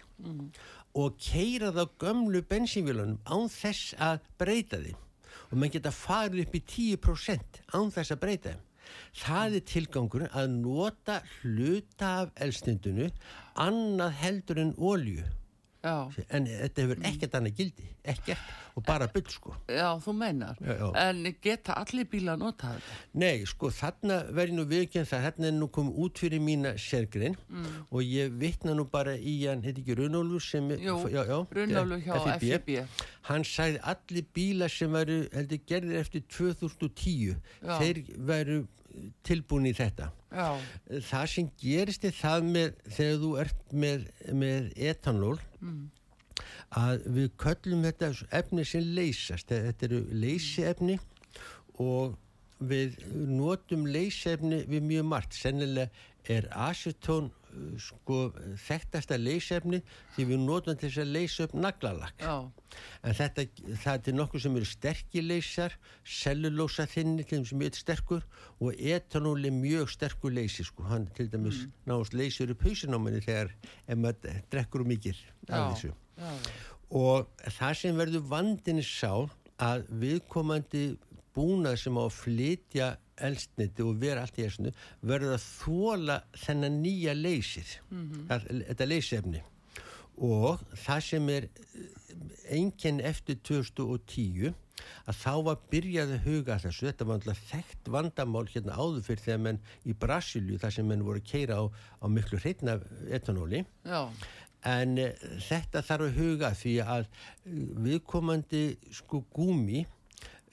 og 0.98 1.20
keira 1.22 1.70
þá 1.76 1.84
gömlu 2.02 2.42
bensínvílunum 2.50 3.20
án 3.30 3.52
þess 3.54 3.94
að 4.02 4.24
breyta 4.42 4.80
því 4.82 4.96
og 5.50 5.58
mann 5.58 5.74
geta 5.74 5.94
farið 5.94 6.46
upp 6.46 6.58
í 6.58 6.64
10% 6.74 7.62
án 7.74 7.94
þess 7.94 8.14
að 8.14 8.22
breyta 8.24 8.54
þeim. 8.54 8.66
Það 9.20 9.56
er 9.58 9.66
tilgangur 9.70 10.26
að 10.30 10.48
nota 10.56 11.20
hluta 11.40 12.14
af 12.24 12.32
elstindunu 12.42 13.10
annað 13.62 14.16
heldur 14.24 14.62
en 14.64 14.74
ólju 14.78 15.26
Já. 15.84 16.12
en 16.30 16.46
þetta 16.46 16.82
hefur 16.84 16.98
ekkert 17.08 17.36
annað 17.40 17.54
gildi 17.56 17.86
ekkert 18.04 18.40
og 18.76 18.84
bara 18.84 19.08
byll 19.08 19.30
sko 19.32 19.54
Já, 19.72 19.96
þú 20.04 20.14
meinar. 20.18 20.58
Já, 20.60 20.74
já. 20.76 20.90
En 21.10 21.36
geta 21.42 21.74
allir 21.80 22.06
bíla 22.12 22.34
að 22.36 22.40
nota 22.44 22.68
þetta? 22.74 22.98
Nei, 23.14 23.46
sko 23.48 23.70
þarna 23.72 24.18
verði 24.36 24.58
nú 24.58 24.66
viðkjörn 24.68 25.08
það 25.08 25.24
þarna 25.28 25.48
er 25.48 25.56
nú 25.56 25.68
komið 25.72 26.02
út 26.06 26.20
fyrir 26.20 26.44
mína 26.44 26.74
sérgrein 26.78 27.38
Mm. 27.50 27.86
og 27.92 28.02
ég 28.04 28.36
vitna 28.40 28.74
nú 28.76 28.86
bara 28.92 29.16
í 29.18 29.48
hann, 29.48 29.64
heit 29.64 29.78
ekki 29.80 29.96
Runólfur 29.96 30.42
sem 30.44 30.70
Jú, 30.70 30.98
Runólfur 31.08 32.04
hjá 32.04 32.40
FIB. 32.40 32.86
hann 33.30 33.44
sagði 33.44 33.80
allir 33.84 34.26
bílar 34.36 34.70
sem 34.70 34.92
veru 34.92 35.30
heldur 35.34 35.60
gerðir 35.68 36.00
eftir 36.00 36.22
2010 36.28 37.36
Já. 37.64 37.80
þeir 37.80 38.04
veru 38.18 38.68
tilbúin 39.26 39.70
í 39.70 39.76
þetta. 39.78 40.10
Já, 40.30 40.50
það 41.10 41.30
sem 41.34 41.48
gerist 41.62 42.06
er 42.06 42.14
það 42.14 42.50
með 42.50 42.84
þegar 42.86 43.22
þú 43.24 43.32
ert 43.44 43.74
með, 43.86 44.04
með 44.44 44.68
etanól 44.92 45.38
að 46.80 47.06
við 47.18 47.30
köllum 47.42 47.86
þetta 47.88 48.12
efni 48.42 48.66
sem 48.68 48.92
leysast. 48.98 49.50
Þetta 49.50 49.88
eru 49.90 50.02
leysiefni 50.12 51.00
og 51.80 52.18
við 52.60 53.00
notum 53.16 53.88
leysiefni 53.88 54.64
við 54.70 54.86
mjög 54.90 55.10
margt. 55.14 55.38
Sennilega 55.40 55.90
er 56.28 56.48
acetón 56.52 57.30
uh, 57.30 57.76
sko 57.82 58.20
þekktasta 58.66 59.18
leysiefni 59.20 59.82
því 60.16 60.26
við 60.32 60.42
notum 60.44 60.78
til 60.78 60.90
þess 60.90 61.04
að 61.04 61.14
leysa 61.16 61.48
upp 61.48 61.56
naglalakk. 61.58 62.24
Já, 62.24 62.36
en 63.04 63.18
þetta, 63.20 63.46
það 63.84 64.12
er 64.12 64.18
nokkuð 64.20 64.46
sem 64.46 64.60
eru 64.60 64.70
sterkileysar, 64.70 65.78
cellulósa 66.20 66.86
þinni 66.90 67.26
til 67.26 67.40
þeim 67.40 67.50
sem 67.52 67.66
er 67.68 67.80
sterkur 67.80 68.26
og 68.60 68.84
etanól 68.96 69.38
er 69.46 69.56
mjög 69.56 69.94
sterkur 69.96 70.36
leysi 70.36 70.68
sko, 70.68 70.86
hann 70.92 71.10
til 71.18 71.30
dæmis 71.32 71.64
mm. 71.66 71.76
náðast 71.90 72.18
leysir 72.18 72.54
upp 72.54 72.66
hausin 72.68 72.96
á 72.96 73.00
manni 73.00 73.24
þegar 73.26 73.54
ef 73.88 73.98
maður 73.98 74.42
drekkur 74.52 74.86
um 74.86 74.96
þessu 74.96 75.92
já, 75.92 76.32
og 76.90 77.30
það 77.58 77.78
sem 77.82 78.00
verður 78.00 78.26
vandinni 78.32 78.84
sá 78.86 79.30
að 79.60 79.86
viðkomandi 80.02 80.84
búnað 81.36 81.78
sem 81.84 81.98
á 82.00 82.04
að 82.06 82.16
flytja 82.18 82.88
elstniti 83.26 83.86
og 83.86 84.00
vera 84.02 84.24
allt 84.26 84.40
í 84.40 84.46
þessinu 84.46 84.74
verður 85.02 85.36
að 85.38 85.46
þóla 85.46 86.18
þennan 86.46 86.80
nýja 86.84 87.16
leysir 87.18 87.76
að, 88.30 88.48
þetta 88.72 88.90
leysefni. 88.90 89.44
Og 90.20 90.64
það 90.76 91.04
sem 91.06 91.30
er 91.32 91.48
einkenn 92.50 93.00
eftir 93.00 93.40
2010 93.48 94.56
að 95.10 95.18
þá 95.20 95.34
var 95.46 95.64
byrjað 95.72 96.14
að 96.16 96.28
huga 96.28 96.58
þessu, 96.64 96.88
þetta 96.88 97.08
var 97.08 97.20
alltaf 97.20 97.40
þekkt 97.50 97.90
vandamál 97.96 98.46
hérna 98.50 98.78
áður 98.80 99.06
fyrir 99.06 99.24
þegar 99.26 99.42
menn 99.46 99.62
í 99.84 99.96
Brasilju 100.04 100.60
þar 100.62 100.76
sem 100.76 100.88
menn 100.88 101.06
voru 101.08 101.22
að 101.22 101.30
keira 101.32 101.60
á, 101.60 101.64
á 102.00 102.06
miklu 102.08 102.40
hreitna 102.40 102.78
etanóli. 103.12 103.66
Já, 103.88 104.02
en 104.68 104.98
uh, 105.00 105.12
þetta 105.48 105.84
þarf 105.88 106.10
að 106.10 106.20
huga 106.20 106.52
því 106.58 106.76
að 106.84 107.08
viðkomandi 107.86 108.64
sko 109.00 109.24
gúmi 109.36 109.86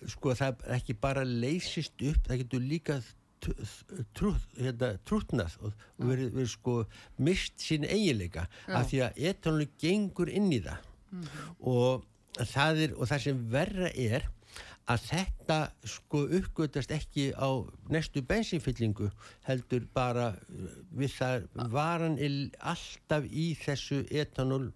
sko 0.06 0.34
það 0.36 0.66
ekki 0.76 0.96
bara 1.00 1.24
leysist 1.24 2.02
upp 2.02 2.28
það 2.28 2.42
getur 2.42 2.66
líka 2.66 3.00
hérna, 4.56 4.92
trútnað 5.06 5.56
og, 5.62 5.74
verið, 6.02 6.30
verið 6.34 6.50
sko 6.50 6.76
mist 7.22 7.60
sín 7.62 7.84
eiginleika 7.86 8.46
af 8.66 8.88
því 8.90 9.02
að 9.06 9.20
etanóli 9.30 9.68
gengur 9.80 10.32
inn 10.32 10.48
í 10.52 10.62
það. 10.64 10.88
Og 11.60 12.06
það 12.52 12.80
er 12.86 12.96
og 12.96 13.10
það 13.12 13.22
sem 13.26 13.44
verra 13.52 13.92
er 13.92 14.26
að 14.86 15.06
þetta 15.10 15.58
sko 15.90 16.22
uppgötast 16.38 16.92
ekki 16.94 17.32
á 17.34 17.50
næstu 17.90 18.22
bensinfyllingu 18.22 19.10
heldur 19.48 19.86
bara 19.94 20.32
við 20.94 21.16
það 21.16 21.48
varan 21.74 22.18
er 22.22 22.36
alltaf 22.60 23.26
í 23.26 23.48
þessu 23.58 24.04
etanól 24.10 24.68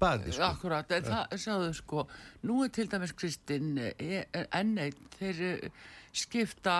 baði 0.00 0.32
sko. 0.34 0.48
akkurat, 0.50 0.96
en 0.96 1.06
það, 1.06 1.36
sjáðu 1.42 1.68
sko, 1.76 2.06
nú 2.48 2.62
er 2.64 2.72
til 2.74 2.88
dæmis 2.92 3.14
Kristinn 3.16 3.76
enn 3.78 4.74
einn, 4.82 5.06
þeir 5.18 5.44
eh, 5.50 5.86
skipta, 6.16 6.76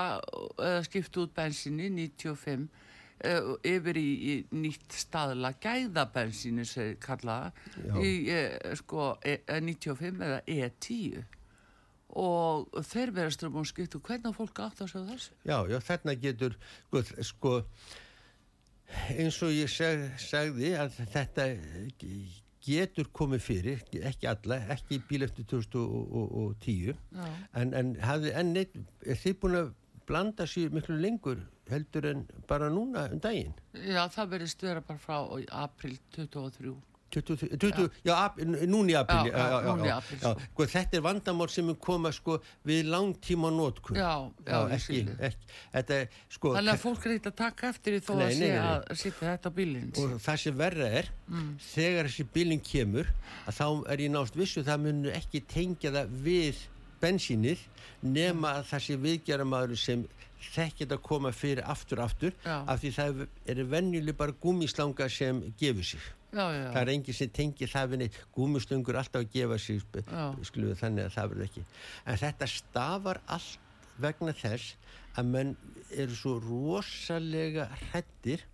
eða 0.56 0.82
skipta 0.86 1.24
út 1.24 1.34
bensinni 1.36 1.88
95 1.92 2.66
uh, 3.24 3.54
yfir 3.66 4.00
í, 4.00 4.08
í 4.32 4.34
nýtt 4.56 4.96
staðla 4.96 5.54
gæðabensinu 5.62 6.66
sem 6.68 6.96
kallaða 7.02 7.52
Já. 7.76 7.96
í 8.00 8.12
sko 8.80 9.14
e, 9.24 9.40
e, 9.44 9.60
95 9.60 10.22
eða 10.28 10.40
E10 10.46 11.24
og 12.16 12.72
þeir 12.86 13.12
verðast 13.12 13.44
um 13.44 13.60
að 13.60 13.70
skipta 13.72 14.00
hvernig 14.00 14.36
fólk 14.36 14.60
átt 14.64 14.82
að 14.84 14.92
sjá 14.94 15.00
þessu 15.10 15.38
Já, 15.44 15.58
já, 15.68 15.78
þarna 15.84 16.16
getur 16.20 16.56
sko, 16.88 17.02
sko 17.32 17.54
eins 19.16 19.40
og 19.42 19.52
ég 19.52 19.70
seg, 19.70 20.06
sagði 20.22 20.76
að 20.78 21.00
þetta 21.12 21.48
getur 22.66 23.10
komið 23.14 23.42
fyrir, 23.44 23.82
ekki 24.10 24.28
alla, 24.30 24.60
ekki 24.74 25.00
bíl 25.08 25.26
eftir 25.26 25.46
2010 25.52 26.94
Já. 26.94 27.26
en, 27.60 27.74
en 27.78 27.92
hafði 28.02 28.32
enn 28.40 28.54
neitt, 28.56 28.74
er 29.06 29.20
þið 29.22 29.38
búin 29.42 29.60
að 29.60 29.70
blanda 30.06 30.46
sér 30.50 30.74
miklu 30.74 30.98
lengur 31.00 31.40
heldur 31.70 32.06
en 32.10 32.26
bara 32.48 32.68
núna 32.70 33.06
um 33.12 33.22
daginn? 33.22 33.54
Já, 33.74 34.04
það 34.14 34.34
verðist 34.36 34.62
vera 34.66 34.82
bara 34.86 35.02
frá 35.02 35.18
april 35.62 35.96
23 36.14 36.74
20, 37.22 37.56
20, 37.62 37.88
já, 38.06 38.12
ap, 38.16 38.40
núni 38.68 38.96
sko. 38.96 40.32
sko, 40.42 40.66
þetta 40.72 40.98
er 40.98 41.04
vandamál 41.04 41.48
sem 41.52 41.70
er 41.72 41.78
koma 41.80 42.12
sko, 42.14 42.38
við 42.66 42.90
langtíma 42.92 43.50
nótkun 43.54 43.98
Já, 43.98 44.12
já, 44.46 44.56
ég 44.56 44.76
ekki, 44.76 44.84
skil 44.84 45.02
þig. 45.10 45.24
ekki, 45.30 45.50
þetta 45.76 45.98
er 46.00 46.20
sko 46.36 46.54
Þannig 46.56 46.74
að 46.74 46.82
fólk 46.84 47.06
er 47.06 47.16
eitthvað 47.16 47.32
að 47.32 47.38
taka 47.42 47.72
eftir 47.72 47.96
því 47.96 48.02
þó 48.06 48.12
Nei, 48.16 48.26
að 48.26 48.36
sé 48.36 48.52
að 48.60 49.02
setja 49.02 49.32
þetta 49.32 49.52
á 49.52 49.56
bílinn 49.56 49.90
og 50.02 50.16
það 50.26 50.40
sem 50.44 50.58
verra 50.60 50.90
er 51.02 51.10
þegar 51.72 52.10
þessi 52.10 52.28
bílinn 52.36 52.64
kemur 52.66 53.12
þá 53.48 53.66
er 53.92 54.06
ég 54.06 54.14
nást 54.14 54.38
vissu 54.38 54.64
það 54.66 54.86
munu 54.88 55.14
ekki 55.16 55.44
tengja 55.50 55.94
það 55.94 56.18
við 56.26 56.64
bensínið 57.00 57.64
nema 58.06 58.58
sé 58.64 58.96
viðgjara 59.00 59.44
maður 59.48 59.78
sem 59.80 60.04
þekkir 60.52 60.92
að 60.94 61.02
koma 61.04 61.32
fyrir 61.34 61.64
aftur 61.66 62.02
aftur 62.04 62.34
Já. 62.44 62.60
af 62.68 62.80
því 62.82 62.92
það 62.96 63.22
er 63.50 63.62
venjuleg 63.72 64.16
bara 64.18 64.36
gúmislanga 64.42 65.08
sem 65.12 65.42
gefur 65.60 65.84
sig 65.84 66.06
Já, 66.34 66.46
já, 66.52 66.64
það 66.74 66.80
er 66.80 66.90
enginn 66.92 67.16
sem 67.16 67.30
tengir 67.32 67.70
það 67.70 67.92
við 67.92 68.02
neitt. 68.02 68.18
Gúmislöngur 68.34 68.98
alltaf 69.00 69.22
að 69.22 69.30
gefa 69.36 69.58
sig 69.62 69.80
við 69.94 70.74
þannig 70.80 71.06
að 71.06 71.14
það 71.14 71.30
verður 71.32 71.46
ekki. 71.46 71.64
En 72.04 72.20
þetta 72.22 72.48
stafar 72.50 73.22
allt 73.36 73.62
vegna 74.02 74.34
þess 74.36 74.74
að 75.16 75.30
menn 75.32 75.54
eru 75.94 76.18
svo 76.18 76.36
rosalega 76.42 77.68
hrættir 77.86 78.44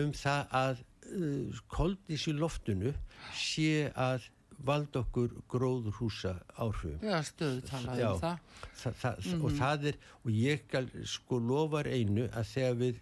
um 0.00 0.12
það 0.16 0.56
að 0.58 0.80
uh, 1.12 1.60
koldís 1.70 2.26
í 2.30 2.34
loftinu 2.36 2.94
sé 3.38 3.90
að 3.92 4.26
valda 4.66 5.02
okkur 5.02 5.32
gróðurhúsa 5.50 6.34
áhrifum 6.56 7.02
Já, 7.06 7.16
stöðu 7.26 7.62
talaði 7.68 8.04
um 8.08 8.20
það. 8.20 8.42
Þa, 8.82 8.92
það, 9.00 9.32
og 9.38 9.56
það 9.58 9.88
er 9.90 9.98
og 10.22 10.30
ég 10.36 10.76
sko 11.14 11.40
lofar 11.42 11.88
einu 11.90 12.28
að 12.30 12.52
þegar 12.52 12.78
við 12.82 13.00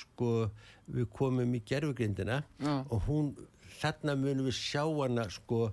sko 0.00 0.34
við 0.90 1.08
komum 1.14 1.54
í 1.54 1.62
gerfugrindina 1.70 2.42
Já. 2.60 2.74
og 2.88 3.08
hún 3.08 3.32
þarna 3.80 4.16
munum 4.18 4.50
við 4.50 4.58
sjá 4.58 4.84
hana 4.84 5.28
sko 5.32 5.70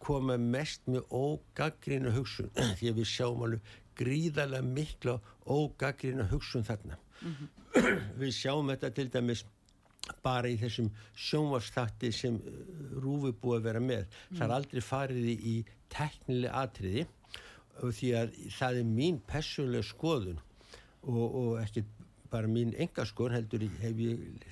koma 0.00 0.38
mest 0.40 0.86
með 0.88 1.04
ógaggrina 1.12 2.14
hugsun 2.16 2.50
því 2.78 2.92
að 2.92 3.02
við 3.02 3.10
sjáum 3.12 3.44
alveg 3.48 3.76
gríðarlega 3.98 4.72
mikla 4.78 5.18
ógaggrina 5.44 6.28
hugsun 6.30 6.64
þarna 6.66 6.98
við 8.20 8.34
sjáum 8.36 8.70
þetta 8.72 8.92
til 8.96 9.08
dæmis 9.12 9.44
bara 10.24 10.50
í 10.50 10.56
þessum 10.60 10.90
sjónvarsþatti 11.28 12.12
sem 12.14 12.38
uh, 12.38 12.58
rúfi 13.02 13.34
búið 13.42 13.60
að 13.60 13.68
vera 13.68 13.84
með. 13.84 14.18
Það 14.32 14.46
er 14.48 14.56
aldrei 14.58 14.82
farið 14.84 15.30
í, 15.36 15.56
teknileg 15.92 16.52
atriði 16.52 17.06
því 17.78 18.12
að 18.18 18.38
það 18.58 18.80
er 18.80 18.88
mín 18.88 19.20
persónlega 19.28 19.86
skoðun 19.86 20.40
og, 21.06 21.24
og 21.24 21.52
ekki 21.62 21.84
bara 22.32 22.50
mín 22.50 22.74
engaskoðun 22.76 23.38
heldur 23.38 23.64
hef 23.82 24.02
ég 24.02 24.48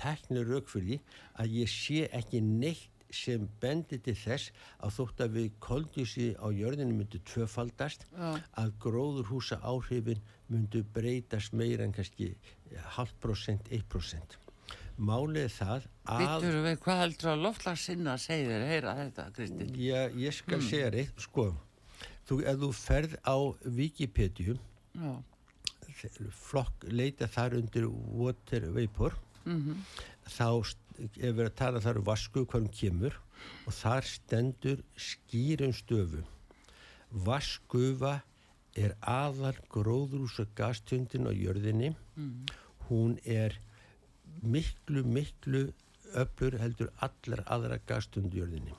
teknileg 0.00 0.48
rauk 0.48 0.70
fyrir 0.70 0.88
því 0.88 0.98
að 1.42 1.58
ég 1.60 1.70
sé 1.72 2.06
ekki 2.16 2.40
neitt 2.44 2.88
sem 3.14 3.46
bendi 3.62 3.98
til 3.98 4.14
þess 4.14 4.52
að 4.78 4.92
þótt 4.96 5.22
að 5.24 5.36
við 5.36 5.48
koldjúsi 5.66 6.26
á 6.38 6.46
jörðinu 6.54 6.94
myndu 6.94 7.18
tvöfaldast 7.26 8.06
Já. 8.12 8.38
að 8.62 8.76
gróðurhúsa 8.84 9.58
áhrifin 9.66 10.22
myndu 10.50 10.84
breytast 10.94 11.56
meira 11.58 11.86
en 11.86 11.94
kannski 11.96 12.32
halvt 12.96 13.18
prosent, 13.22 13.66
eitt 13.74 13.88
prosent 13.90 14.38
málið 15.00 15.48
það 15.56 15.86
að 16.12 16.20
Vittur 16.24 16.56
við 16.66 16.76
hvað 16.84 16.98
heldur 17.00 17.30
að 17.32 17.42
loftlag 17.46 17.78
sinna 17.80 18.14
segir 18.20 18.50
þér, 18.52 18.64
heyra 18.70 18.94
þetta, 18.98 19.24
Kristinn? 19.36 19.74
Já, 19.80 20.00
ég 20.20 20.36
skal 20.36 20.60
segja 20.66 20.90
reitt, 20.94 21.20
sko. 21.24 21.46
Þú, 22.28 22.38
ef 22.52 22.58
þú 22.62 22.70
ferð 22.76 23.16
á 23.26 23.36
Wikipedia 23.78 24.56
flokk, 26.32 26.86
leita 26.92 27.26
þar 27.28 27.58
undir 27.60 27.86
water 27.90 28.66
vapor. 28.74 29.16
Þá 30.30 30.46
st- 30.64 31.08
er 31.20 31.32
verið 31.32 31.50
að 31.50 31.56
tala 31.58 31.80
þar 31.80 31.98
um 32.00 32.06
vasku 32.06 32.44
hvað 32.44 32.60
hún 32.66 32.74
kemur 32.76 33.16
og 33.66 33.72
þar 33.72 34.04
stendur 34.04 34.82
skýrum 35.00 35.72
stöfu 35.72 36.20
vaskufa 37.10 38.20
er 38.78 38.92
aðal 39.02 39.56
gróðrúsa 39.72 40.44
gastjöndin 40.54 41.26
á 41.26 41.32
jörðinni. 41.34 41.94
Hún 42.86 43.16
er 43.24 43.56
miklu, 44.42 45.04
miklu 45.04 45.66
öflur 46.20 46.56
heldur 46.58 46.90
allar 47.06 47.42
aðra 47.46 47.78
gastundjörðinni 47.86 48.76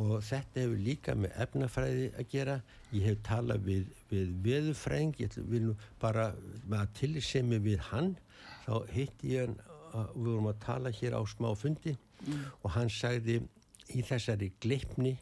og 0.00 0.20
þetta 0.22 0.62
hefur 0.62 0.82
líka 0.84 1.14
með 1.18 1.34
efnafræði 1.44 2.10
að 2.14 2.28
gera 2.30 2.56
ég 2.94 3.06
hef 3.08 3.22
talað 3.26 3.64
við, 3.66 3.88
við 4.10 4.30
veðufræng 4.44 5.16
ég 5.20 5.34
vil 5.50 5.64
nú 5.68 5.74
bara 6.02 6.30
með 6.66 6.78
að 6.84 6.92
tilsemi 7.00 7.58
við 7.64 7.82
hann 7.90 8.14
þá 8.66 8.74
hitti 8.94 9.34
ég 9.34 9.48
hann 9.48 9.58
og 9.90 10.12
við 10.14 10.28
vorum 10.30 10.50
að 10.52 10.60
tala 10.62 10.92
hér 10.94 11.16
á 11.18 11.22
smá 11.26 11.50
fundi 11.58 11.96
mm. 11.96 12.44
og 12.62 12.70
hann 12.76 12.92
sagði 12.94 13.40
í 13.90 14.04
þessari 14.06 14.52
gleipni 14.62 15.16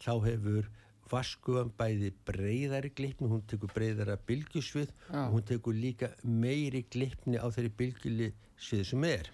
þá 0.00 0.12
hefur 0.24 0.70
vaskuðan 1.10 1.72
bæði 1.78 2.12
breyðari 2.26 2.90
gleipni, 2.96 3.30
hún 3.30 3.44
tekur 3.50 3.72
breyðara 3.74 4.18
bylgjusvið 4.28 4.90
ja. 4.90 5.26
og 5.26 5.38
hún 5.38 5.46
tekur 5.46 5.76
líka 5.76 6.10
meiri 6.24 6.84
gleipni 6.90 7.38
á 7.38 7.46
þeirri 7.46 7.72
bylgjusvið 7.80 8.86
sem 8.90 9.08
er 9.08 9.30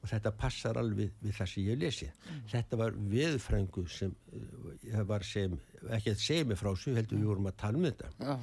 og 0.00 0.08
þetta 0.08 0.32
passar 0.36 0.80
alveg 0.80 1.12
við 1.20 1.36
það 1.36 1.52
sem 1.52 1.66
ég 1.68 1.80
lesi 1.80 2.08
mm. 2.08 2.42
þetta 2.50 2.80
var 2.80 2.98
veðfrængu 3.12 3.86
sem 3.92 4.12
það 4.86 5.08
var 5.10 5.26
sem, 5.28 5.56
ekki 5.96 6.14
að 6.14 6.22
segja 6.24 6.48
mig 6.48 6.60
frá 6.60 6.70
svo 6.72 6.94
heldur 6.96 7.20
við 7.20 7.32
vorum 7.32 7.50
að 7.50 7.58
tala 7.60 7.80
um 7.80 7.88
þetta 7.88 8.12
ja. 8.24 8.36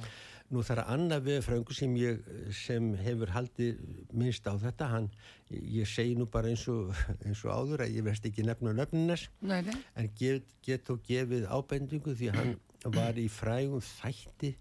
nú 0.54 0.62
þar 0.68 0.82
að 0.84 0.92
annað 0.94 1.26
veðfrængu 1.26 1.78
sem 1.80 1.96
ég 1.98 2.30
sem 2.60 2.92
hefur 3.02 3.34
haldið 3.34 3.82
minnst 4.12 4.46
á 4.46 4.54
þetta 4.62 4.90
hann, 4.94 5.10
ég 5.50 5.90
segi 5.90 6.14
nú 6.18 6.28
bara 6.30 6.52
eins 6.52 6.66
og, 6.70 6.94
eins 7.26 7.42
og 7.42 7.52
áður 7.54 7.86
að 7.86 7.98
ég 7.98 8.06
verðst 8.06 8.30
ekki 8.30 8.46
nefna 8.46 8.76
nöfnunars 8.78 9.26
en 9.42 10.10
get, 10.20 10.56
get 10.62 10.94
og 10.94 11.02
gefið 11.10 11.50
ábendingu 11.50 12.14
því 12.14 12.34
hann 12.38 12.56
var 12.84 13.18
í 13.18 13.26
frægum 13.28 13.82
þætti 13.82 14.52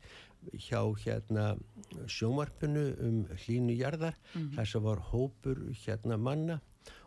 hjá 0.53 0.81
hérna 1.03 1.55
sjómarpunu 2.07 2.85
um 3.03 3.17
hlínu 3.43 3.75
jarðar 3.77 4.15
mm 4.33 4.41
-hmm. 4.41 4.55
þess 4.55 4.75
að 4.75 4.81
var 4.81 4.99
hópur 5.11 5.57
hérna 5.85 6.17
manna 6.17 6.61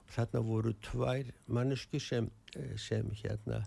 og 0.05 0.11
þarna 0.11 0.41
voru 0.41 0.73
tvær 0.73 1.33
mannesku 1.47 2.01
sem, 2.01 2.31
sem 2.77 3.11
hérna 3.23 3.65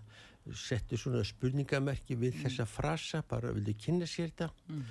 settu 0.52 0.96
svona 0.96 1.24
spurningamerki 1.24 2.16
við 2.16 2.34
mm. 2.34 2.42
þessa 2.44 2.66
frasa, 2.66 3.22
bara 3.28 3.52
vildi 3.52 3.74
kynna 3.74 4.06
sér 4.06 4.30
þetta 4.30 4.50
mm. 4.68 4.82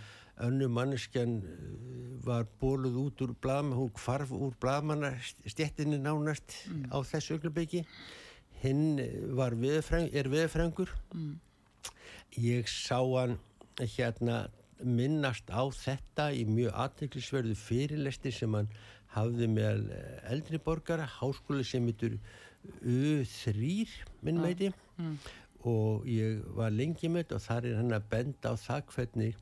önnu 0.47 0.67
manneskjan 0.67 1.37
eh, 1.37 2.25
var 2.25 2.47
bóluð 2.59 2.97
út 2.97 3.21
úr 3.21 3.35
blama, 3.41 3.75
hún 3.75 3.91
kvarf 3.93 4.31
úr 4.31 4.53
blamanna 4.59 5.13
stjettinni 5.45 5.97
nánast 5.97 6.67
mm. 6.67 6.89
á 6.89 6.97
þessu 7.05 7.37
öglubeki 7.37 7.85
hinn 8.63 8.99
var 9.35 9.53
veðfræng, 9.55 10.09
er 10.13 10.29
veðfrængur 10.29 10.89
mm 11.13 11.39
ég 12.39 12.69
sá 12.69 12.99
hann 12.99 13.37
hérna 13.79 14.47
minnast 14.83 15.49
á 15.53 15.63
þetta 15.73 16.29
í 16.35 16.43
mjög 16.49 16.73
aðteklisverðu 16.85 17.55
fyrirlesti 17.57 18.33
sem 18.35 18.57
hann 18.57 18.71
hafði 19.13 19.47
með 19.51 19.87
eldri 20.31 20.59
borgara 20.63 21.05
háskóli 21.19 21.65
sem 21.67 21.85
heitur 21.87 22.17
U3 22.81 23.87
minn 24.23 24.41
meiti 24.41 24.71
mm. 24.97 25.15
og 25.69 26.07
ég 26.09 26.43
var 26.57 26.73
lengi 26.73 27.11
með 27.11 27.37
og 27.37 27.43
þar 27.45 27.69
er 27.69 27.79
hann 27.81 27.95
að 27.95 28.07
benda 28.13 28.53
á 28.53 28.55
það 28.59 28.85
hvernig 28.95 29.41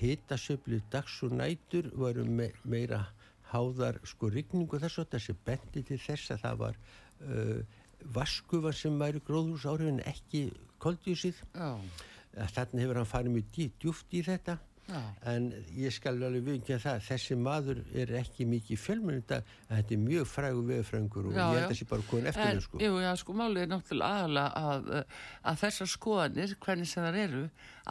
hitasöflu 0.00 0.80
dags 0.90 1.20
og 1.22 1.34
nætur 1.38 1.90
varu 1.94 2.24
me 2.26 2.50
meira 2.64 3.04
háðar 3.52 4.00
sko 4.06 4.30
rigningu 4.32 4.80
þess 4.82 5.02
að 5.02 5.12
þessi 5.16 5.36
bendi 5.46 5.82
til 5.86 5.98
þess 6.02 6.32
að 6.34 6.42
það 6.44 6.62
var 6.62 6.78
uh, 7.22 7.60
vaskufan 8.14 8.76
sem 8.76 8.98
væri 9.00 9.22
gróðhús 9.26 9.66
áhrifin 9.68 10.02
ekki 10.06 10.46
koldjúsið 10.82 11.42
þannig 12.36 12.82
hefur 12.84 13.00
hann 13.00 13.12
farið 13.12 13.36
mjög 13.38 13.76
djúft 13.80 14.16
í 14.16 14.24
þetta. 14.26 14.58
Já. 14.86 15.00
en 15.26 15.48
ég 15.74 15.90
skal 15.90 16.12
alveg 16.14 16.44
viðkja 16.46 16.76
það 16.78 17.00
þessi 17.08 17.36
maður 17.42 17.78
er 17.98 18.12
ekki 18.20 18.44
mikið 18.46 18.78
fjölmjörn 18.78 19.32
en 19.34 19.48
þetta 19.66 19.96
er 19.96 20.02
mjög 20.04 20.28
frægu 20.30 20.60
veðfrængur 20.68 21.26
og 21.26 21.34
já, 21.34 21.40
ég 21.40 21.48
held 21.48 21.58
að 21.58 21.72
það 21.72 21.80
sé 21.80 21.86
bara 21.90 22.06
komin 22.10 22.28
eftir 22.30 22.50
en, 22.52 22.60
sko. 22.62 22.82
Jú, 22.84 23.00
já, 23.02 23.08
sko, 23.18 23.34
málið 23.40 23.64
er 23.64 23.72
náttúrulega 23.72 24.20
aðalega 24.20 24.62
að, 24.70 25.18
að 25.50 25.58
þessar 25.64 25.90
skoðanir, 25.90 26.54
hvernig 26.62 26.90
sem 26.92 27.06
það 27.08 27.18
eru 27.24 27.42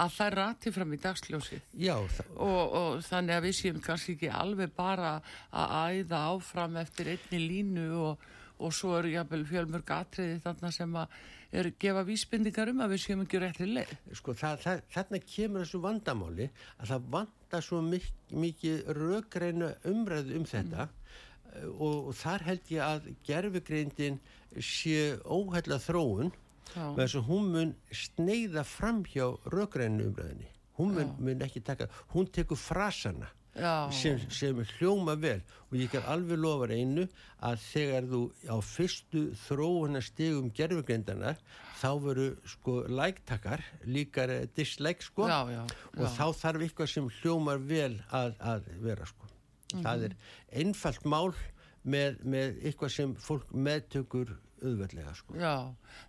að 0.05 0.15
það 0.15 0.33
rati 0.39 0.73
fram 0.77 0.95
í 0.95 1.01
dagsljósi 1.03 1.61
já, 1.83 1.95
og, 1.97 2.63
og 2.79 3.03
þannig 3.09 3.35
að 3.35 3.49
við 3.49 3.59
séum 3.59 3.83
kannski 3.83 4.15
ekki 4.15 4.31
alveg 4.45 4.73
bara 4.79 5.13
að 5.51 5.99
æða 5.99 6.23
áfram 6.31 6.79
eftir 6.79 7.11
einni 7.17 7.43
línu 7.43 7.89
og 8.05 8.27
og 8.59 8.73
svo 8.73 8.95
eru 8.99 9.11
jáfnvel 9.13 9.45
fjölmörg 9.49 9.91
atriði 9.95 10.37
þarna 10.43 10.71
sem 10.73 10.95
að 10.99 11.17
er 11.55 11.69
gefa 11.79 12.03
vísbindingar 12.07 12.71
um 12.71 12.83
að 12.83 12.95
við 12.95 13.01
séum 13.03 13.23
ekki 13.23 13.41
réttið 13.41 13.73
leið. 13.77 13.91
Sko 14.19 14.35
það, 14.37 14.61
það, 14.63 14.81
þarna 14.95 15.21
kemur 15.33 15.63
þessu 15.63 15.81
vandamáli 15.83 16.47
að 16.77 16.91
það 16.91 17.09
vanda 17.15 17.61
svo 17.63 17.81
mik 17.85 18.07
mikið 18.35 18.89
röggreinu 18.97 19.69
umræðu 19.91 20.39
um 20.39 20.47
þetta 20.49 20.87
mm. 20.87 21.69
og, 21.75 22.09
og 22.09 22.17
þar 22.19 22.47
held 22.49 22.73
ég 22.73 22.83
að 22.87 23.07
gerfugreindin 23.27 24.19
sé 24.59 25.15
óhælla 25.23 25.79
þróun 25.83 26.33
með 26.75 27.01
þess 27.03 27.19
að 27.19 27.29
hún 27.29 27.49
mun 27.53 27.73
sneiða 27.93 28.65
fram 28.67 29.03
hjá 29.07 29.29
röggreinu 29.53 30.09
umræðinni. 30.09 30.51
Hún 30.75 30.95
mun, 30.97 31.11
mun 31.23 31.43
ekki 31.45 31.61
taka, 31.63 31.87
hún 32.11 32.27
tekur 32.35 32.59
frasana 32.59 33.29
sem, 33.55 34.19
sem 34.29 34.59
hljóma 34.75 35.15
vel. 35.19 35.41
Og 35.71 35.77
ég 35.79 35.91
kan 35.91 36.05
alveg 36.11 36.39
lofa 36.39 36.67
einu 36.71 37.07
að 37.45 37.61
þegar 37.63 38.09
þú 38.11 38.21
á 38.51 38.57
fyrstu 38.63 39.23
þróuna 39.45 40.01
stegum 40.03 40.51
gerfugrendanar 40.55 41.39
þá 41.79 41.89
veru 42.03 42.27
sko 42.47 42.77
læktakar 42.87 43.63
líkar 43.85 44.33
dislike 44.55 45.05
sko. 45.05 45.27
Já, 45.29 45.41
já, 45.51 45.63
og 45.97 46.07
þá 46.15 46.25
þarf 46.41 46.65
eitthvað 46.67 46.93
sem 46.93 47.11
hljómar 47.21 47.59
vel 47.59 47.93
að, 48.11 48.35
að 48.39 48.71
vera 48.83 49.05
sko. 49.09 49.25
Mm 49.25 49.77
-hmm. 49.79 49.83
það 49.83 50.03
er 50.03 50.15
einfalt 50.61 51.05
mál 51.05 51.35
með, 51.83 52.19
með 52.23 52.59
eitthvað 52.63 52.91
sem 52.91 53.15
fólk 53.15 53.51
meðtökur 53.53 54.35
auðveldlega 54.65 55.13
sko. 55.17 55.35
Já, 55.39 55.53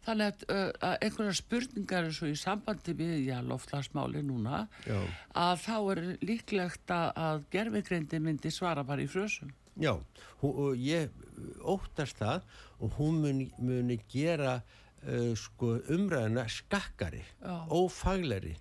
þannig 0.06 0.32
að, 0.32 0.46
uh, 0.48 0.70
að 0.88 0.96
einhverja 1.06 1.36
spurningar 1.40 2.08
eins 2.08 2.22
og 2.22 2.32
í 2.32 2.38
sambandi 2.40 2.96
við 2.98 3.14
já, 3.26 3.36
loftlagsmáli 3.46 4.24
núna 4.26 4.64
já. 4.86 4.98
að 5.36 5.54
þá 5.66 5.76
er 5.94 6.02
líklegt 6.24 6.96
að, 6.96 7.06
að 7.28 7.46
gerfegreindi 7.54 8.22
myndi 8.22 8.52
svara 8.54 8.84
bara 8.86 9.04
í 9.04 9.10
frösum. 9.10 9.52
Já, 9.76 9.92
og 10.40 10.76
ég 10.80 11.12
óttast 11.60 12.16
það 12.22 12.46
og 12.80 12.96
hún 12.96 13.20
muni, 13.20 13.50
muni 13.60 13.98
gera 14.08 14.60
uh, 14.62 15.32
sko, 15.36 15.76
umræðina 15.92 16.46
skakkari, 16.48 17.24
ófagleri 17.68 18.56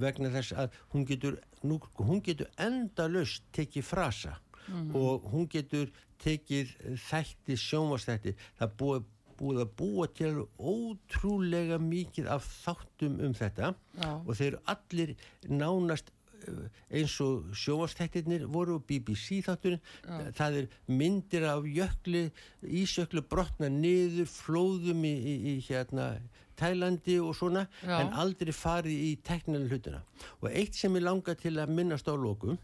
vegna 0.00 0.30
þess 0.34 0.54
að 0.58 0.78
hún 0.94 1.04
getur, 1.08 1.38
nú, 1.62 1.78
hún 2.00 2.22
getur 2.24 2.50
endalust 2.60 3.44
tekið 3.54 3.86
frasa 3.86 4.38
mm 4.66 4.74
-hmm. 4.74 4.96
og 4.96 5.30
hún 5.32 5.48
getur 5.48 5.90
tekið 6.18 6.74
þætti 7.08 7.56
sjónvastætti 7.56 8.34
það 8.58 8.76
búið 8.78 9.04
búið 9.38 9.62
að 9.64 9.72
búa 9.78 10.08
til 10.16 10.32
ótrúlega 10.58 11.78
mikið 11.82 12.28
af 12.34 12.46
þáttum 12.64 13.16
um 13.26 13.34
þetta 13.36 13.72
Já. 13.98 14.10
og 14.12 14.30
þeir 14.38 14.50
eru 14.52 14.60
allir 14.74 15.14
nánast 15.48 16.12
eh, 16.44 16.66
eins 17.00 17.16
og 17.24 17.50
sjóastættirnir 17.56 18.46
voru 18.52 18.78
BBC 18.80 19.40
þátturinn, 19.46 19.82
Já. 20.04 20.30
það 20.40 20.60
er 20.62 20.68
myndir 20.88 21.48
af 21.50 21.66
jökli, 21.68 22.24
ísjöklu 22.62 23.24
brotna 23.28 23.70
niður, 23.72 24.28
flóðum 24.30 25.04
í, 25.08 25.14
í, 25.14 25.34
í 25.54 25.58
hérna 25.68 26.14
Tælandi 26.54 27.16
og 27.18 27.32
svona, 27.34 27.64
Já. 27.82 27.96
en 28.04 28.12
aldrei 28.14 28.52
farið 28.54 29.00
í 29.08 29.14
teknilega 29.26 29.72
hlutuna. 29.72 30.04
Og 30.42 30.52
eitt 30.52 30.78
sem 30.78 30.94
ég 30.94 31.02
langar 31.02 31.34
til 31.40 31.56
að 31.58 31.72
minnast 31.74 32.06
á 32.06 32.14
lókum 32.14 32.60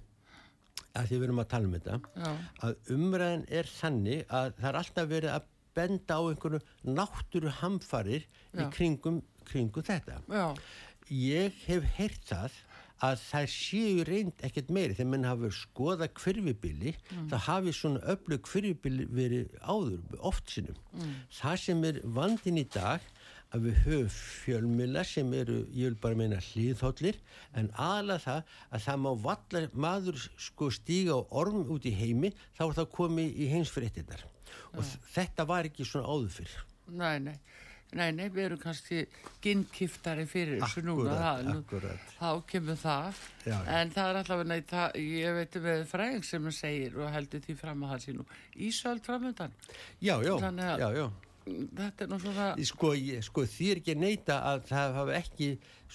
að 0.95 1.07
því 1.11 1.17
við 1.19 1.25
erum 1.29 1.41
að 1.43 1.51
tala 1.53 1.69
um 1.69 1.75
þetta 1.77 1.97
að 2.67 2.93
umræðin 2.95 3.43
er 3.61 3.69
þannig 3.71 4.23
að 4.27 4.53
það 4.59 4.69
er 4.71 4.79
alltaf 4.81 5.11
verið 5.11 5.35
að 5.37 5.49
benda 5.77 6.19
á 6.19 6.23
einhverju 6.23 6.61
náttúru 6.87 7.53
hamfarir 7.61 8.27
í 8.55 8.67
kringum, 8.75 9.21
kringum 9.49 9.87
þetta. 9.87 10.21
Já. 10.29 10.47
Ég 11.11 11.57
hef 11.67 11.87
heyrt 11.97 12.27
það 12.29 12.59
að 13.01 13.23
það 13.23 13.47
séu 13.55 14.03
reynd 14.05 14.43
ekkert 14.45 14.73
meiri 14.77 14.97
þegar 14.97 15.11
mann 15.15 15.29
hafi 15.29 15.51
skoða 15.57 16.09
hverfibili 16.21 16.93
mm. 16.93 17.31
það 17.31 17.45
hafi 17.47 17.73
svona 17.77 18.03
öllu 18.13 18.39
hverfibili 18.45 19.07
verið 19.17 19.55
áður 19.65 20.27
oft 20.31 20.53
sinnum. 20.53 20.77
Mm. 20.93 21.15
Það 21.39 21.57
sem 21.65 21.87
er 21.89 22.03
vandin 22.19 22.61
í 22.61 22.67
dag 22.75 23.07
að 23.51 23.67
við 23.67 23.79
höfum 23.85 24.11
fjölmila 24.15 25.05
sem 25.07 25.31
eru, 25.35 25.61
ég 25.75 25.91
vil 25.91 25.99
bara 26.03 26.19
meina 26.19 26.41
hlýðhóllir, 26.51 27.19
en 27.59 27.71
aðlað 27.75 28.25
það 28.27 28.57
að 28.71 28.85
það 28.87 29.01
má 29.05 29.11
vallar 29.27 29.71
maður 29.87 30.27
sko 30.39 30.71
stíga 30.75 31.19
á 31.19 31.21
orm 31.43 31.65
út 31.67 31.89
í 31.89 31.95
heimi 31.95 32.33
þá 32.59 32.67
er 32.69 32.77
það 32.81 32.93
komið 32.99 33.41
í 33.41 33.49
heimsfyrirtinnar 33.55 34.27
og 34.77 34.85
ja. 34.85 34.91
þetta 35.17 35.47
var 35.51 35.67
ekki 35.67 35.87
svona 35.87 36.11
áður 36.11 36.37
fyrr. 36.37 36.53
Nei, 37.01 37.17
nei, 37.23 37.37
nei, 37.99 38.09
nei 38.15 38.29
við 38.29 38.45
erum 38.45 38.61
kannski 38.63 39.01
ginnkýftari 39.43 40.27
fyrir 40.31 40.63
þessu 40.63 40.85
núna. 40.87 41.17
Það, 41.19 41.51
akkurat. 41.57 42.13
þá 42.19 42.31
kemur 42.53 42.79
það. 42.79 43.25
Já, 43.47 43.57
en 43.79 43.95
það 43.97 44.13
er 44.13 44.21
alltaf, 44.21 44.45
nei, 44.47 44.61
það, 44.75 45.01
ég 45.07 45.41
veit 45.41 45.59
með 45.67 45.83
fræðing 45.91 46.29
sem 46.29 46.47
það 46.47 46.57
segir 46.61 47.01
og 47.01 47.11
heldur 47.17 47.43
því 47.47 47.59
fram 47.65 47.83
að 47.87 47.97
það 47.97 48.07
sé 48.07 48.15
nú 48.19 48.29
Ísöld 48.61 49.03
framöndan 49.07 49.59
Já, 49.99 50.15
já, 50.23 50.35
já, 50.39 50.89
já 51.01 51.11
Þetta 51.51 52.05
er 52.05 52.11
nú 52.11 52.19
svona 52.23 52.49
Sko, 52.71 52.93
ég, 52.97 53.25
sko 53.27 53.45
því 53.49 53.69
er 53.73 53.83
ekki 53.83 53.97
neita 53.99 54.41
að 54.51 54.65
það 54.71 54.97
hafa 54.99 55.19
ekki 55.19 55.51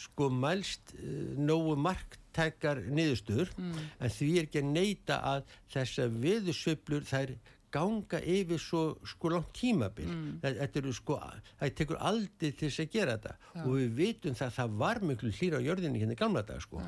sko 0.06 0.30
mælst 0.34 0.96
uh, 0.98 1.34
nógu 1.40 1.76
marktækar 1.80 2.84
niðurstöður 2.90 3.54
mm. 3.58 3.84
en 4.00 4.16
því 4.18 4.32
er 4.40 4.50
ekki 4.50 4.66
neita 4.68 5.20
að 5.34 5.46
þess 5.74 6.02
að 6.06 6.18
viðsöflur 6.26 7.08
þær 7.10 7.36
ganga 7.76 8.22
yfir 8.22 8.62
svo 8.62 8.84
sko 9.08 9.32
langt 9.34 9.52
tímabil. 9.58 10.08
Mm. 10.12 10.38
þetta 10.44 10.82
eru 10.82 10.94
sko, 10.96 11.20
það 11.60 11.76
tekur 11.80 12.02
aldrei 12.12 12.52
til 12.52 12.70
þess 12.70 12.86
að 12.86 12.96
gera 12.96 13.18
þetta. 13.18 13.36
Já. 13.56 13.62
og 13.66 13.76
við 13.80 14.00
vitum 14.00 14.40
það 14.40 14.48
að 14.48 14.56
það 14.60 14.80
var 14.84 15.04
miklu 15.12 15.34
hlýra 15.40 15.62
á 15.62 15.66
jörðinni 15.68 16.02
hérna 16.04 16.18
í 16.18 16.22
gamla 16.24 16.46
dag 16.48 16.64
sko. 16.64 16.82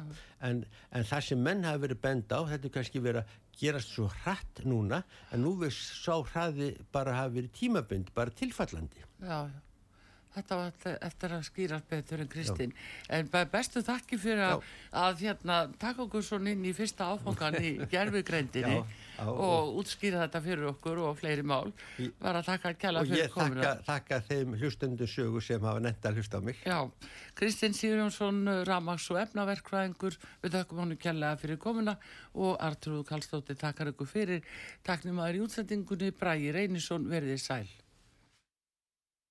En, 0.47 0.63
en 0.91 1.11
það 1.11 1.27
sem 1.29 1.45
menn 1.49 1.67
hafi 1.67 1.85
verið 1.85 2.01
bend 2.07 2.33
á 2.33 2.39
þetta 2.53 2.71
er 2.71 2.75
kannski 2.79 3.03
verið 3.03 3.23
að 3.23 3.38
gerast 3.57 3.93
svo 3.93 4.09
hratt 4.21 4.65
núna 4.69 5.01
en 5.33 5.41
nú 5.41 5.55
við 5.61 5.73
sá 5.73 6.13
hraði 6.31 6.75
bara 6.93 7.15
hafi 7.23 7.41
verið 7.41 7.55
tímabind, 7.61 8.13
bara 8.17 8.35
tilfallandi. 8.43 9.05
Já, 9.21 9.47
já 9.49 9.66
Þetta 10.38 10.57
var 10.59 10.97
eftir 11.07 11.33
að 11.33 11.45
skýra 11.47 11.79
betur 11.89 12.21
en 12.21 12.29
Kristinn. 12.29 12.73
En 13.09 13.29
bestu 13.51 13.81
þakki 13.85 14.19
fyrir 14.21 14.43
að, 14.45 14.65
að 15.01 15.23
hérna, 15.25 15.55
taka 15.81 16.03
okkur 16.05 16.25
svo 16.25 16.38
inn 16.38 16.65
í 16.67 16.73
fyrsta 16.77 17.07
áfangan 17.15 17.57
í 17.57 17.71
gerfugreindinni 17.93 18.83
og 19.25 19.79
útskýra 19.81 20.21
þetta 20.25 20.41
fyrir 20.45 20.67
okkur 20.69 21.01
og 21.07 21.17
fleiri 21.17 21.45
mál. 21.47 21.71
Bara 22.21 22.43
þakka 22.45 22.73
kjalla 22.83 23.01
fyrir 23.07 23.33
kominu. 23.33 23.63
Og 23.63 23.65
ég 23.65 23.81
þakka, 23.88 23.88
þakka 23.88 24.19
þeim 24.27 24.53
hlustundu 24.61 25.09
sögu 25.09 25.41
sem 25.41 25.65
hafa 25.65 25.81
netta 25.88 26.11
að 26.11 26.21
hlusta 26.21 26.38
á 26.38 26.41
mig. 26.45 26.61
Kristinn 27.38 27.77
Sýrjónsson, 27.77 28.43
Ramags 28.69 29.09
og 29.13 29.21
efnaverkvæðingur, 29.23 30.19
við 30.45 30.59
þakkum 30.59 30.83
hannu 30.83 30.99
kjalla 31.01 31.33
fyrir 31.41 31.57
komuna 31.61 31.97
og 32.38 32.61
Artur 32.61 33.01
Kallstóttir 33.09 33.57
takkar 33.57 33.89
ykkur 33.95 34.13
fyrir. 34.13 34.45
Takk 34.85 35.09
nýmaður 35.09 35.41
í 35.41 35.43
útsendingunni, 35.47 36.13
Bræði 36.17 36.53
Reynisson, 36.59 37.09
verðið 37.09 37.41
sæl. 37.41 37.86